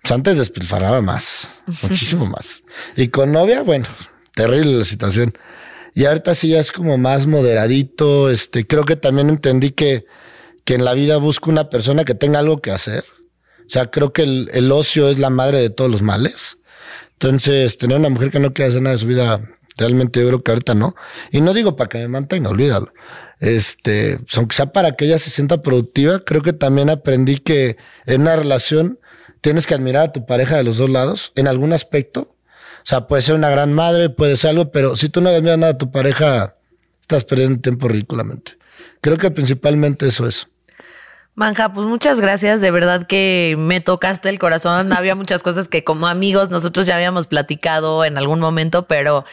Pues 0.02 0.12
antes 0.12 0.36
despilfarraba 0.36 1.00
más, 1.00 1.48
muchísimo 1.82 2.26
más. 2.26 2.62
Y 2.96 3.08
con 3.08 3.30
novia, 3.30 3.62
bueno, 3.62 3.86
terrible 4.34 4.78
la 4.78 4.84
situación. 4.84 5.32
Y 5.94 6.06
ahorita 6.06 6.34
sí 6.34 6.48
ya 6.48 6.60
es 6.60 6.72
como 6.72 6.98
más 6.98 7.26
moderadito. 7.26 8.30
Este, 8.30 8.66
creo 8.66 8.84
que 8.84 8.96
también 8.96 9.28
entendí 9.28 9.70
que, 9.70 10.06
que 10.64 10.74
en 10.74 10.84
la 10.84 10.94
vida 10.94 11.16
busco 11.18 11.50
una 11.50 11.68
persona 11.70 12.04
que 12.04 12.14
tenga 12.14 12.38
algo 12.38 12.60
que 12.60 12.70
hacer. 12.70 13.04
O 13.66 13.68
sea, 13.68 13.90
creo 13.90 14.12
que 14.12 14.22
el, 14.22 14.50
el 14.52 14.72
ocio 14.72 15.08
es 15.08 15.18
la 15.18 15.30
madre 15.30 15.60
de 15.60 15.70
todos 15.70 15.90
los 15.90 16.02
males. 16.02 16.58
Entonces, 17.12 17.78
tener 17.78 17.98
una 17.98 18.08
mujer 18.08 18.30
que 18.30 18.40
no 18.40 18.52
quiere 18.52 18.70
hacer 18.70 18.82
nada 18.82 18.94
de 18.94 19.00
su 19.00 19.06
vida, 19.06 19.40
realmente 19.76 20.20
yo 20.20 20.26
creo 20.26 20.42
que 20.42 20.50
ahorita 20.50 20.74
no. 20.74 20.96
Y 21.30 21.40
no 21.40 21.54
digo 21.54 21.76
para 21.76 21.88
que 21.88 21.98
me 21.98 22.08
mantenga, 22.08 22.50
olvídalo. 22.50 22.92
Este, 23.38 24.18
pues, 24.18 24.36
aunque 24.36 24.56
sea 24.56 24.72
para 24.72 24.96
que 24.96 25.04
ella 25.04 25.18
se 25.18 25.30
sienta 25.30 25.62
productiva, 25.62 26.20
creo 26.24 26.42
que 26.42 26.52
también 26.52 26.90
aprendí 26.90 27.38
que 27.38 27.76
en 28.06 28.22
una 28.22 28.36
relación 28.36 28.98
tienes 29.40 29.66
que 29.66 29.74
admirar 29.74 30.04
a 30.04 30.12
tu 30.12 30.26
pareja 30.26 30.56
de 30.56 30.64
los 30.64 30.78
dos 30.78 30.90
lados, 30.90 31.32
en 31.36 31.48
algún 31.48 31.72
aspecto. 31.72 32.34
O 32.82 32.84
sea, 32.84 33.06
puede 33.06 33.22
ser 33.22 33.34
una 33.34 33.48
gran 33.48 33.72
madre, 33.72 34.10
puede 34.10 34.36
ser 34.36 34.50
algo, 34.50 34.72
pero 34.72 34.96
si 34.96 35.08
tú 35.08 35.20
no 35.20 35.30
admiras 35.30 35.58
nada 35.58 35.72
a 35.72 35.78
tu 35.78 35.92
pareja, 35.92 36.56
estás 37.00 37.24
perdiendo 37.24 37.60
tiempo 37.60 37.88
ridículamente. 37.88 38.56
Creo 39.00 39.18
que 39.18 39.30
principalmente 39.30 40.06
eso 40.06 40.26
es. 40.26 40.48
Manja, 41.34 41.72
pues 41.72 41.86
muchas 41.86 42.20
gracias, 42.20 42.60
de 42.60 42.70
verdad 42.70 43.06
que 43.06 43.54
me 43.58 43.80
tocaste 43.80 44.28
el 44.28 44.38
corazón. 44.38 44.92
Había 44.96 45.14
muchas 45.14 45.42
cosas 45.42 45.68
que 45.68 45.84
como 45.84 46.06
amigos 46.06 46.50
nosotros 46.50 46.86
ya 46.86 46.96
habíamos 46.96 47.26
platicado 47.26 48.04
en 48.04 48.18
algún 48.18 48.40
momento, 48.40 48.86
pero 48.86 49.24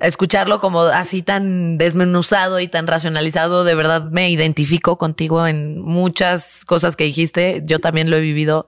escucharlo 0.00 0.58
como 0.58 0.80
así 0.82 1.22
tan 1.22 1.78
desmenuzado 1.78 2.58
y 2.58 2.66
tan 2.66 2.86
racionalizado, 2.86 3.62
de 3.62 3.76
verdad 3.76 4.10
me 4.10 4.30
identifico 4.30 4.98
contigo 4.98 5.46
en 5.46 5.80
muchas 5.80 6.64
cosas 6.64 6.96
que 6.96 7.04
dijiste. 7.04 7.62
Yo 7.64 7.78
también 7.78 8.10
lo 8.10 8.16
he 8.16 8.20
vivido. 8.20 8.66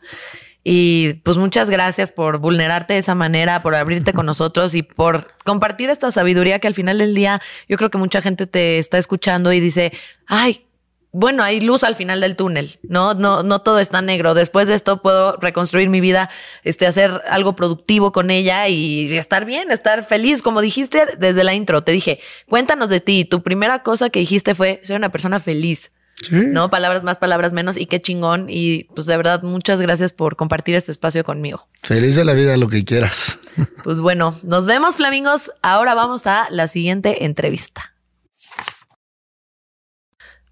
Y 0.69 1.21
pues 1.23 1.37
muchas 1.37 1.71
gracias 1.71 2.11
por 2.11 2.39
vulnerarte 2.39 2.95
de 2.95 2.99
esa 2.99 3.15
manera, 3.15 3.63
por 3.63 3.77
abrirte 3.77 4.13
con 4.13 4.27
nosotros 4.27 4.75
y 4.75 4.83
por 4.83 5.29
compartir 5.45 5.91
esta 5.91 6.11
sabiduría 6.11 6.59
que 6.59 6.67
al 6.67 6.75
final 6.75 6.99
del 6.99 7.15
día 7.15 7.41
yo 7.69 7.77
creo 7.77 7.89
que 7.89 7.99
mucha 7.99 8.21
gente 8.21 8.49
te 8.49 8.81
está 8.81 8.99
escuchando 8.99 9.53
y 9.53 9.61
dice, 9.61 9.93
ay, 10.27 10.67
bueno, 11.13 11.45
hay 11.45 11.61
luz 11.61 11.85
al 11.85 11.95
final 11.95 12.21
del 12.21 12.35
túnel, 12.35 12.81
¿no? 12.83 13.15
No, 13.15 13.45
no 13.45 13.61
todo 13.61 13.79
está 13.79 14.03
negro. 14.03 14.35
Después 14.35 14.67
de 14.67 14.75
esto 14.75 15.03
puedo 15.03 15.37
reconstruir 15.37 15.89
mi 15.89 16.01
vida, 16.01 16.31
este, 16.65 16.89
hacer 16.89 17.13
algo 17.29 17.55
productivo 17.55 18.11
con 18.11 18.33
ella 18.33 18.67
y 18.67 19.17
estar 19.17 19.45
bien, 19.45 19.71
estar 19.71 20.05
feliz. 20.05 20.43
Como 20.43 20.61
dijiste 20.63 21.05
desde 21.17 21.45
la 21.45 21.55
intro, 21.55 21.85
te 21.85 21.93
dije, 21.93 22.19
cuéntanos 22.49 22.91
de 22.91 22.99
ti. 22.99 23.25
Tu 23.25 23.41
primera 23.41 23.85
cosa 23.85 24.11
que 24.11 24.19
dijiste 24.19 24.57
fue, 24.57 24.81
soy 24.83 24.97
una 24.97 25.11
persona 25.11 25.39
feliz. 25.39 25.93
¿No? 26.31 26.71
Palabras 26.71 27.03
más, 27.03 27.19
palabras 27.19 27.53
menos 27.53 27.77
y 27.77 27.87
qué 27.87 28.01
chingón. 28.01 28.47
Y 28.49 28.85
pues 28.95 29.07
de 29.07 29.17
verdad, 29.17 29.43
muchas 29.43 29.81
gracias 29.81 30.13
por 30.13 30.37
compartir 30.37 30.75
este 30.75 30.91
espacio 30.91 31.25
conmigo. 31.25 31.69
Feliz 31.83 32.15
de 32.15 32.25
la 32.25 32.33
vida, 32.33 32.57
lo 32.57 32.69
que 32.69 32.85
quieras. 32.85 33.39
Pues 33.85 34.01
bueno, 34.01 34.37
nos 34.43 34.67
vemos, 34.67 34.97
flamingos. 34.97 35.51
Ahora 35.63 35.95
vamos 35.95 36.27
a 36.27 36.47
la 36.51 36.67
siguiente 36.67 37.25
entrevista. 37.25 37.95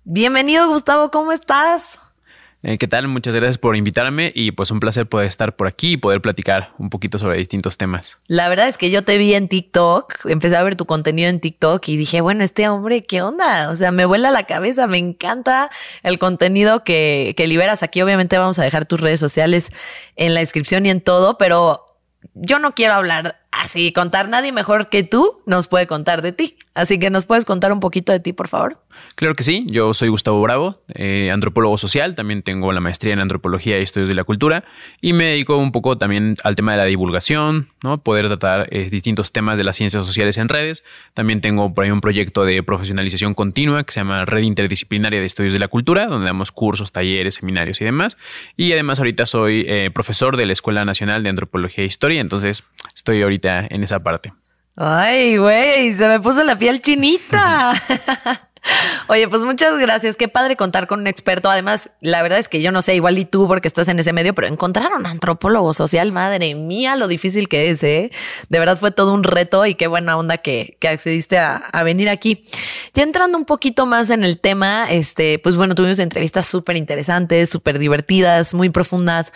Bienvenido, 0.04 0.68
Gustavo, 0.68 1.10
¿cómo 1.10 1.32
estás? 1.32 1.98
Eh, 2.66 2.78
¿Qué 2.78 2.88
tal? 2.88 3.08
Muchas 3.08 3.34
gracias 3.34 3.58
por 3.58 3.76
invitarme 3.76 4.32
y 4.34 4.52
pues 4.52 4.70
un 4.70 4.80
placer 4.80 5.06
poder 5.06 5.26
estar 5.26 5.54
por 5.54 5.68
aquí 5.68 5.92
y 5.92 5.96
poder 5.98 6.22
platicar 6.22 6.72
un 6.78 6.88
poquito 6.88 7.18
sobre 7.18 7.36
distintos 7.36 7.76
temas. 7.76 8.20
La 8.26 8.48
verdad 8.48 8.68
es 8.68 8.78
que 8.78 8.90
yo 8.90 9.04
te 9.04 9.18
vi 9.18 9.34
en 9.34 9.48
TikTok, 9.48 10.24
empecé 10.24 10.56
a 10.56 10.62
ver 10.62 10.74
tu 10.74 10.86
contenido 10.86 11.28
en 11.28 11.40
TikTok 11.40 11.86
y 11.88 11.98
dije, 11.98 12.22
bueno, 12.22 12.42
este 12.42 12.66
hombre, 12.70 13.04
¿qué 13.04 13.20
onda? 13.20 13.68
O 13.68 13.76
sea, 13.76 13.92
me 13.92 14.06
vuela 14.06 14.30
la 14.30 14.44
cabeza, 14.44 14.86
me 14.86 14.96
encanta 14.96 15.68
el 16.02 16.18
contenido 16.18 16.84
que, 16.84 17.34
que 17.36 17.46
liberas 17.46 17.82
aquí. 17.82 18.00
Obviamente 18.00 18.38
vamos 18.38 18.58
a 18.58 18.62
dejar 18.62 18.86
tus 18.86 18.98
redes 18.98 19.20
sociales 19.20 19.70
en 20.16 20.32
la 20.32 20.40
descripción 20.40 20.86
y 20.86 20.90
en 20.90 21.02
todo, 21.02 21.36
pero 21.36 21.84
yo 22.32 22.58
no 22.58 22.74
quiero 22.74 22.94
hablar 22.94 23.43
así, 23.60 23.92
contar 23.92 24.28
nadie 24.28 24.52
mejor 24.52 24.88
que 24.88 25.02
tú 25.02 25.42
nos 25.46 25.68
puede 25.68 25.86
contar 25.86 26.22
de 26.22 26.32
ti. 26.32 26.56
Así 26.74 26.98
que 26.98 27.10
nos 27.10 27.24
puedes 27.26 27.44
contar 27.44 27.72
un 27.72 27.80
poquito 27.80 28.12
de 28.12 28.20
ti, 28.20 28.32
por 28.32 28.48
favor. 28.48 28.78
Claro 29.14 29.36
que 29.36 29.44
sí, 29.44 29.64
yo 29.68 29.94
soy 29.94 30.08
Gustavo 30.08 30.40
Bravo, 30.42 30.82
eh, 30.94 31.30
antropólogo 31.30 31.78
social, 31.78 32.16
también 32.16 32.42
tengo 32.42 32.72
la 32.72 32.80
maestría 32.80 33.12
en 33.12 33.20
antropología 33.20 33.78
y 33.78 33.82
estudios 33.82 34.08
de 34.08 34.14
la 34.14 34.24
cultura 34.24 34.64
y 35.00 35.12
me 35.12 35.26
dedico 35.26 35.56
un 35.56 35.70
poco 35.70 35.96
también 35.98 36.36
al 36.42 36.56
tema 36.56 36.72
de 36.72 36.78
la 36.78 36.84
divulgación, 36.84 37.68
¿no? 37.82 37.98
poder 37.98 38.26
tratar 38.26 38.68
eh, 38.70 38.88
distintos 38.90 39.30
temas 39.30 39.56
de 39.56 39.64
las 39.64 39.76
ciencias 39.76 40.04
sociales 40.04 40.36
en 40.38 40.48
redes. 40.48 40.82
También 41.12 41.40
tengo 41.40 41.72
por 41.74 41.84
ahí 41.84 41.92
un 41.92 42.00
proyecto 42.00 42.44
de 42.44 42.60
profesionalización 42.64 43.34
continua 43.34 43.84
que 43.84 43.92
se 43.92 44.00
llama 44.00 44.24
Red 44.24 44.42
Interdisciplinaria 44.42 45.20
de 45.20 45.26
Estudios 45.26 45.52
de 45.52 45.60
la 45.60 45.68
Cultura, 45.68 46.06
donde 46.06 46.26
damos 46.26 46.50
cursos, 46.50 46.90
talleres, 46.90 47.36
seminarios 47.36 47.80
y 47.80 47.84
demás. 47.84 48.16
Y 48.56 48.72
además 48.72 48.98
ahorita 48.98 49.26
soy 49.26 49.64
eh, 49.68 49.90
profesor 49.94 50.36
de 50.36 50.46
la 50.46 50.52
Escuela 50.52 50.84
Nacional 50.84 51.22
de 51.22 51.30
Antropología 51.30 51.84
e 51.84 51.86
Historia, 51.86 52.20
entonces 52.20 52.64
estoy 52.94 53.22
ahorita 53.22 53.43
en 53.44 53.84
esa 53.84 54.00
parte. 54.00 54.32
Ay, 54.76 55.36
güey, 55.36 55.94
se 55.94 56.08
me 56.08 56.20
puso 56.20 56.42
la 56.42 56.58
piel 56.58 56.82
chinita. 56.82 57.72
Oye, 59.08 59.28
pues 59.28 59.42
muchas 59.44 59.78
gracias. 59.78 60.16
Qué 60.16 60.28
padre 60.28 60.56
contar 60.56 60.86
con 60.86 61.00
un 61.00 61.06
experto. 61.06 61.50
Además, 61.50 61.90
la 62.00 62.22
verdad 62.22 62.38
es 62.38 62.48
que 62.48 62.62
yo 62.62 62.72
no 62.72 62.82
sé, 62.82 62.94
igual 62.94 63.18
y 63.18 63.24
tú 63.24 63.46
porque 63.46 63.68
estás 63.68 63.88
en 63.88 63.98
ese 63.98 64.12
medio, 64.12 64.34
pero 64.34 64.48
encontrar 64.48 64.92
un 64.94 65.06
antropólogo 65.06 65.74
social, 65.74 66.10
madre 66.12 66.54
mía, 66.54 66.96
lo 66.96 67.06
difícil 67.06 67.48
que 67.48 67.70
es, 67.70 67.84
¿eh? 67.84 68.10
De 68.48 68.58
verdad 68.58 68.78
fue 68.78 68.90
todo 68.90 69.12
un 69.12 69.22
reto 69.22 69.66
y 69.66 69.74
qué 69.74 69.86
buena 69.86 70.16
onda 70.16 70.38
que, 70.38 70.76
que 70.80 70.88
accediste 70.88 71.38
a, 71.38 71.56
a, 71.56 71.82
venir 71.82 72.08
aquí. 72.08 72.46
Ya 72.94 73.02
entrando 73.02 73.36
un 73.36 73.44
poquito 73.44 73.86
más 73.86 74.10
en 74.10 74.24
el 74.24 74.40
tema, 74.40 74.90
este, 74.90 75.38
pues 75.38 75.56
bueno, 75.56 75.74
tuvimos 75.74 75.98
entrevistas 75.98 76.46
súper 76.46 76.76
interesantes, 76.76 77.50
súper 77.50 77.78
divertidas, 77.78 78.54
muy 78.54 78.70
profundas. 78.70 79.32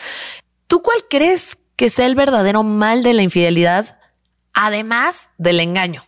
¿Tú 0.66 0.82
cuál 0.82 0.98
crees 1.08 1.58
que 1.76 1.90
sea 1.90 2.06
el 2.06 2.14
verdadero 2.14 2.64
mal 2.64 3.02
de 3.02 3.12
la 3.12 3.22
infidelidad, 3.22 3.97
además 4.58 5.30
del 5.38 5.60
engaño? 5.60 6.04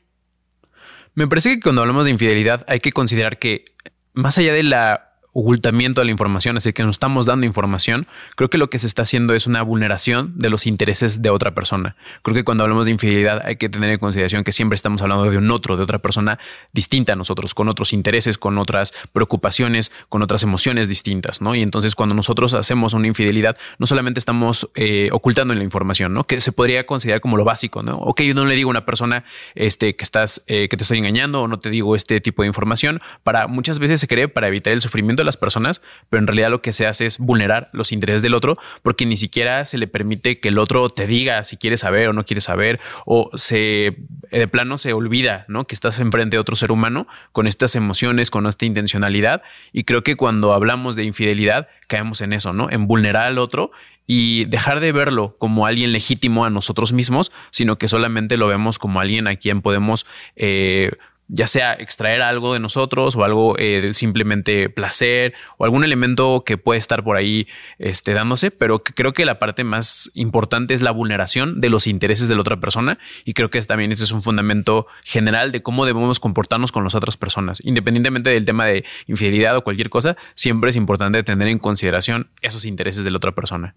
Me 1.14 1.28
parece 1.28 1.50
que 1.54 1.60
cuando 1.60 1.82
hablamos 1.82 2.04
de 2.04 2.10
infidelidad 2.10 2.64
hay 2.68 2.80
que 2.80 2.90
considerar 2.90 3.38
que 3.38 3.64
más 4.12 4.38
allá 4.38 4.52
de 4.52 4.64
la 4.64 5.09
ocultamiento 5.32 6.00
de 6.00 6.06
la 6.06 6.10
información, 6.10 6.56
es 6.56 6.64
decir, 6.64 6.74
que 6.74 6.82
nos 6.82 6.96
estamos 6.96 7.26
dando 7.26 7.46
información, 7.46 8.06
creo 8.36 8.50
que 8.50 8.58
lo 8.58 8.70
que 8.70 8.78
se 8.78 8.86
está 8.86 9.02
haciendo 9.02 9.34
es 9.34 9.46
una 9.46 9.62
vulneración 9.62 10.32
de 10.36 10.50
los 10.50 10.66
intereses 10.66 11.22
de 11.22 11.30
otra 11.30 11.54
persona. 11.54 11.96
Creo 12.22 12.34
que 12.34 12.44
cuando 12.44 12.64
hablamos 12.64 12.86
de 12.86 12.92
infidelidad 12.92 13.42
hay 13.44 13.56
que 13.56 13.68
tener 13.68 13.90
en 13.90 13.98
consideración 13.98 14.44
que 14.44 14.52
siempre 14.52 14.74
estamos 14.74 15.02
hablando 15.02 15.30
de 15.30 15.38
un 15.38 15.50
otro, 15.50 15.76
de 15.76 15.82
otra 15.82 16.00
persona 16.00 16.38
distinta 16.72 17.12
a 17.12 17.16
nosotros, 17.16 17.54
con 17.54 17.68
otros 17.68 17.92
intereses, 17.92 18.38
con 18.38 18.58
otras 18.58 18.92
preocupaciones, 19.12 19.92
con 20.08 20.22
otras 20.22 20.42
emociones 20.42 20.88
distintas, 20.88 21.40
¿no? 21.40 21.54
Y 21.54 21.62
entonces 21.62 21.94
cuando 21.94 22.14
nosotros 22.14 22.54
hacemos 22.54 22.94
una 22.94 23.06
infidelidad, 23.06 23.56
no 23.78 23.86
solamente 23.86 24.18
estamos 24.18 24.70
eh, 24.74 25.10
ocultando 25.12 25.54
la 25.54 25.62
información, 25.62 26.12
¿no? 26.12 26.26
Que 26.26 26.40
se 26.40 26.52
podría 26.52 26.86
considerar 26.86 27.20
como 27.20 27.36
lo 27.36 27.44
básico, 27.44 27.82
¿no? 27.82 27.96
Ok, 27.96 28.22
yo 28.22 28.34
no 28.34 28.46
le 28.46 28.56
digo 28.56 28.70
a 28.70 28.72
una 28.72 28.84
persona 28.84 29.24
este, 29.54 29.94
que 29.94 30.02
estás, 30.02 30.42
eh, 30.46 30.68
que 30.68 30.76
te 30.76 30.82
estoy 30.82 30.98
engañando 30.98 31.42
o 31.42 31.48
no 31.48 31.58
te 31.60 31.70
digo 31.70 31.94
este 31.94 32.20
tipo 32.20 32.42
de 32.42 32.48
información, 32.48 33.00
para 33.22 33.46
muchas 33.46 33.78
veces 33.78 34.00
se 34.00 34.08
cree 34.08 34.28
para 34.28 34.48
evitar 34.48 34.72
el 34.72 34.80
sufrimiento 34.80 35.19
de 35.20 35.24
las 35.24 35.36
personas, 35.36 35.82
pero 36.08 36.20
en 36.20 36.26
realidad 36.26 36.50
lo 36.50 36.62
que 36.62 36.72
se 36.72 36.86
hace 36.86 37.06
es 37.06 37.18
vulnerar 37.18 37.68
los 37.72 37.92
intereses 37.92 38.22
del 38.22 38.34
otro 38.34 38.58
porque 38.82 39.06
ni 39.06 39.16
siquiera 39.16 39.64
se 39.64 39.78
le 39.78 39.86
permite 39.86 40.40
que 40.40 40.48
el 40.48 40.58
otro 40.58 40.88
te 40.88 41.06
diga 41.06 41.44
si 41.44 41.56
quiere 41.56 41.76
saber 41.76 42.08
o 42.08 42.12
no 42.12 42.24
quiere 42.24 42.40
saber 42.40 42.80
o 43.06 43.30
se 43.34 43.96
de 44.30 44.48
plano 44.48 44.78
se 44.78 44.92
olvida, 44.92 45.44
¿no? 45.48 45.66
Que 45.66 45.74
estás 45.74 45.98
enfrente 45.98 46.36
de 46.36 46.40
otro 46.40 46.56
ser 46.56 46.72
humano 46.72 47.06
con 47.32 47.46
estas 47.46 47.76
emociones, 47.76 48.30
con 48.30 48.46
esta 48.46 48.64
intencionalidad 48.64 49.42
y 49.72 49.84
creo 49.84 50.02
que 50.02 50.16
cuando 50.16 50.52
hablamos 50.52 50.96
de 50.96 51.04
infidelidad 51.04 51.68
caemos 51.86 52.20
en 52.20 52.32
eso, 52.32 52.52
¿no? 52.52 52.70
En 52.70 52.86
vulnerar 52.86 53.24
al 53.24 53.38
otro 53.38 53.72
y 54.12 54.44
dejar 54.46 54.80
de 54.80 54.90
verlo 54.90 55.36
como 55.38 55.66
alguien 55.66 55.92
legítimo 55.92 56.44
a 56.44 56.50
nosotros 56.50 56.92
mismos, 56.92 57.30
sino 57.50 57.78
que 57.78 57.86
solamente 57.86 58.36
lo 58.36 58.48
vemos 58.48 58.78
como 58.80 59.00
alguien 59.00 59.28
a 59.28 59.36
quien 59.36 59.62
podemos 59.62 60.04
eh, 60.34 60.90
ya 61.32 61.46
sea 61.46 61.74
extraer 61.74 62.22
algo 62.22 62.54
de 62.54 62.60
nosotros 62.60 63.14
o 63.14 63.24
algo 63.24 63.56
eh, 63.58 63.94
simplemente 63.94 64.68
placer 64.68 65.34
o 65.58 65.64
algún 65.64 65.84
elemento 65.84 66.42
que 66.44 66.58
puede 66.58 66.78
estar 66.78 67.04
por 67.04 67.16
ahí 67.16 67.46
este, 67.78 68.14
dándose, 68.14 68.50
pero 68.50 68.82
creo 68.82 69.12
que 69.12 69.24
la 69.24 69.38
parte 69.38 69.62
más 69.62 70.10
importante 70.14 70.74
es 70.74 70.82
la 70.82 70.90
vulneración 70.90 71.60
de 71.60 71.70
los 71.70 71.86
intereses 71.86 72.26
de 72.26 72.34
la 72.34 72.40
otra 72.40 72.58
persona 72.58 72.98
y 73.24 73.34
creo 73.34 73.48
que 73.48 73.62
también 73.62 73.92
ese 73.92 74.04
es 74.04 74.12
un 74.12 74.22
fundamento 74.22 74.86
general 75.04 75.52
de 75.52 75.62
cómo 75.62 75.86
debemos 75.86 76.18
comportarnos 76.18 76.72
con 76.72 76.82
las 76.82 76.94
otras 76.94 77.16
personas, 77.16 77.60
independientemente 77.64 78.30
del 78.30 78.44
tema 78.44 78.66
de 78.66 78.84
infidelidad 79.06 79.56
o 79.56 79.62
cualquier 79.62 79.88
cosa, 79.88 80.16
siempre 80.34 80.70
es 80.70 80.76
importante 80.76 81.22
tener 81.22 81.48
en 81.48 81.58
consideración 81.58 82.30
esos 82.42 82.64
intereses 82.64 83.04
de 83.04 83.10
la 83.10 83.18
otra 83.18 83.32
persona. 83.32 83.76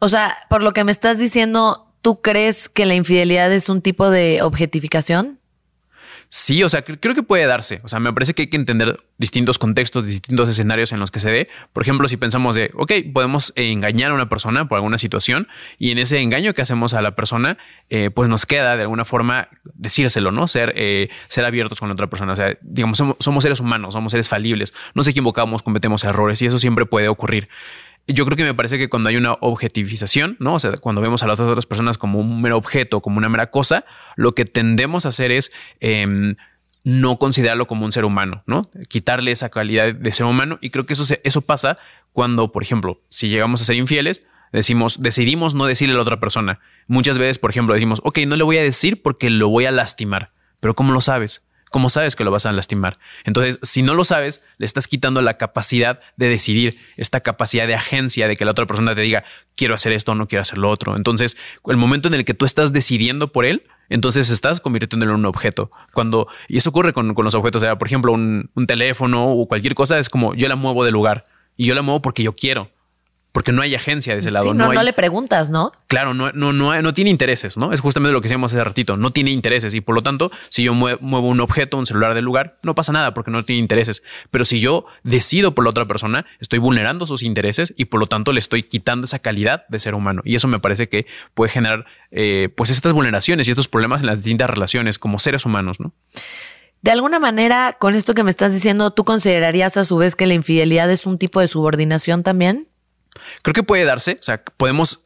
O 0.00 0.08
sea, 0.08 0.34
por 0.48 0.62
lo 0.62 0.72
que 0.72 0.84
me 0.84 0.92
estás 0.92 1.18
diciendo, 1.18 1.92
¿tú 2.00 2.20
crees 2.22 2.68
que 2.68 2.86
la 2.86 2.94
infidelidad 2.94 3.52
es 3.52 3.68
un 3.68 3.82
tipo 3.82 4.10
de 4.10 4.40
objetificación? 4.42 5.40
Sí, 6.36 6.64
o 6.64 6.68
sea, 6.68 6.82
creo 6.82 7.14
que 7.14 7.22
puede 7.22 7.46
darse. 7.46 7.80
O 7.84 7.88
sea, 7.88 8.00
me 8.00 8.12
parece 8.12 8.34
que 8.34 8.42
hay 8.42 8.48
que 8.48 8.56
entender 8.56 8.98
distintos 9.18 9.56
contextos, 9.56 10.04
distintos 10.04 10.48
escenarios 10.48 10.90
en 10.90 10.98
los 10.98 11.12
que 11.12 11.20
se 11.20 11.30
dé. 11.30 11.48
Por 11.72 11.84
ejemplo, 11.84 12.08
si 12.08 12.16
pensamos 12.16 12.56
de, 12.56 12.72
ok, 12.74 12.90
podemos 13.12 13.52
engañar 13.54 14.10
a 14.10 14.14
una 14.14 14.28
persona 14.28 14.66
por 14.66 14.74
alguna 14.74 14.98
situación 14.98 15.46
y 15.78 15.92
en 15.92 15.98
ese 15.98 16.18
engaño 16.18 16.52
que 16.52 16.60
hacemos 16.60 16.92
a 16.92 17.02
la 17.02 17.14
persona, 17.14 17.56
eh, 17.88 18.10
pues 18.12 18.28
nos 18.28 18.46
queda 18.46 18.74
de 18.74 18.82
alguna 18.82 19.04
forma 19.04 19.46
decírselo, 19.74 20.32
¿no? 20.32 20.48
Ser, 20.48 20.72
eh, 20.74 21.08
ser 21.28 21.44
abiertos 21.44 21.78
con 21.78 21.92
otra 21.92 22.08
persona. 22.08 22.32
O 22.32 22.36
sea, 22.36 22.58
digamos, 22.62 22.98
somos, 22.98 23.16
somos 23.20 23.44
seres 23.44 23.60
humanos, 23.60 23.94
somos 23.94 24.10
seres 24.10 24.28
falibles, 24.28 24.74
nos 24.94 25.06
equivocamos, 25.06 25.62
cometemos 25.62 26.02
errores 26.02 26.42
y 26.42 26.46
eso 26.46 26.58
siempre 26.58 26.84
puede 26.84 27.06
ocurrir 27.06 27.48
yo 28.06 28.26
creo 28.26 28.36
que 28.36 28.44
me 28.44 28.54
parece 28.54 28.78
que 28.78 28.88
cuando 28.88 29.08
hay 29.08 29.16
una 29.16 29.32
objetivización, 29.40 30.36
¿no? 30.38 30.54
O 30.54 30.58
sea, 30.58 30.76
cuando 30.76 31.00
vemos 31.00 31.22
a 31.22 31.26
las 31.26 31.40
otras 31.40 31.66
personas 31.66 31.96
como 31.96 32.18
un 32.18 32.42
mero 32.42 32.56
objeto, 32.58 33.00
como 33.00 33.18
una 33.18 33.28
mera 33.28 33.50
cosa, 33.50 33.84
lo 34.16 34.34
que 34.34 34.44
tendemos 34.44 35.06
a 35.06 35.08
hacer 35.08 35.30
es 35.32 35.52
em, 35.80 36.36
no 36.84 37.18
considerarlo 37.18 37.66
como 37.66 37.86
un 37.86 37.92
ser 37.92 38.04
humano, 38.04 38.42
¿no? 38.46 38.70
Quitarle 38.88 39.30
esa 39.30 39.48
calidad 39.48 39.94
de 39.94 40.12
ser 40.12 40.26
humano. 40.26 40.58
Y 40.60 40.70
creo 40.70 40.84
que 40.84 40.92
eso, 40.92 41.14
eso 41.24 41.40
pasa 41.40 41.78
cuando, 42.12 42.52
por 42.52 42.62
ejemplo, 42.62 43.00
si 43.08 43.28
llegamos 43.28 43.62
a 43.62 43.64
ser 43.64 43.76
infieles, 43.76 44.26
decimos, 44.52 45.00
decidimos 45.00 45.54
no 45.54 45.64
decirle 45.64 45.94
a 45.94 45.96
la 45.96 46.02
otra 46.02 46.20
persona. 46.20 46.60
Muchas 46.86 47.16
veces, 47.16 47.38
por 47.38 47.50
ejemplo, 47.50 47.74
decimos, 47.74 48.00
ok, 48.04 48.18
no 48.26 48.36
le 48.36 48.44
voy 48.44 48.58
a 48.58 48.62
decir 48.62 49.02
porque 49.02 49.30
lo 49.30 49.48
voy 49.48 49.64
a 49.64 49.70
lastimar. 49.70 50.32
Pero 50.60 50.74
¿cómo 50.74 50.92
lo 50.92 51.00
sabes? 51.00 51.42
¿Cómo 51.74 51.88
sabes 51.88 52.14
que 52.14 52.22
lo 52.22 52.30
vas 52.30 52.46
a 52.46 52.52
lastimar? 52.52 53.00
Entonces, 53.24 53.58
si 53.62 53.82
no 53.82 53.94
lo 53.94 54.04
sabes, 54.04 54.44
le 54.58 54.66
estás 54.66 54.86
quitando 54.86 55.20
la 55.22 55.38
capacidad 55.38 55.98
de 56.16 56.28
decidir, 56.28 56.78
esta 56.96 57.18
capacidad 57.18 57.66
de 57.66 57.74
agencia 57.74 58.28
de 58.28 58.36
que 58.36 58.44
la 58.44 58.52
otra 58.52 58.64
persona 58.64 58.94
te 58.94 59.00
diga, 59.00 59.24
quiero 59.56 59.74
hacer 59.74 59.90
esto 59.90 60.12
o 60.12 60.14
no 60.14 60.28
quiero 60.28 60.42
hacer 60.42 60.58
lo 60.58 60.70
otro. 60.70 60.94
Entonces, 60.94 61.36
el 61.66 61.76
momento 61.76 62.06
en 62.06 62.14
el 62.14 62.24
que 62.24 62.32
tú 62.32 62.44
estás 62.44 62.72
decidiendo 62.72 63.32
por 63.32 63.44
él, 63.44 63.66
entonces 63.88 64.30
estás 64.30 64.60
convirtiéndolo 64.60 65.14
en 65.14 65.18
un 65.18 65.26
objeto. 65.26 65.72
Cuando, 65.92 66.28
y 66.46 66.58
eso 66.58 66.70
ocurre 66.70 66.92
con, 66.92 67.12
los 67.12 67.34
objetos, 67.34 67.60
o 67.60 67.64
sea, 67.64 67.76
por 67.76 67.88
ejemplo, 67.88 68.12
un, 68.12 68.50
un 68.54 68.66
teléfono 68.68 69.32
o 69.32 69.48
cualquier 69.48 69.74
cosa, 69.74 69.98
es 69.98 70.08
como 70.08 70.36
yo 70.36 70.46
la 70.46 70.54
muevo 70.54 70.84
de 70.84 70.92
lugar 70.92 71.24
y 71.56 71.66
yo 71.66 71.74
la 71.74 71.82
muevo 71.82 72.00
porque 72.02 72.22
yo 72.22 72.36
quiero 72.36 72.70
porque 73.34 73.50
no 73.50 73.62
hay 73.62 73.74
agencia 73.74 74.12
de 74.12 74.20
ese 74.20 74.30
lado. 74.30 74.54
no, 74.54 74.72
no, 74.72 74.82
le 74.84 74.92
preguntas, 74.92 75.50
¿no? 75.50 75.72
Claro, 75.88 76.14
no, 76.14 76.30
no, 76.30 76.52
no, 76.52 76.80
no 76.80 76.94
tiene 76.94 77.10
intereses, 77.10 77.56
¿no? 77.56 77.72
Es 77.72 77.80
justamente 77.80 78.12
lo 78.12 78.20
que 78.20 78.28
decíamos 78.28 78.52
hace 78.52 78.62
ratito, 78.62 78.96
no 78.96 79.12
tiene 79.12 79.32
intereses 79.32 79.74
y 79.74 79.80
por 79.80 79.96
lo 79.96 80.04
tanto, 80.04 80.30
si 80.50 80.62
yo 80.62 80.72
muevo 80.72 81.26
un 81.26 81.40
objeto, 81.40 81.76
un 81.76 81.84
celular 81.84 82.14
del 82.14 82.24
lugar, 82.24 82.58
no 82.62 82.76
pasa 82.76 82.92
nada 82.92 83.12
porque 83.12 83.32
no 83.32 83.44
tiene 83.44 83.58
intereses. 83.58 84.04
Pero 84.30 84.44
si 84.44 84.60
yo 84.60 84.86
decido 85.02 85.52
por 85.52 85.64
la 85.64 85.70
otra 85.70 85.84
persona, 85.84 86.26
estoy 86.38 86.60
vulnerando 86.60 87.08
sus 87.08 87.24
intereses 87.24 87.74
y 87.76 87.86
por 87.86 87.98
lo 87.98 88.06
tanto 88.06 88.32
le 88.32 88.38
estoy 88.38 88.62
quitando 88.62 89.06
esa 89.06 89.18
calidad 89.18 89.66
de 89.66 89.80
ser 89.80 89.96
humano. 89.96 90.22
Y 90.24 90.36
eso 90.36 90.46
me 90.46 90.60
parece 90.60 90.88
que 90.88 91.06
puede 91.34 91.50
generar 91.50 91.86
eh, 92.12 92.50
pues 92.54 92.70
estas 92.70 92.92
vulneraciones 92.92 93.48
y 93.48 93.50
estos 93.50 93.66
problemas 93.66 94.02
en 94.02 94.06
las 94.06 94.18
distintas 94.18 94.48
relaciones 94.48 95.00
como 95.00 95.18
seres 95.18 95.44
humanos, 95.44 95.80
¿no? 95.80 95.92
De 96.82 96.92
alguna 96.92 97.18
manera, 97.18 97.78
con 97.80 97.96
esto 97.96 98.14
que 98.14 98.22
me 98.22 98.30
estás 98.30 98.52
diciendo, 98.52 98.92
¿tú 98.92 99.02
considerarías 99.02 99.76
a 99.76 99.84
su 99.84 99.96
vez 99.96 100.14
que 100.14 100.26
la 100.26 100.34
infidelidad 100.34 100.88
es 100.92 101.04
un 101.04 101.18
tipo 101.18 101.40
de 101.40 101.48
subordinación 101.48 102.22
también? 102.22 102.68
Creo 103.42 103.54
que 103.54 103.62
puede 103.62 103.84
darse, 103.84 104.18
o 104.20 104.22
sea, 104.22 104.42
podemos, 104.56 105.02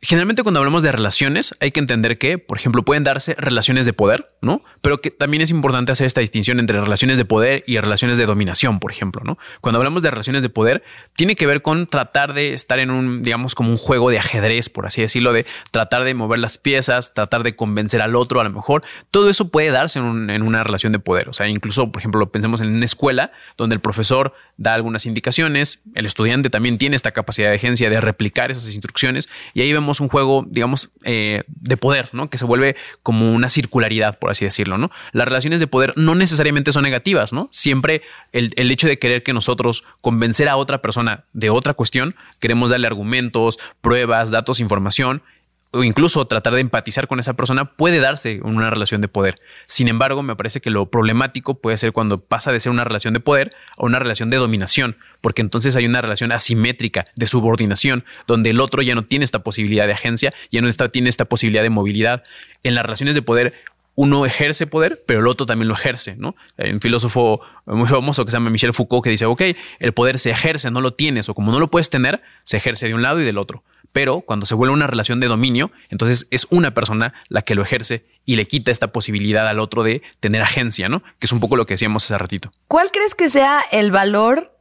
generalmente 0.00 0.42
cuando 0.42 0.60
hablamos 0.60 0.82
de 0.82 0.92
relaciones 0.92 1.54
hay 1.60 1.70
que 1.70 1.80
entender 1.80 2.18
que, 2.18 2.38
por 2.38 2.58
ejemplo, 2.58 2.84
pueden 2.84 3.04
darse 3.04 3.34
relaciones 3.36 3.86
de 3.86 3.92
poder, 3.92 4.30
¿no? 4.40 4.62
Pero 4.80 5.00
que 5.00 5.10
también 5.10 5.42
es 5.42 5.50
importante 5.50 5.92
hacer 5.92 6.06
esta 6.06 6.20
distinción 6.20 6.58
entre 6.58 6.80
relaciones 6.80 7.18
de 7.18 7.24
poder 7.24 7.64
y 7.66 7.78
relaciones 7.78 8.18
de 8.18 8.26
dominación, 8.26 8.80
por 8.80 8.90
ejemplo, 8.92 9.22
¿no? 9.24 9.38
Cuando 9.60 9.78
hablamos 9.78 10.02
de 10.02 10.10
relaciones 10.10 10.42
de 10.42 10.48
poder, 10.48 10.82
tiene 11.16 11.36
que 11.36 11.46
ver 11.46 11.62
con 11.62 11.86
tratar 11.86 12.34
de 12.34 12.54
estar 12.54 12.78
en 12.78 12.90
un, 12.90 13.22
digamos, 13.22 13.54
como 13.54 13.70
un 13.70 13.76
juego 13.76 14.10
de 14.10 14.18
ajedrez, 14.18 14.68
por 14.68 14.86
así 14.86 15.02
decirlo, 15.02 15.32
de 15.32 15.46
tratar 15.70 16.04
de 16.04 16.14
mover 16.14 16.38
las 16.38 16.58
piezas, 16.58 17.14
tratar 17.14 17.42
de 17.42 17.56
convencer 17.56 18.02
al 18.02 18.16
otro, 18.16 18.40
a 18.40 18.44
lo 18.44 18.50
mejor. 18.50 18.82
Todo 19.10 19.30
eso 19.30 19.50
puede 19.50 19.70
darse 19.70 19.98
en, 19.98 20.42
una 20.42 20.64
relación 20.64 20.92
de 20.92 20.98
poder, 20.98 21.28
o 21.28 21.32
sea, 21.32 21.48
incluso, 21.48 21.90
por 21.92 22.00
ejemplo, 22.00 22.30
pensemos 22.30 22.60
en 22.60 22.74
una 22.74 22.84
escuela 22.84 23.32
donde 23.56 23.74
el 23.74 23.80
profesor 23.80 24.34
da 24.60 24.74
algunas 24.74 25.06
indicaciones, 25.06 25.80
el 25.94 26.04
estudiante 26.04 26.50
también 26.50 26.76
tiene 26.76 26.94
esta 26.94 27.12
capacidad 27.12 27.48
de 27.48 27.56
agencia 27.56 27.88
de 27.88 27.98
replicar 27.98 28.50
esas 28.50 28.68
instrucciones 28.68 29.26
y 29.54 29.62
ahí 29.62 29.72
vemos 29.72 30.00
un 30.00 30.08
juego, 30.08 30.44
digamos, 30.46 30.90
eh, 31.02 31.44
de 31.46 31.78
poder, 31.78 32.10
¿no? 32.12 32.28
Que 32.28 32.36
se 32.36 32.44
vuelve 32.44 32.76
como 33.02 33.32
una 33.32 33.48
circularidad, 33.48 34.18
por 34.18 34.30
así 34.30 34.44
decirlo, 34.44 34.76
¿no? 34.76 34.90
Las 35.12 35.26
relaciones 35.26 35.60
de 35.60 35.66
poder 35.66 35.94
no 35.96 36.14
necesariamente 36.14 36.72
son 36.72 36.82
negativas, 36.82 37.32
¿no? 37.32 37.48
Siempre 37.50 38.02
el, 38.32 38.52
el 38.56 38.70
hecho 38.70 38.86
de 38.86 38.98
querer 38.98 39.22
que 39.22 39.32
nosotros 39.32 39.82
convencer 40.02 40.46
a 40.50 40.56
otra 40.56 40.82
persona 40.82 41.24
de 41.32 41.48
otra 41.48 41.72
cuestión, 41.72 42.14
queremos 42.38 42.68
darle 42.68 42.86
argumentos, 42.86 43.58
pruebas, 43.80 44.30
datos, 44.30 44.60
información 44.60 45.22
o 45.72 45.84
incluso 45.84 46.24
tratar 46.26 46.54
de 46.54 46.60
empatizar 46.60 47.06
con 47.06 47.20
esa 47.20 47.34
persona 47.34 47.64
puede 47.64 48.00
darse 48.00 48.32
en 48.32 48.46
una 48.46 48.70
relación 48.70 49.00
de 49.00 49.08
poder. 49.08 49.40
Sin 49.66 49.88
embargo, 49.88 50.22
me 50.22 50.34
parece 50.34 50.60
que 50.60 50.70
lo 50.70 50.90
problemático 50.90 51.54
puede 51.54 51.76
ser 51.76 51.92
cuando 51.92 52.18
pasa 52.18 52.50
de 52.50 52.58
ser 52.58 52.72
una 52.72 52.84
relación 52.84 53.14
de 53.14 53.20
poder 53.20 53.52
a 53.76 53.84
una 53.84 53.98
relación 53.98 54.30
de 54.30 54.36
dominación, 54.36 54.96
porque 55.20 55.42
entonces 55.42 55.76
hay 55.76 55.86
una 55.86 56.00
relación 56.00 56.32
asimétrica 56.32 57.04
de 57.14 57.26
subordinación, 57.26 58.04
donde 58.26 58.50
el 58.50 58.60
otro 58.60 58.82
ya 58.82 58.94
no 58.94 59.04
tiene 59.04 59.24
esta 59.24 59.40
posibilidad 59.40 59.86
de 59.86 59.92
agencia, 59.92 60.34
ya 60.50 60.60
no 60.60 60.68
está, 60.68 60.88
tiene 60.88 61.08
esta 61.08 61.26
posibilidad 61.26 61.62
de 61.62 61.70
movilidad. 61.70 62.24
En 62.64 62.74
las 62.74 62.84
relaciones 62.84 63.14
de 63.14 63.22
poder, 63.22 63.54
uno 63.94 64.24
ejerce 64.26 64.66
poder, 64.66 65.02
pero 65.06 65.20
el 65.20 65.26
otro 65.28 65.46
también 65.46 65.68
lo 65.68 65.74
ejerce, 65.74 66.16
¿no? 66.16 66.34
Hay 66.56 66.70
un 66.70 66.80
filósofo 66.80 67.42
muy 67.66 67.86
famoso 67.86 68.24
que 68.24 68.30
se 68.30 68.38
llama 68.38 68.50
Michel 68.50 68.72
Foucault 68.72 69.04
que 69.04 69.10
dice, 69.10 69.26
ok, 69.26 69.42
el 69.78 69.92
poder 69.92 70.18
se 70.18 70.30
ejerce, 70.30 70.70
no 70.70 70.80
lo 70.80 70.94
tienes, 70.94 71.28
o 71.28 71.34
como 71.34 71.52
no 71.52 71.60
lo 71.60 71.70
puedes 71.70 71.90
tener, 71.90 72.22
se 72.44 72.56
ejerce 72.56 72.88
de 72.88 72.94
un 72.94 73.02
lado 73.02 73.20
y 73.20 73.24
del 73.24 73.38
otro. 73.38 73.62
Pero 73.92 74.20
cuando 74.20 74.46
se 74.46 74.54
vuelve 74.54 74.74
una 74.74 74.86
relación 74.86 75.20
de 75.20 75.26
dominio, 75.26 75.72
entonces 75.88 76.28
es 76.30 76.46
una 76.50 76.72
persona 76.72 77.12
la 77.28 77.42
que 77.42 77.54
lo 77.54 77.62
ejerce 77.62 78.04
y 78.24 78.36
le 78.36 78.46
quita 78.46 78.70
esta 78.70 78.92
posibilidad 78.92 79.48
al 79.48 79.58
otro 79.58 79.82
de 79.82 80.02
tener 80.20 80.42
agencia, 80.42 80.88
¿no? 80.88 81.02
Que 81.18 81.26
es 81.26 81.32
un 81.32 81.40
poco 81.40 81.56
lo 81.56 81.66
que 81.66 81.74
decíamos 81.74 82.04
hace 82.04 82.18
ratito. 82.18 82.52
¿Cuál 82.68 82.90
crees 82.92 83.14
que 83.14 83.28
sea 83.28 83.62
el 83.72 83.90
valor 83.90 84.56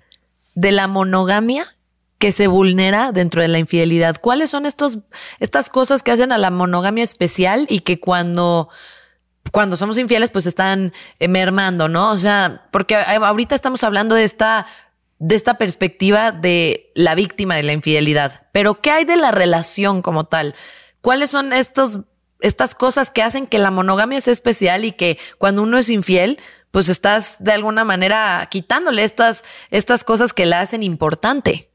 de 0.56 0.72
la 0.72 0.88
monogamia 0.88 1.68
que 2.18 2.32
se 2.32 2.48
vulnera 2.48 3.12
dentro 3.12 3.42
de 3.42 3.48
la 3.48 3.60
infidelidad? 3.60 4.18
¿Cuáles 4.20 4.50
son 4.50 4.66
estos, 4.66 5.00
estas 5.40 5.70
cosas 5.70 6.02
que 6.02 6.12
hacen 6.12 6.32
a 6.32 6.38
la 6.38 6.50
monogamia 6.50 7.04
especial 7.04 7.68
y 7.70 7.82
que 7.82 8.00
cuando, 8.00 8.70
cuando 9.52 9.78
somos 9.78 9.98
infieles, 10.00 10.32
pues 10.32 10.48
están 10.48 10.92
mermando, 11.20 11.88
¿no? 11.88 12.12
O 12.12 12.18
sea, 12.18 12.68
porque 12.72 12.96
ahorita 12.96 13.54
estamos 13.54 13.84
hablando 13.84 14.16
de 14.16 14.24
esta 14.24 14.66
de 15.20 15.36
esta 15.36 15.58
perspectiva 15.58 16.32
de 16.32 16.92
la 16.96 17.14
víctima 17.14 17.56
de 17.56 17.64
la 17.64 17.74
infidelidad. 17.74 18.48
Pero 18.54 18.82
¿qué 18.82 18.92
hay 18.92 19.06
de 19.06 19.18
la 19.18 19.32
relación 19.32 20.02
como 20.02 20.26
tal? 20.26 20.56
¿Cuáles 21.02 21.30
son 21.30 21.54
estos, 21.54 22.00
estas 22.40 22.74
cosas 22.74 23.12
que 23.12 23.22
hacen 23.22 23.46
que 23.46 23.60
la 23.60 23.70
monogamia 23.70 24.22
sea 24.22 24.34
especial 24.34 24.86
y 24.86 24.94
que 24.94 25.20
cuando 25.38 25.64
uno 25.64 25.78
es 25.78 25.90
infiel, 25.90 26.40
pues 26.72 26.88
estás 26.88 27.36
de 27.40 27.52
alguna 27.52 27.84
manera 27.84 28.48
quitándole 28.50 29.04
estas, 29.04 29.44
estas 29.72 30.04
cosas 30.04 30.34
que 30.34 30.46
la 30.46 30.62
hacen 30.62 30.84
importante? 30.84 31.70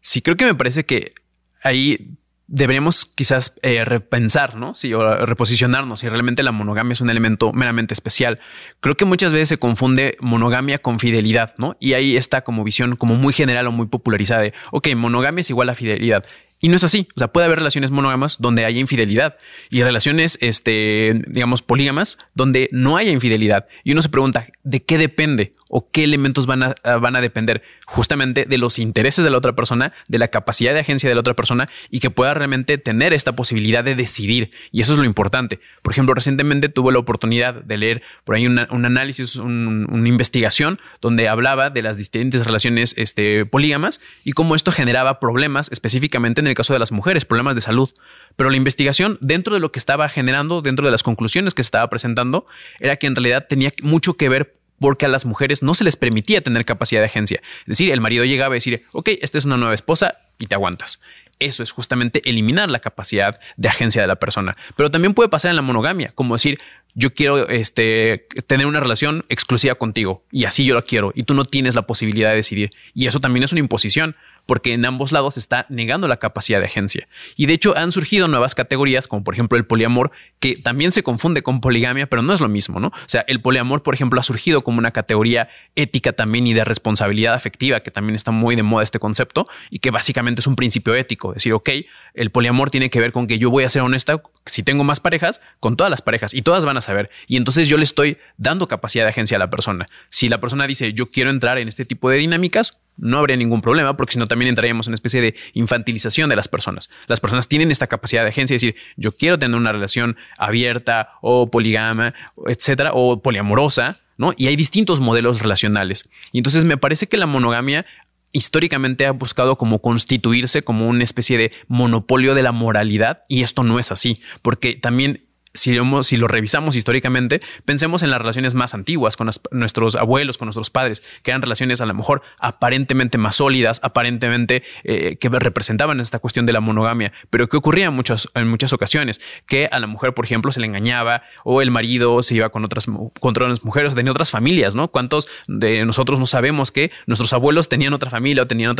Sí, 0.00 0.22
creo 0.22 0.36
que 0.36 0.44
me 0.44 0.54
parece 0.54 0.86
que 0.86 1.14
ahí 1.62 2.18
deberíamos 2.48 3.04
quizás 3.04 3.54
eh, 3.62 3.84
repensar, 3.84 4.56
¿no? 4.56 4.74
Sí, 4.74 4.92
o 4.94 5.26
reposicionarnos 5.26 6.00
si 6.00 6.08
realmente 6.08 6.42
la 6.42 6.50
monogamia 6.50 6.94
es 6.94 7.00
un 7.00 7.10
elemento 7.10 7.52
meramente 7.52 7.94
especial. 7.94 8.40
Creo 8.80 8.96
que 8.96 9.04
muchas 9.04 9.32
veces 9.32 9.50
se 9.50 9.58
confunde 9.58 10.16
monogamia 10.20 10.78
con 10.78 10.98
fidelidad, 10.98 11.54
¿no? 11.58 11.76
Y 11.78 11.92
ahí 11.92 12.16
está 12.16 12.42
como 12.42 12.64
visión 12.64 12.96
como 12.96 13.14
muy 13.14 13.34
general 13.34 13.66
o 13.66 13.72
muy 13.72 13.86
popularizada 13.86 14.42
de, 14.42 14.54
ok, 14.72 14.88
monogamia 14.96 15.42
es 15.42 15.50
igual 15.50 15.68
a 15.68 15.74
fidelidad. 15.74 16.24
Y 16.60 16.68
no 16.68 16.76
es 16.76 16.84
así. 16.84 17.08
O 17.14 17.18
sea, 17.18 17.28
puede 17.28 17.46
haber 17.46 17.58
relaciones 17.58 17.90
monógamas 17.90 18.38
donde 18.40 18.64
haya 18.64 18.80
infidelidad 18.80 19.36
y 19.70 19.82
relaciones, 19.82 20.38
este, 20.40 21.22
digamos, 21.28 21.62
polígamas 21.62 22.18
donde 22.34 22.68
no 22.72 22.96
haya 22.96 23.12
infidelidad. 23.12 23.66
Y 23.84 23.92
uno 23.92 24.02
se 24.02 24.08
pregunta, 24.08 24.48
¿de 24.64 24.82
qué 24.82 24.98
depende 24.98 25.52
o 25.68 25.88
qué 25.88 26.02
elementos 26.04 26.46
van 26.46 26.62
a, 26.64 26.74
van 27.00 27.14
a 27.14 27.20
depender? 27.20 27.62
Justamente 27.86 28.44
de 28.44 28.58
los 28.58 28.78
intereses 28.78 29.24
de 29.24 29.30
la 29.30 29.38
otra 29.38 29.54
persona, 29.54 29.92
de 30.08 30.18
la 30.18 30.28
capacidad 30.28 30.74
de 30.74 30.80
agencia 30.80 31.08
de 31.08 31.14
la 31.14 31.20
otra 31.20 31.34
persona 31.34 31.68
y 31.90 32.00
que 32.00 32.10
pueda 32.10 32.34
realmente 32.34 32.76
tener 32.76 33.12
esta 33.12 33.36
posibilidad 33.36 33.84
de 33.84 33.94
decidir. 33.94 34.50
Y 34.72 34.82
eso 34.82 34.92
es 34.94 34.98
lo 34.98 35.04
importante. 35.04 35.60
Por 35.82 35.92
ejemplo, 35.92 36.14
recientemente 36.14 36.68
tuve 36.68 36.92
la 36.92 36.98
oportunidad 36.98 37.54
de 37.54 37.76
leer 37.76 38.02
por 38.24 38.34
ahí 38.34 38.46
un 38.46 38.58
análisis, 38.58 39.36
una 39.36 40.08
investigación 40.08 40.78
donde 41.00 41.28
hablaba 41.28 41.70
de 41.70 41.82
las 41.82 41.96
distintas 41.96 42.44
relaciones 42.44 42.94
este, 42.96 43.46
polígamas 43.46 44.00
y 44.24 44.32
cómo 44.32 44.54
esto 44.56 44.72
generaba 44.72 45.20
problemas 45.20 45.70
específicamente 45.70 46.40
en 46.40 46.47
el 46.48 46.54
caso 46.54 46.72
de 46.72 46.78
las 46.78 46.92
mujeres, 46.92 47.24
problemas 47.24 47.54
de 47.54 47.60
salud. 47.60 47.90
Pero 48.36 48.50
la 48.50 48.56
investigación, 48.56 49.18
dentro 49.20 49.54
de 49.54 49.60
lo 49.60 49.72
que 49.72 49.78
estaba 49.78 50.08
generando, 50.08 50.62
dentro 50.62 50.86
de 50.86 50.92
las 50.92 51.02
conclusiones 51.02 51.54
que 51.54 51.62
estaba 51.62 51.88
presentando, 51.90 52.46
era 52.80 52.96
que 52.96 53.06
en 53.06 53.16
realidad 53.16 53.46
tenía 53.48 53.72
mucho 53.82 54.14
que 54.14 54.28
ver 54.28 54.54
porque 54.78 55.06
a 55.06 55.08
las 55.08 55.24
mujeres 55.24 55.62
no 55.62 55.74
se 55.74 55.84
les 55.84 55.96
permitía 55.96 56.40
tener 56.40 56.64
capacidad 56.64 57.00
de 57.00 57.06
agencia. 57.06 57.40
Es 57.60 57.66
decir, 57.66 57.90
el 57.90 58.00
marido 58.00 58.24
llegaba 58.24 58.54
a 58.54 58.56
decir, 58.56 58.84
ok, 58.92 59.10
esta 59.20 59.38
es 59.38 59.44
una 59.44 59.56
nueva 59.56 59.74
esposa 59.74 60.18
y 60.38 60.46
te 60.46 60.54
aguantas. 60.54 61.00
Eso 61.40 61.62
es 61.62 61.70
justamente 61.70 62.20
eliminar 62.28 62.70
la 62.70 62.80
capacidad 62.80 63.38
de 63.56 63.68
agencia 63.68 64.02
de 64.02 64.08
la 64.08 64.16
persona. 64.16 64.54
Pero 64.76 64.90
también 64.90 65.14
puede 65.14 65.28
pasar 65.28 65.50
en 65.50 65.56
la 65.56 65.62
monogamia, 65.62 66.10
como 66.14 66.34
decir, 66.34 66.58
yo 66.94 67.14
quiero 67.14 67.48
este, 67.48 68.26
tener 68.46 68.66
una 68.66 68.80
relación 68.80 69.24
exclusiva 69.28 69.76
contigo 69.76 70.24
y 70.32 70.46
así 70.46 70.64
yo 70.64 70.74
la 70.74 70.82
quiero 70.82 71.12
y 71.14 71.22
tú 71.22 71.34
no 71.34 71.44
tienes 71.44 71.76
la 71.76 71.82
posibilidad 71.82 72.30
de 72.30 72.36
decidir. 72.36 72.70
Y 72.92 73.06
eso 73.06 73.20
también 73.20 73.44
es 73.44 73.52
una 73.52 73.60
imposición 73.60 74.16
porque 74.48 74.72
en 74.72 74.86
ambos 74.86 75.12
lados 75.12 75.36
está 75.36 75.66
negando 75.68 76.08
la 76.08 76.16
capacidad 76.16 76.58
de 76.58 76.64
agencia. 76.64 77.06
Y 77.36 77.44
de 77.44 77.52
hecho 77.52 77.76
han 77.76 77.92
surgido 77.92 78.28
nuevas 78.28 78.54
categorías, 78.54 79.06
como 79.06 79.22
por 79.22 79.34
ejemplo 79.34 79.58
el 79.58 79.66
poliamor, 79.66 80.10
que 80.40 80.56
también 80.56 80.90
se 80.90 81.02
confunde 81.02 81.42
con 81.42 81.60
poligamia, 81.60 82.06
pero 82.06 82.22
no 82.22 82.32
es 82.32 82.40
lo 82.40 82.48
mismo, 82.48 82.80
¿no? 82.80 82.88
O 82.88 82.92
sea, 83.04 83.26
el 83.28 83.42
poliamor, 83.42 83.82
por 83.82 83.92
ejemplo, 83.92 84.18
ha 84.18 84.22
surgido 84.22 84.64
como 84.64 84.78
una 84.78 84.90
categoría 84.90 85.50
ética 85.76 86.14
también 86.14 86.46
y 86.46 86.54
de 86.54 86.64
responsabilidad 86.64 87.34
afectiva, 87.34 87.80
que 87.80 87.90
también 87.90 88.16
está 88.16 88.30
muy 88.30 88.56
de 88.56 88.62
moda 88.62 88.84
este 88.84 88.98
concepto, 88.98 89.48
y 89.68 89.80
que 89.80 89.90
básicamente 89.90 90.40
es 90.40 90.46
un 90.46 90.56
principio 90.56 90.94
ético. 90.94 91.34
Decir, 91.34 91.52
ok, 91.52 91.68
el 92.14 92.30
poliamor 92.30 92.70
tiene 92.70 92.88
que 92.88 93.00
ver 93.00 93.12
con 93.12 93.26
que 93.26 93.38
yo 93.38 93.50
voy 93.50 93.64
a 93.64 93.68
ser 93.68 93.82
honesta, 93.82 94.22
si 94.46 94.62
tengo 94.62 94.82
más 94.82 94.98
parejas, 94.98 95.42
con 95.60 95.76
todas 95.76 95.90
las 95.90 96.00
parejas, 96.00 96.32
y 96.32 96.40
todas 96.40 96.64
van 96.64 96.78
a 96.78 96.80
saber. 96.80 97.10
Y 97.26 97.36
entonces 97.36 97.68
yo 97.68 97.76
le 97.76 97.84
estoy 97.84 98.16
dando 98.38 98.66
capacidad 98.66 99.04
de 99.04 99.10
agencia 99.10 99.36
a 99.36 99.40
la 99.40 99.50
persona. 99.50 99.84
Si 100.08 100.30
la 100.30 100.40
persona 100.40 100.66
dice, 100.66 100.94
yo 100.94 101.10
quiero 101.10 101.28
entrar 101.28 101.58
en 101.58 101.68
este 101.68 101.84
tipo 101.84 102.08
de 102.08 102.16
dinámicas, 102.16 102.78
no 102.98 103.18
habría 103.18 103.36
ningún 103.36 103.62
problema, 103.62 103.96
porque 103.96 104.12
si 104.12 104.18
no 104.18 104.26
también 104.26 104.48
entraríamos 104.48 104.86
en 104.86 104.90
una 104.90 104.96
especie 104.96 105.20
de 105.20 105.34
infantilización 105.54 106.28
de 106.28 106.36
las 106.36 106.48
personas. 106.48 106.90
Las 107.06 107.20
personas 107.20 107.48
tienen 107.48 107.70
esta 107.70 107.86
capacidad 107.86 108.22
de 108.22 108.30
agencia 108.30 108.54
de 108.54 108.56
decir, 108.56 108.76
yo 108.96 109.12
quiero 109.12 109.38
tener 109.38 109.56
una 109.56 109.72
relación 109.72 110.16
abierta 110.36 111.10
o 111.22 111.50
poligama, 111.50 112.14
etcétera, 112.46 112.90
o 112.92 113.22
poliamorosa, 113.22 113.98
¿no? 114.16 114.34
Y 114.36 114.48
hay 114.48 114.56
distintos 114.56 115.00
modelos 115.00 115.40
relacionales. 115.40 116.08
Y 116.32 116.38
entonces 116.38 116.64
me 116.64 116.76
parece 116.76 117.06
que 117.06 117.16
la 117.16 117.26
monogamia 117.26 117.86
históricamente 118.32 119.06
ha 119.06 119.12
buscado 119.12 119.56
como 119.56 119.80
constituirse 119.80 120.62
como 120.62 120.86
una 120.88 121.04
especie 121.04 121.38
de 121.38 121.52
monopolio 121.66 122.34
de 122.34 122.42
la 122.42 122.52
moralidad 122.52 123.22
y 123.28 123.42
esto 123.42 123.64
no 123.64 123.78
es 123.78 123.90
así, 123.90 124.20
porque 124.42 124.74
también 124.74 125.27
si 125.58 125.74
lo, 126.16 126.28
revisamos 126.28 126.76
históricamente, 126.76 127.40
pensemos 127.64 128.02
en 128.02 128.10
las 128.10 128.20
relaciones 128.20 128.54
más 128.54 128.74
antiguas 128.74 129.16
con 129.16 129.30
nuestros 129.50 129.96
abuelos, 129.96 130.38
con 130.38 130.46
nuestros 130.46 130.70
padres, 130.70 131.02
que 131.22 131.30
eran 131.30 131.42
relaciones 131.42 131.80
a 131.80 131.86
lo 131.86 131.94
mejor 131.94 132.22
aparentemente 132.38 133.18
más 133.18 133.36
sólidas, 133.36 133.80
aparentemente 133.82 134.62
eh, 134.84 135.16
que 135.16 135.28
representaban 135.28 136.00
esta 136.00 136.18
cuestión 136.18 136.46
de 136.46 136.52
la 136.52 136.60
monogamia, 136.60 137.12
pero 137.30 137.48
que 137.48 137.56
ocurría 137.56 137.86
en 137.86 137.94
muchas, 137.94 138.28
ocasiones, 138.72 139.20
que 139.46 139.68
a 139.70 139.78
la 139.78 139.86
mujer, 139.86 140.14
por 140.14 140.24
ejemplo, 140.24 140.52
se 140.52 140.60
le 140.60 140.66
engañaba 140.66 141.22
o 141.44 141.62
el 141.62 141.70
marido 141.70 142.22
se 142.22 142.36
iba 142.36 142.48
con 142.50 142.64
otras, 142.64 142.86
con 142.86 143.34
mujeres, 143.62 143.94
tenía 143.94 144.12
otras 144.12 144.30
familias, 144.30 144.74
¿no? 144.74 144.88
¿Cuántos 144.88 145.28
de 145.46 145.84
nosotros 145.84 146.18
no 146.18 146.26
sabemos 146.26 146.72
que 146.72 146.90
nuestros 147.06 147.32
abuelos 147.32 147.68
tenían 147.68 147.92
otra 147.92 148.10
familia 148.10 148.44
o 148.44 148.46
tenían 148.46 148.72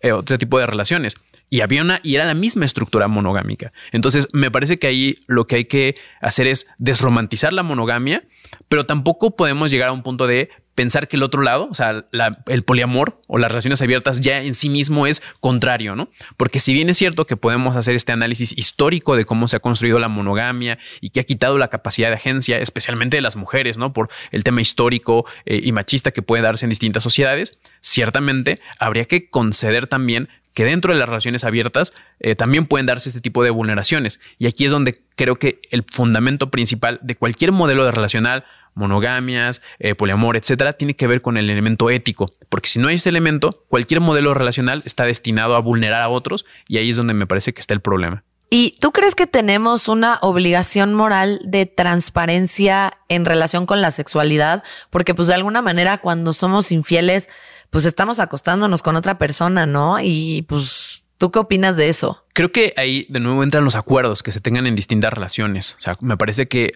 eh, 0.00 0.12
otro 0.12 0.38
tipo 0.38 0.58
de 0.58 0.66
relaciones? 0.66 1.16
Y 1.50 1.60
había 1.60 1.82
una, 1.82 2.00
y 2.02 2.16
era 2.16 2.24
la 2.24 2.34
misma 2.34 2.64
estructura 2.64 3.08
monogámica. 3.08 3.72
Entonces, 3.92 4.28
me 4.32 4.50
parece 4.50 4.78
que 4.78 4.86
ahí 4.86 5.18
lo 5.26 5.46
que 5.46 5.56
hay 5.56 5.64
que 5.66 5.94
hacer 6.20 6.46
es 6.46 6.66
desromantizar 6.78 7.52
la 7.52 7.62
monogamia, 7.62 8.24
pero 8.68 8.86
tampoco 8.86 9.36
podemos 9.36 9.70
llegar 9.70 9.88
a 9.88 9.92
un 9.92 10.02
punto 10.02 10.26
de 10.26 10.50
pensar 10.74 11.08
que 11.08 11.16
el 11.16 11.22
otro 11.22 11.42
lado, 11.42 11.68
o 11.70 11.74
sea, 11.74 12.06
el 12.46 12.62
poliamor 12.64 13.20
o 13.28 13.38
las 13.38 13.50
relaciones 13.50 13.80
abiertas 13.80 14.20
ya 14.20 14.42
en 14.42 14.54
sí 14.54 14.68
mismo 14.68 15.06
es 15.06 15.22
contrario, 15.40 15.94
¿no? 15.94 16.08
Porque 16.36 16.60
si 16.60 16.72
bien 16.74 16.90
es 16.90 16.98
cierto 16.98 17.26
que 17.26 17.36
podemos 17.36 17.76
hacer 17.76 17.94
este 17.94 18.12
análisis 18.12 18.56
histórico 18.56 19.16
de 19.16 19.24
cómo 19.24 19.46
se 19.48 19.56
ha 19.56 19.60
construido 19.60 19.98
la 19.98 20.08
monogamia 20.08 20.78
y 21.00 21.10
que 21.10 21.20
ha 21.20 21.24
quitado 21.24 21.58
la 21.58 21.68
capacidad 21.68 22.08
de 22.08 22.16
agencia, 22.16 22.58
especialmente 22.58 23.16
de 23.16 23.20
las 23.20 23.36
mujeres, 23.36 23.78
¿no? 23.78 23.92
Por 23.92 24.08
el 24.32 24.42
tema 24.42 24.60
histórico 24.60 25.26
eh, 25.46 25.60
y 25.62 25.72
machista 25.72 26.10
que 26.10 26.22
puede 26.22 26.42
darse 26.42 26.66
en 26.66 26.70
distintas 26.70 27.02
sociedades, 27.02 27.58
ciertamente 27.80 28.58
habría 28.78 29.04
que 29.04 29.30
conceder 29.30 29.86
también 29.86 30.28
que 30.54 30.64
dentro 30.64 30.92
de 30.92 30.98
las 30.98 31.08
relaciones 31.08 31.44
abiertas 31.44 31.92
eh, 32.20 32.34
también 32.36 32.66
pueden 32.66 32.86
darse 32.86 33.08
este 33.08 33.20
tipo 33.20 33.42
de 33.42 33.50
vulneraciones. 33.50 34.20
Y 34.38 34.46
aquí 34.46 34.64
es 34.64 34.70
donde 34.70 34.94
creo 35.16 35.36
que 35.36 35.60
el 35.70 35.84
fundamento 35.90 36.50
principal 36.50 37.00
de 37.02 37.16
cualquier 37.16 37.52
modelo 37.52 37.84
de 37.84 37.90
relacional, 37.90 38.44
monogamias, 38.74 39.62
eh, 39.78 39.94
poliamor, 39.94 40.36
etcétera, 40.36 40.72
tiene 40.72 40.94
que 40.94 41.06
ver 41.06 41.22
con 41.22 41.36
el 41.36 41.50
elemento 41.50 41.90
ético. 41.90 42.32
Porque 42.48 42.68
si 42.68 42.78
no 42.78 42.88
hay 42.88 42.96
ese 42.96 43.08
elemento, 43.08 43.64
cualquier 43.68 44.00
modelo 44.00 44.32
relacional 44.32 44.82
está 44.84 45.04
destinado 45.04 45.56
a 45.56 45.60
vulnerar 45.60 46.02
a 46.02 46.08
otros 46.08 46.44
y 46.68 46.78
ahí 46.78 46.90
es 46.90 46.96
donde 46.96 47.14
me 47.14 47.26
parece 47.26 47.52
que 47.52 47.60
está 47.60 47.74
el 47.74 47.80
problema. 47.80 48.24
¿Y 48.50 48.76
tú 48.78 48.92
crees 48.92 49.16
que 49.16 49.26
tenemos 49.26 49.88
una 49.88 50.18
obligación 50.22 50.94
moral 50.94 51.40
de 51.44 51.66
transparencia 51.66 52.98
en 53.08 53.24
relación 53.24 53.66
con 53.66 53.82
la 53.82 53.90
sexualidad? 53.90 54.62
Porque 54.90 55.12
pues 55.12 55.26
de 55.26 55.34
alguna 55.34 55.60
manera 55.60 55.98
cuando 55.98 56.32
somos 56.32 56.70
infieles, 56.70 57.28
pues 57.74 57.86
estamos 57.86 58.20
acostándonos 58.20 58.82
con 58.84 58.94
otra 58.94 59.18
persona, 59.18 59.66
¿no? 59.66 59.98
Y 60.00 60.42
pues, 60.42 61.02
¿tú 61.18 61.32
qué 61.32 61.40
opinas 61.40 61.76
de 61.76 61.88
eso? 61.88 62.24
Creo 62.32 62.52
que 62.52 62.72
ahí 62.76 63.04
de 63.08 63.18
nuevo 63.18 63.42
entran 63.42 63.64
los 63.64 63.74
acuerdos 63.74 64.22
que 64.22 64.30
se 64.30 64.40
tengan 64.40 64.68
en 64.68 64.76
distintas 64.76 65.12
relaciones. 65.12 65.74
O 65.76 65.80
sea, 65.80 65.96
me 66.00 66.16
parece 66.16 66.46
que 66.46 66.70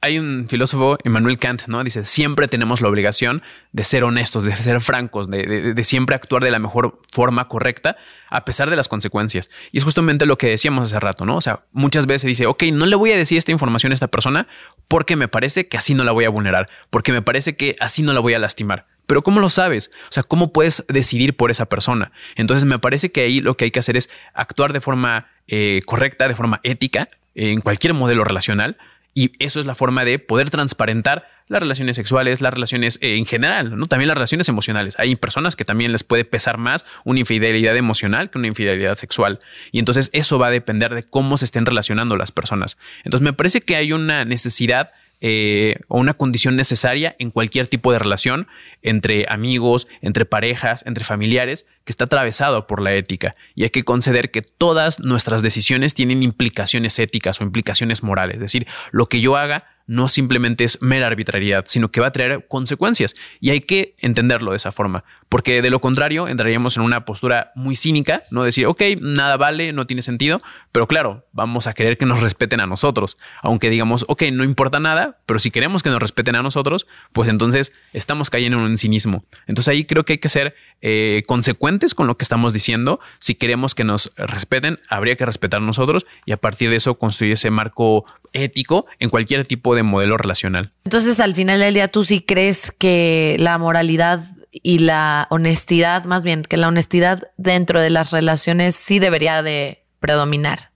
hay 0.00 0.20
un 0.20 0.46
filósofo, 0.48 0.96
Emmanuel 1.02 1.38
Kant, 1.38 1.62
¿no? 1.66 1.82
Dice, 1.82 2.04
siempre 2.04 2.46
tenemos 2.46 2.80
la 2.80 2.88
obligación 2.88 3.42
de 3.72 3.82
ser 3.82 4.04
honestos, 4.04 4.44
de 4.44 4.54
ser 4.54 4.80
francos, 4.80 5.28
de, 5.28 5.74
siempre 5.82 6.14
actuar 6.14 6.44
de 6.44 6.52
la 6.52 6.60
mejor 6.60 7.00
forma 7.10 7.48
correcta, 7.48 7.96
a 8.28 8.44
pesar 8.44 8.70
de 8.70 8.76
las 8.76 8.86
consecuencias. 8.86 9.50
Y 9.72 9.78
es 9.78 9.84
justamente 9.84 10.24
lo 10.24 10.38
que 10.38 10.46
decíamos 10.46 10.88
hace 10.88 11.00
rato, 11.00 11.26
¿no? 11.26 11.36
O 11.36 11.40
sea, 11.40 11.64
muchas 11.72 12.06
veces 12.06 12.28
dice, 12.28 12.46
ok, 12.46 12.62
no 12.72 12.86
le 12.86 12.94
voy 12.94 13.10
a 13.10 13.16
decir 13.16 13.38
esta 13.38 13.50
información 13.50 13.90
a 13.90 13.94
esta 13.94 14.06
persona 14.06 14.46
porque 14.86 15.16
me 15.16 15.26
parece 15.26 15.66
que 15.66 15.78
así 15.78 15.94
no 15.94 16.04
la 16.04 16.12
voy 16.12 16.26
a 16.26 16.30
vulnerar, 16.30 16.68
porque 16.90 17.10
me 17.10 17.22
parece 17.22 17.56
que 17.56 17.74
así 17.80 18.04
no 18.04 18.12
la 18.12 18.20
voy 18.20 18.34
a 18.34 18.38
lastimar. 18.38 18.86
Pero 19.12 19.20
¿cómo 19.20 19.40
lo 19.40 19.50
sabes? 19.50 19.90
O 20.04 20.08
sea, 20.08 20.22
¿cómo 20.22 20.54
puedes 20.54 20.86
decidir 20.88 21.36
por 21.36 21.50
esa 21.50 21.66
persona? 21.66 22.12
Entonces 22.34 22.64
me 22.64 22.78
parece 22.78 23.12
que 23.12 23.20
ahí 23.20 23.42
lo 23.42 23.58
que 23.58 23.66
hay 23.66 23.70
que 23.70 23.78
hacer 23.78 23.94
es 23.94 24.08
actuar 24.32 24.72
de 24.72 24.80
forma 24.80 25.26
eh, 25.48 25.82
correcta, 25.84 26.28
de 26.28 26.34
forma 26.34 26.60
ética, 26.62 27.10
en 27.34 27.60
cualquier 27.60 27.92
modelo 27.92 28.24
relacional, 28.24 28.78
y 29.12 29.32
eso 29.38 29.60
es 29.60 29.66
la 29.66 29.74
forma 29.74 30.06
de 30.06 30.18
poder 30.18 30.48
transparentar 30.48 31.28
las 31.46 31.60
relaciones 31.60 31.96
sexuales, 31.96 32.40
las 32.40 32.54
relaciones 32.54 32.98
eh, 33.02 33.16
en 33.16 33.26
general, 33.26 33.76
¿no? 33.76 33.86
También 33.86 34.08
las 34.08 34.16
relaciones 34.16 34.48
emocionales. 34.48 34.98
Hay 34.98 35.14
personas 35.16 35.56
que 35.56 35.66
también 35.66 35.92
les 35.92 36.04
puede 36.04 36.24
pesar 36.24 36.56
más 36.56 36.86
una 37.04 37.20
infidelidad 37.20 37.76
emocional 37.76 38.30
que 38.30 38.38
una 38.38 38.48
infidelidad 38.48 38.96
sexual. 38.96 39.40
Y 39.72 39.78
entonces 39.78 40.08
eso 40.14 40.38
va 40.38 40.46
a 40.46 40.50
depender 40.50 40.94
de 40.94 41.02
cómo 41.02 41.36
se 41.36 41.44
estén 41.44 41.66
relacionando 41.66 42.16
las 42.16 42.32
personas. 42.32 42.78
Entonces 43.04 43.22
me 43.22 43.34
parece 43.34 43.60
que 43.60 43.76
hay 43.76 43.92
una 43.92 44.24
necesidad 44.24 44.92
eh, 45.24 45.76
o 45.86 46.00
una 46.00 46.14
condición 46.14 46.56
necesaria 46.56 47.14
en 47.20 47.30
cualquier 47.30 47.68
tipo 47.68 47.92
de 47.92 48.00
relación 48.00 48.48
entre 48.82 49.24
amigos, 49.28 49.86
entre 50.00 50.26
parejas, 50.26 50.84
entre 50.84 51.04
familiares, 51.04 51.66
que 51.84 51.92
está 51.92 52.06
atravesado 52.06 52.66
por 52.66 52.82
la 52.82 52.92
ética. 52.94 53.34
Y 53.54 53.62
hay 53.62 53.70
que 53.70 53.84
conceder 53.84 54.32
que 54.32 54.42
todas 54.42 54.98
nuestras 54.98 55.40
decisiones 55.40 55.94
tienen 55.94 56.24
implicaciones 56.24 56.98
éticas 56.98 57.40
o 57.40 57.44
implicaciones 57.44 58.02
morales. 58.02 58.34
Es 58.34 58.42
decir, 58.42 58.66
lo 58.90 59.08
que 59.08 59.20
yo 59.20 59.36
haga 59.36 59.64
no 59.86 60.08
simplemente 60.08 60.64
es 60.64 60.82
mera 60.82 61.06
arbitrariedad, 61.06 61.66
sino 61.68 61.92
que 61.92 62.00
va 62.00 62.08
a 62.08 62.12
traer 62.12 62.46
consecuencias. 62.48 63.14
Y 63.40 63.50
hay 63.50 63.60
que 63.60 63.94
entenderlo 63.98 64.50
de 64.50 64.56
esa 64.56 64.72
forma, 64.72 65.04
porque 65.32 65.62
de 65.62 65.70
lo 65.70 65.80
contrario 65.80 66.28
entraríamos 66.28 66.76
en 66.76 66.82
una 66.82 67.06
postura 67.06 67.52
muy 67.54 67.74
cínica, 67.74 68.22
no 68.30 68.44
decir, 68.44 68.66
ok, 68.66 68.82
nada 69.00 69.38
vale, 69.38 69.72
no 69.72 69.86
tiene 69.86 70.02
sentido, 70.02 70.42
pero 70.72 70.86
claro, 70.86 71.26
vamos 71.32 71.66
a 71.66 71.72
querer 71.72 71.96
que 71.96 72.04
nos 72.04 72.20
respeten 72.20 72.60
a 72.60 72.66
nosotros, 72.66 73.16
aunque 73.40 73.70
digamos, 73.70 74.04
ok, 74.08 74.24
no 74.30 74.44
importa 74.44 74.78
nada, 74.78 75.20
pero 75.24 75.38
si 75.38 75.50
queremos 75.50 75.82
que 75.82 75.88
nos 75.88 76.02
respeten 76.02 76.36
a 76.36 76.42
nosotros, 76.42 76.86
pues 77.14 77.30
entonces 77.30 77.72
estamos 77.94 78.28
cayendo 78.28 78.58
en 78.58 78.64
un 78.64 78.76
cinismo. 78.76 79.24
Entonces 79.46 79.72
ahí 79.72 79.86
creo 79.86 80.04
que 80.04 80.12
hay 80.12 80.18
que 80.18 80.28
ser 80.28 80.54
eh, 80.82 81.22
consecuentes 81.26 81.94
con 81.94 82.06
lo 82.06 82.18
que 82.18 82.24
estamos 82.24 82.52
diciendo. 82.52 83.00
Si 83.18 83.34
queremos 83.34 83.74
que 83.74 83.84
nos 83.84 84.12
respeten, 84.18 84.80
habría 84.90 85.16
que 85.16 85.24
respetar 85.24 85.62
a 85.62 85.64
nosotros 85.64 86.04
y 86.26 86.32
a 86.32 86.36
partir 86.36 86.68
de 86.68 86.76
eso 86.76 86.98
construir 86.98 87.32
ese 87.32 87.48
marco 87.48 88.04
ético 88.34 88.84
en 88.98 89.08
cualquier 89.08 89.46
tipo 89.46 89.74
de 89.74 89.82
modelo 89.82 90.18
relacional. 90.18 90.72
Entonces, 90.84 91.20
al 91.20 91.34
final 91.34 91.60
del 91.60 91.72
día, 91.72 91.88
¿tú 91.88 92.04
sí 92.04 92.20
crees 92.20 92.70
que 92.70 93.36
la 93.38 93.56
moralidad 93.56 94.26
y 94.52 94.78
la 94.78 95.26
honestidad, 95.30 96.04
más 96.04 96.24
bien, 96.24 96.42
que 96.42 96.56
la 96.56 96.68
honestidad 96.68 97.30
dentro 97.38 97.80
de 97.80 97.90
las 97.90 98.10
relaciones 98.10 98.76
sí 98.76 98.98
debería 98.98 99.42
de 99.42 99.84
predominar. 99.98 100.70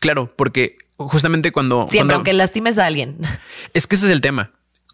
Claro, 0.00 0.34
porque 0.36 0.76
justamente 0.96 1.52
cuando... 1.52 1.86
Siempre, 1.88 2.16
aunque 2.16 2.32
lastimes 2.32 2.78
a 2.78 2.86
alguien. 2.86 3.18
Es 3.74 3.86
que 3.86 3.94
ese 3.94 4.06
es 4.06 4.12
el 4.12 4.20
tema. 4.20 4.50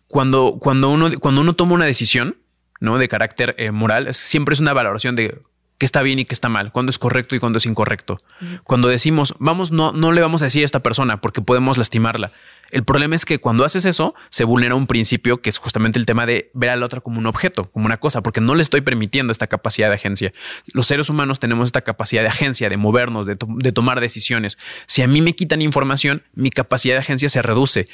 Cuando, 0.07 0.59
cuando, 0.61 0.91
uno, 0.91 1.11
cuando 1.19 1.41
uno 1.41 1.55
toma 1.55 1.75
una 1.75 1.87
decisión, 1.87 2.37
¿no? 2.81 2.99
De 2.99 3.09
carácter 3.09 3.55
eh, 3.59 3.71
moral, 3.71 4.13
siempre 4.15 4.53
es 4.53 4.61
una 4.61 4.73
valoración 4.73 5.17
de 5.17 5.41
qué 5.79 5.87
está 5.87 6.03
bien 6.03 6.19
y 6.19 6.25
qué 6.25 6.35
está 6.35 6.49
mal, 6.49 6.73
cuándo 6.73 6.91
es 6.91 6.99
correcto 6.99 7.35
y 7.35 7.39
cuándo 7.39 7.59
es 7.59 7.67
incorrecto. 7.67 8.19
Cuando 8.65 8.89
decimos, 8.89 9.35
vamos, 9.39 9.71
no, 9.71 9.93
no 9.93 10.13
le 10.13 10.21
vamos 10.21 10.43
a 10.43 10.47
decir 10.47 10.63
a 10.63 10.67
esta 10.67 10.81
persona 10.81 11.21
porque 11.21 11.41
podemos 11.41 11.79
lastimarla. 11.79 12.31
El 12.71 12.85
problema 12.85 13.17
es 13.17 13.25
que 13.25 13.39
cuando 13.39 13.65
haces 13.65 13.85
eso, 13.85 14.15
se 14.29 14.45
vulnera 14.45 14.75
un 14.75 14.87
principio 14.87 15.41
que 15.41 15.49
es 15.49 15.59
justamente 15.59 15.99
el 15.99 16.07
tema 16.07 16.27
de 16.27 16.51
ver 16.55 16.71
al 16.71 16.83
otro 16.83 17.03
como 17.03 17.19
un 17.19 17.27
objeto, 17.27 17.71
como 17.71 17.87
una 17.87 17.97
cosa, 17.97 18.23
porque 18.23 18.41
no 18.41 18.55
le 18.55 18.63
estoy 18.63 18.83
permitiendo 18.83 19.33
esta 19.33 19.47
capacidad 19.47 19.89
de 19.89 19.95
agencia. 19.95 20.33
Los 20.73 20.87
seres 20.87 21.09
humanos 21.09 21.41
tenemos 21.41 21.69
esta 21.69 21.81
capacidad 21.81 22.23
de 22.23 22.29
agencia, 22.29 22.69
de 22.69 22.77
movernos, 22.77 23.27
de, 23.27 23.37
de 23.41 23.73
tomar 23.73 24.01
decisiones. 24.01 24.59
Si 24.87 25.03
a 25.03 25.09
mí 25.09 25.21
me 25.21 25.35
quitan 25.35 25.63
información, 25.63 26.23
mi 26.35 26.51
capacidad 26.51 26.95
de 26.95 27.01
agencia 27.01 27.29
se 27.29 27.41
reduce. 27.41 27.89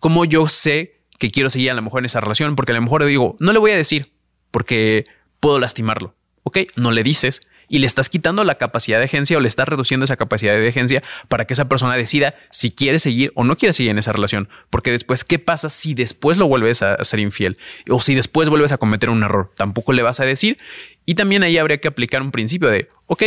¿Cómo 0.00 0.24
yo 0.24 0.48
sé 0.48 1.00
que 1.18 1.30
quiero 1.30 1.50
seguir 1.50 1.70
a 1.70 1.74
lo 1.74 1.82
mejor 1.82 2.00
en 2.00 2.06
esa 2.06 2.20
relación? 2.20 2.56
Porque 2.56 2.72
a 2.72 2.76
lo 2.76 2.82
mejor 2.82 3.04
digo, 3.04 3.36
no 3.40 3.52
le 3.52 3.58
voy 3.58 3.72
a 3.72 3.76
decir 3.76 4.12
porque 4.50 5.04
puedo 5.40 5.58
lastimarlo. 5.58 6.14
Ok, 6.44 6.60
no 6.76 6.92
le 6.92 7.02
dices 7.02 7.42
y 7.68 7.78
le 7.78 7.86
estás 7.86 8.08
quitando 8.08 8.44
la 8.44 8.56
capacidad 8.56 8.98
de 8.98 9.04
agencia 9.04 9.36
o 9.36 9.40
le 9.40 9.48
estás 9.48 9.68
reduciendo 9.68 10.04
esa 10.04 10.16
capacidad 10.16 10.54
de 10.54 10.68
agencia 10.68 11.02
para 11.28 11.46
que 11.46 11.54
esa 11.54 11.68
persona 11.68 11.96
decida 11.96 12.34
si 12.50 12.70
quiere 12.70 12.98
seguir 12.98 13.32
o 13.34 13.44
no 13.44 13.56
quiere 13.56 13.72
seguir 13.72 13.90
en 13.90 13.98
esa 13.98 14.12
relación. 14.12 14.48
Porque 14.70 14.90
después, 14.90 15.24
¿qué 15.24 15.38
pasa 15.38 15.68
si 15.68 15.94
después 15.94 16.38
lo 16.38 16.48
vuelves 16.48 16.82
a 16.82 17.02
ser 17.04 17.20
infiel? 17.20 17.58
O 17.90 18.00
si 18.00 18.14
después 18.14 18.48
vuelves 18.48 18.72
a 18.72 18.78
cometer 18.78 19.10
un 19.10 19.22
error, 19.22 19.52
tampoco 19.56 19.92
le 19.92 20.02
vas 20.02 20.20
a 20.20 20.24
decir. 20.24 20.58
Y 21.04 21.14
también 21.14 21.42
ahí 21.42 21.58
habría 21.58 21.78
que 21.78 21.88
aplicar 21.88 22.22
un 22.22 22.30
principio 22.30 22.68
de, 22.68 22.88
ok, 23.06 23.22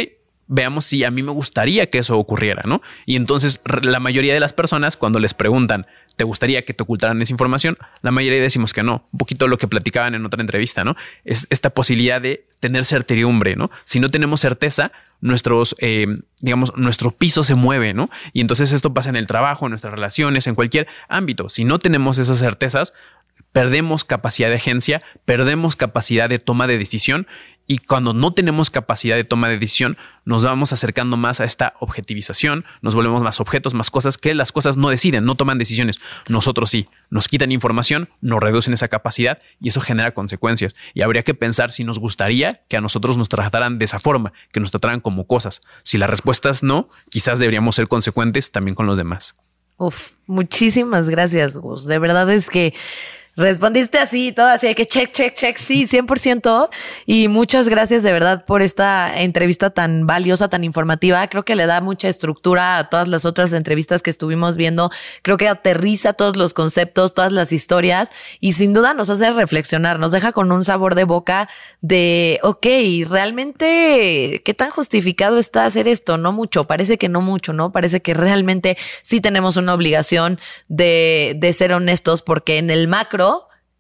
veamos 0.48 0.84
si 0.84 1.04
a 1.06 1.12
mí 1.12 1.24
me 1.24 1.32
gustaría 1.32 1.90
que 1.90 2.00
eso 2.00 2.18
ocurriera, 2.18 2.64
¿no? 2.66 2.82
Y 3.06 3.16
entonces 3.16 3.62
la 3.84 4.02
mayoría 4.02 4.34
de 4.34 4.42
las 4.42 4.52
personas 4.52 4.98
cuando 4.98 5.20
les 5.20 5.34
preguntan, 5.34 5.88
¿te 6.16 6.24
gustaría 6.24 6.64
que 6.64 6.74
te 6.74 6.84
ocultaran 6.84 7.22
esa 7.22 7.34
información? 7.34 7.78
La 8.02 8.12
mayoría 8.12 8.42
decimos 8.42 8.74
que 8.74 8.84
no. 8.84 9.08
Un 9.12 9.18
poquito 9.18 9.48
lo 9.48 9.58
que 9.58 9.68
platicaban 9.68 10.16
en 10.16 10.26
otra 10.26 10.42
entrevista, 10.42 10.84
¿no? 10.84 10.96
Es 11.26 11.48
esta 11.50 11.72
posibilidad 11.72 12.22
de 12.22 12.48
tener 12.60 12.86
certidumbre, 12.86 13.56
¿no? 13.56 13.72
Si 13.86 14.00
no 14.00 14.12
tenemos 14.12 14.42
certeza, 14.42 14.92
nuestros, 15.20 15.76
eh, 15.80 16.08
digamos, 16.40 16.76
nuestro 16.78 17.12
piso 17.12 17.44
se 17.44 17.56
mueve, 17.56 17.94
¿no? 17.94 18.10
Y 18.34 18.42
entonces 18.42 18.72
esto 18.74 18.94
pasa 18.94 19.10
en 19.10 19.16
el 19.16 19.28
trabajo, 19.28 19.66
en 19.66 19.72
nuestras 19.72 19.94
relaciones, 19.94 20.48
en 20.48 20.56
cualquier 20.56 20.88
ámbito. 21.08 21.50
Si 21.50 21.64
no 21.64 21.80
tenemos 21.80 22.18
esas 22.18 22.40
certezas, 22.40 22.94
perdemos 23.52 24.06
capacidad 24.06 24.50
de 24.50 24.56
agencia, 24.56 25.02
perdemos 25.26 25.76
capacidad 25.76 26.30
de 26.30 26.40
toma 26.40 26.68
de 26.68 26.78
decisión 26.78 27.28
y 27.68 27.78
cuando 27.78 28.14
no 28.14 28.34
tenemos 28.34 28.70
capacidad 28.70 29.16
de 29.16 29.24
toma 29.24 29.48
de 29.48 29.58
decisión, 29.58 29.98
nos 30.26 30.44
vamos 30.44 30.74
acercando 30.74 31.18
más 31.18 31.42
a 31.42 31.46
esta 31.46 31.74
objetivización, 31.80 32.66
nos 32.82 32.96
volvemos 32.96 33.22
más 33.24 33.40
objetos, 33.40 33.74
más 33.74 33.90
cosas 33.90 34.18
que 34.18 34.36
las 34.36 34.52
cosas 34.52 34.78
no 34.78 34.90
deciden, 34.90 35.26
no 35.26 35.36
toman 35.36 35.58
decisiones. 35.58 36.00
Nosotros 36.28 36.70
sí, 36.70 36.88
nos 37.10 37.28
quitan 37.28 37.52
información, 37.52 38.10
nos 38.22 38.40
reducen 38.40 38.74
esa 38.74 38.88
capacidad 38.88 39.40
y 39.60 39.70
eso 39.70 39.82
genera 39.82 40.14
consecuencias. 40.14 40.76
Y 40.94 41.02
habría 41.02 41.24
que 41.24 41.34
pensar 41.34 41.72
si 41.72 41.84
nos 41.84 42.00
gustaría 42.00 42.62
que 42.68 42.78
a 42.78 42.82
nosotros 42.82 43.18
nos 43.18 43.30
trataran 43.30 43.78
de 43.78 43.86
esa 43.86 44.00
forma, 44.00 44.34
que 44.52 44.60
nos 44.60 44.72
trataran 44.72 45.02
como 45.02 45.26
cosas. 45.26 45.62
Si 45.84 45.98
la 45.98 46.08
respuesta 46.08 46.50
es 46.50 46.64
no, 46.64 46.90
quizás 47.10 47.40
deberíamos 47.40 47.76
ser 47.76 47.88
consecuentes 47.88 48.52
también 48.52 48.76
con 48.76 48.86
los 48.86 48.98
demás. 48.98 49.36
Uf, 49.78 50.12
muchísimas 50.28 51.10
gracias, 51.10 51.58
Gus. 51.58 51.86
De 51.86 51.98
verdad 51.98 52.32
es 52.32 52.50
que 52.52 52.76
Respondiste 53.38 53.98
así, 53.98 54.34
todo 54.34 54.48
así, 54.48 54.68
de 54.68 54.76
que 54.76 54.86
check, 54.86 55.14
check, 55.14 55.34
check, 55.34 55.56
sí, 55.56 55.88
100%. 55.88 56.70
Y 57.06 57.30
muchas 57.30 57.70
gracias 57.70 58.04
de 58.04 58.12
verdad 58.12 58.44
por 58.44 58.62
esta 58.62 59.22
entrevista 59.22 59.70
tan 59.70 60.06
valiosa, 60.06 60.50
tan 60.50 60.66
informativa. 60.66 61.26
Creo 61.28 61.46
que 61.46 61.56
le 61.56 61.66
da 61.66 61.80
mucha 61.80 62.10
estructura 62.10 62.78
a 62.78 62.90
todas 62.90 63.08
las 63.08 63.24
otras 63.24 63.54
entrevistas 63.54 64.04
que 64.04 64.10
estuvimos 64.10 64.58
viendo. 64.58 64.92
Creo 65.22 65.38
que 65.38 65.48
aterriza 65.48 66.12
todos 66.12 66.36
los 66.36 66.54
conceptos, 66.54 67.14
todas 67.14 67.32
las 67.32 67.54
historias 67.54 68.10
y 68.42 68.52
sin 68.54 68.74
duda 68.74 68.94
nos 68.94 69.10
hace 69.10 69.32
reflexionar, 69.32 69.98
nos 69.98 70.12
deja 70.12 70.34
con 70.34 70.52
un 70.52 70.66
sabor 70.66 70.96
de 70.96 71.06
boca 71.06 71.48
de, 71.80 72.38
ok, 72.44 72.66
realmente, 73.10 74.42
¿qué 74.44 74.54
tan 74.54 74.72
justificado 74.72 75.38
está 75.38 75.64
hacer 75.64 75.88
esto? 75.88 76.18
No 76.18 76.34
mucho, 76.34 76.68
parece 76.68 76.98
que 76.98 77.08
no 77.08 77.22
mucho, 77.22 77.54
¿no? 77.54 77.72
Parece 77.72 78.02
que 78.02 78.14
realmente 78.14 78.78
sí 79.04 79.22
tenemos 79.22 79.56
una 79.56 79.74
obligación 79.74 80.38
de, 80.68 81.34
de 81.38 81.54
ser 81.54 81.72
honestos 81.72 82.22
porque 82.22 82.58
en 82.58 82.70
el 82.70 82.90
macro 82.90 83.31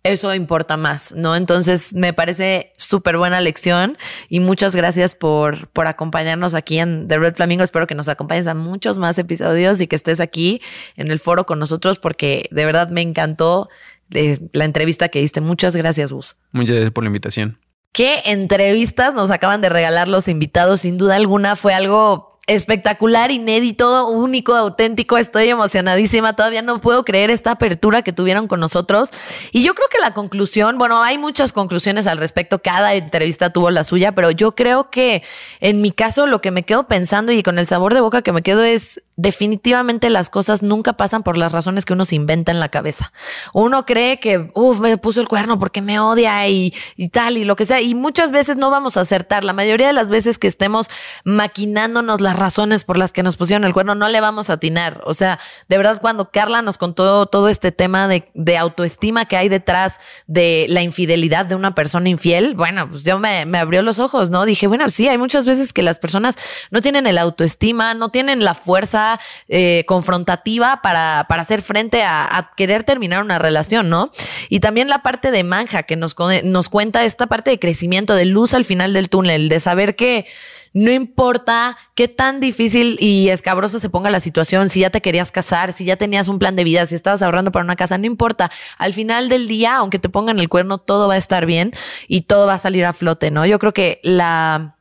eso 0.03 0.33
importa 0.33 0.77
más, 0.77 1.11
¿no? 1.11 1.35
Entonces 1.35 1.93
me 1.93 2.13
parece 2.13 2.73
súper 2.77 3.17
buena 3.17 3.39
lección 3.39 3.97
y 4.29 4.39
muchas 4.39 4.75
gracias 4.75 5.13
por, 5.13 5.67
por 5.67 5.87
acompañarnos 5.87 6.53
aquí 6.55 6.79
en 6.79 7.07
The 7.07 7.19
Red 7.19 7.35
Flamingo. 7.35 7.63
Espero 7.63 7.85
que 7.85 7.95
nos 7.95 8.09
acompañes 8.09 8.47
a 8.47 8.55
muchos 8.55 8.97
más 8.97 9.19
episodios 9.19 9.79
y 9.79 9.87
que 9.87 9.95
estés 9.95 10.19
aquí 10.19 10.61
en 10.95 11.11
el 11.11 11.19
foro 11.19 11.45
con 11.45 11.59
nosotros 11.59 11.99
porque 11.99 12.49
de 12.51 12.65
verdad 12.65 12.89
me 12.89 13.01
encantó 13.01 13.69
de 14.09 14.39
la 14.53 14.65
entrevista 14.65 15.09
que 15.09 15.19
diste. 15.19 15.39
Muchas 15.39 15.75
gracias, 15.75 16.11
Gus. 16.11 16.35
Muchas 16.51 16.75
gracias 16.75 16.93
por 16.93 17.03
la 17.03 17.09
invitación. 17.09 17.59
¿Qué 17.93 18.21
entrevistas 18.25 19.13
nos 19.13 19.31
acaban 19.31 19.61
de 19.61 19.69
regalar 19.69 20.07
los 20.07 20.27
invitados? 20.27 20.81
Sin 20.81 20.97
duda 20.97 21.15
alguna 21.15 21.55
fue 21.55 21.73
algo 21.73 22.30
espectacular, 22.47 23.31
inédito, 23.31 24.09
único, 24.09 24.55
auténtico. 24.55 25.17
Estoy 25.17 25.49
emocionadísima. 25.49 26.35
Todavía 26.35 26.61
no 26.61 26.81
puedo 26.81 27.05
creer 27.05 27.29
esta 27.29 27.51
apertura 27.51 28.01
que 28.01 28.13
tuvieron 28.13 28.47
con 28.47 28.59
nosotros. 28.59 29.11
Y 29.51 29.63
yo 29.63 29.73
creo 29.75 29.87
que 29.89 29.99
la 29.99 30.13
conclusión, 30.13 30.77
bueno, 30.77 31.01
hay 31.03 31.17
muchas 31.17 31.53
conclusiones 31.53 32.07
al 32.07 32.17
respecto. 32.17 32.61
Cada 32.61 32.95
entrevista 32.95 33.51
tuvo 33.51 33.69
la 33.69 33.83
suya, 33.83 34.13
pero 34.13 34.31
yo 34.31 34.55
creo 34.55 34.89
que 34.89 35.23
en 35.59 35.81
mi 35.81 35.91
caso 35.91 36.27
lo 36.27 36.41
que 36.41 36.51
me 36.51 36.63
quedo 36.63 36.87
pensando 36.87 37.31
y 37.31 37.43
con 37.43 37.59
el 37.59 37.67
sabor 37.67 37.93
de 37.93 38.01
boca 38.01 38.21
que 38.21 38.31
me 38.31 38.41
quedo 38.41 38.63
es 38.63 39.01
definitivamente 39.17 40.09
las 40.09 40.29
cosas 40.29 40.63
nunca 40.63 40.93
pasan 40.93 41.23
por 41.23 41.37
las 41.37 41.51
razones 41.51 41.85
que 41.85 41.93
uno 41.93 42.05
se 42.05 42.15
inventa 42.15 42.51
en 42.51 42.59
la 42.59 42.69
cabeza. 42.69 43.11
Uno 43.53 43.85
cree 43.85 44.19
que, 44.19 44.51
uff, 44.55 44.79
me 44.79 44.97
puso 44.97 45.21
el 45.21 45.27
cuerno 45.27 45.59
porque 45.59 45.81
me 45.81 45.99
odia 45.99 46.47
y, 46.47 46.73
tal 47.11 47.37
y 47.37 47.45
lo 47.45 47.55
que 47.55 47.65
sea. 47.65 47.81
Y 47.81 47.93
muchas 47.93 48.31
veces 48.31 48.55
no 48.55 48.69
vamos 48.69 48.97
a 48.97 49.01
acertar. 49.01 49.43
La 49.43 49.53
mayoría 49.53 49.87
de 49.87 49.93
las 49.93 50.09
veces 50.09 50.37
que 50.37 50.47
estemos 50.47 50.87
maquinándonos 51.23 52.21
las 52.21 52.37
razones 52.37 52.83
por 52.83 52.97
las 52.97 53.13
que 53.13 53.23
nos 53.23 53.37
pusieron 53.37 53.65
el 53.65 53.73
cuerno, 53.73 53.95
no 53.95 54.07
le 54.07 54.21
vamos 54.21 54.49
a 54.49 54.53
atinar. 54.53 55.01
O 55.05 55.13
sea, 55.13 55.39
de 55.67 55.77
verdad, 55.77 55.99
cuando 56.01 56.31
Carla 56.31 56.61
nos 56.61 56.77
contó 56.77 57.25
todo 57.25 57.49
este 57.49 57.71
tema 57.71 58.07
de, 58.07 58.57
autoestima 58.57 59.25
que 59.25 59.37
hay 59.37 59.49
detrás 59.49 59.99
de 60.27 60.65
la 60.69 60.81
infidelidad 60.81 61.45
de 61.45 61.55
una 61.55 61.73
persona 61.73 62.09
infiel, 62.09 62.53
bueno, 62.53 62.89
pues 62.89 63.03
yo 63.03 63.17
me 63.17 63.57
abrió 63.57 63.81
los 63.81 63.97
ojos, 63.99 64.29
¿no? 64.29 64.45
Dije, 64.45 64.67
bueno, 64.67 64.89
sí, 64.89 65.07
hay 65.07 65.17
muchas 65.17 65.45
veces 65.45 65.73
que 65.73 65.81
las 65.81 65.99
personas 65.99 66.35
no 66.69 66.81
tienen 66.81 67.07
el 67.07 67.17
autoestima, 67.17 67.93
no 67.93 68.09
tienen 68.09 68.43
la 68.43 68.53
fuerza 68.53 69.00
eh, 69.47 69.83
confrontativa 69.87 70.81
para, 70.81 71.25
para 71.27 71.41
hacer 71.41 71.61
frente 71.61 72.03
a, 72.03 72.49
querer 72.55 72.83
terminar 72.83 73.23
una 73.23 73.39
relación, 73.39 73.89
¿no? 73.89 74.11
Y 74.49 74.59
también 74.59 74.89
la 74.89 75.03
parte 75.03 75.31
de 75.31 75.43
manja 75.43 75.83
que 75.83 75.95
nos, 75.95 76.15
nos 76.43 76.69
cuenta 76.69 77.03
esta 77.03 77.27
parte 77.27 77.51
de 77.51 77.59
crecimiento, 77.59 78.15
de 78.15 78.25
luz 78.25 78.53
al 78.53 78.65
final 78.65 78.93
del 78.93 79.09
túnel, 79.09 79.49
de 79.49 79.59
saber 79.59 79.95
que 79.95 80.25
no 80.73 80.91
importa 80.91 81.77
qué 81.95 82.07
tan 82.07 82.39
difícil 82.39 82.97
y 82.99 83.29
escabrosa 83.29 83.79
se 83.79 83.89
ponga 83.89 84.09
la 84.09 84.19
situación, 84.19 84.69
si 84.69 84.81
ya 84.81 84.89
te 84.89 85.01
querías 85.01 85.31
casar, 85.31 85.73
si 85.73 85.85
ya 85.85 85.97
tenías 85.97 86.27
un 86.27 86.39
plan 86.39 86.55
de 86.55 86.63
vida, 86.63 86.85
si 86.85 86.95
estabas 86.95 87.21
ahorrando 87.21 87.51
para 87.51 87.65
una 87.65 87.75
casa, 87.75 87.97
no 87.97 88.05
importa. 88.05 88.49
Al 88.77 88.93
final 88.93 89.27
del 89.27 89.47
día, 89.47 89.75
aunque 89.77 89.99
te 89.99 90.09
pongan 90.09 90.39
el 90.39 90.49
cuerno, 90.49 90.77
todo 90.77 91.07
va 91.07 91.15
a 91.15 91.17
estar 91.17 91.45
bien 91.45 91.73
y 92.07 92.21
todo 92.21 92.47
va 92.47 92.53
a 92.53 92.57
salir 92.57 92.85
a 92.85 92.93
flote, 92.93 93.31
¿no? 93.31 93.45
Yo 93.45 93.59
creo 93.59 93.73
que 93.73 93.99
la 94.03 94.77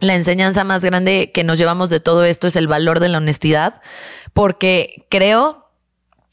la 0.00 0.14
enseñanza 0.14 0.64
más 0.64 0.84
grande 0.84 1.30
que 1.32 1.44
nos 1.44 1.58
llevamos 1.58 1.90
de 1.90 2.00
todo 2.00 2.24
esto 2.24 2.48
es 2.48 2.56
el 2.56 2.66
valor 2.66 3.00
de 3.00 3.08
la 3.08 3.18
honestidad, 3.18 3.80
porque 4.32 5.06
creo 5.10 5.70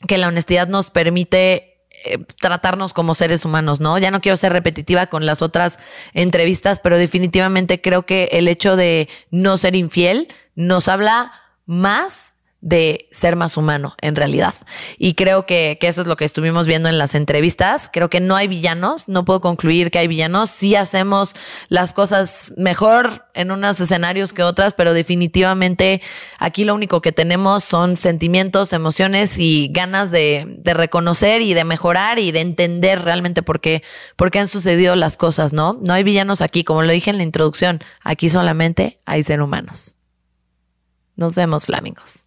que 0.07 0.18
la 0.18 0.28
honestidad 0.28 0.68
nos 0.68 0.89
permite 0.89 1.84
eh, 2.05 2.20
tratarnos 2.39 2.93
como 2.93 3.15
seres 3.15 3.43
humanos, 3.43 3.80
¿no? 3.80 3.97
Ya 3.97 4.11
no 4.11 4.22
quiero 4.22 4.38
ser 4.38 4.53
repetitiva 4.53 5.07
con 5.07 5.26
las 5.26 5.41
otras 5.41 5.80
entrevistas, 6.13 6.80
pero 6.80 6.97
definitivamente 6.97 7.82
creo 7.82 8.05
que 8.05 8.30
el 8.34 8.47
hecho 8.47 8.76
de 8.76 9.09
no 9.32 9.57
ser 9.57 9.76
infiel 9.76 10.28
nos 10.55 10.88
habla 10.88 11.34
más 11.65 12.36
de 12.62 13.08
ser 13.12 13.36
más 13.36 13.55
humano 13.55 13.95
en 14.01 14.16
realidad. 14.16 14.55
Y 14.97 15.14
creo 15.14 15.45
que, 15.45 15.78
eso 15.82 16.01
es 16.01 16.08
lo 16.08 16.18
que 16.18 16.26
estuvimos 16.26 16.68
viendo 16.68 16.89
en 16.89 16.97
las 16.97 17.16
entrevistas. 17.16 17.89
Creo 17.93 18.10
que 18.10 18.20
no 18.20 18.36
hay 18.36 18.47
villanos, 18.47 19.08
no 19.08 19.26
puedo 19.26 19.41
concluir 19.41 19.91
que 19.91 19.99
hay 19.99 20.08
villanos. 20.08 20.49
Sí 20.49 20.76
hacemos 20.76 21.34
las 21.70 21.93
cosas 21.93 22.53
mejor 22.58 23.28
en 23.34 23.51
unos 23.51 23.80
escenarios 23.80 24.34
que 24.34 24.43
otras, 24.43 24.74
pero 24.74 24.93
definitivamente 24.93 26.01
aquí 26.39 26.64
lo 26.64 26.74
único 26.74 27.01
que 27.01 27.12
tenemos 27.12 27.64
son 27.64 27.95
sentimientos, 27.95 28.74
emociones 28.74 29.38
y 29.38 29.70
ganas 29.72 30.12
de, 30.12 30.45
de 30.60 30.74
reconocer 30.74 31.41
y 31.41 31.53
de 31.53 31.64
mejorar 31.64 32.20
y 32.20 32.32
de 32.32 32.41
entender 32.41 33.03
realmente 33.03 33.43
por 33.43 33.62
qué, 33.62 33.84
por 34.16 34.32
qué 34.32 34.39
han 34.39 34.47
sucedido 34.47 34.95
las 34.95 35.16
cosas, 35.16 35.53
¿no? 35.53 35.80
No 35.82 35.93
hay 35.93 36.03
villanos 36.03 36.41
aquí, 36.41 36.64
como 36.64 36.82
lo 36.82 36.91
dije 36.91 37.12
en 37.12 37.18
la 37.18 37.24
introducción, 37.24 37.84
aquí 38.03 38.30
solamente 38.30 38.99
hay 39.05 39.24
ser 39.24 39.41
humanos. 39.41 39.95
Nos 41.16 41.36
vemos, 41.36 41.66
flamingos. 41.66 42.26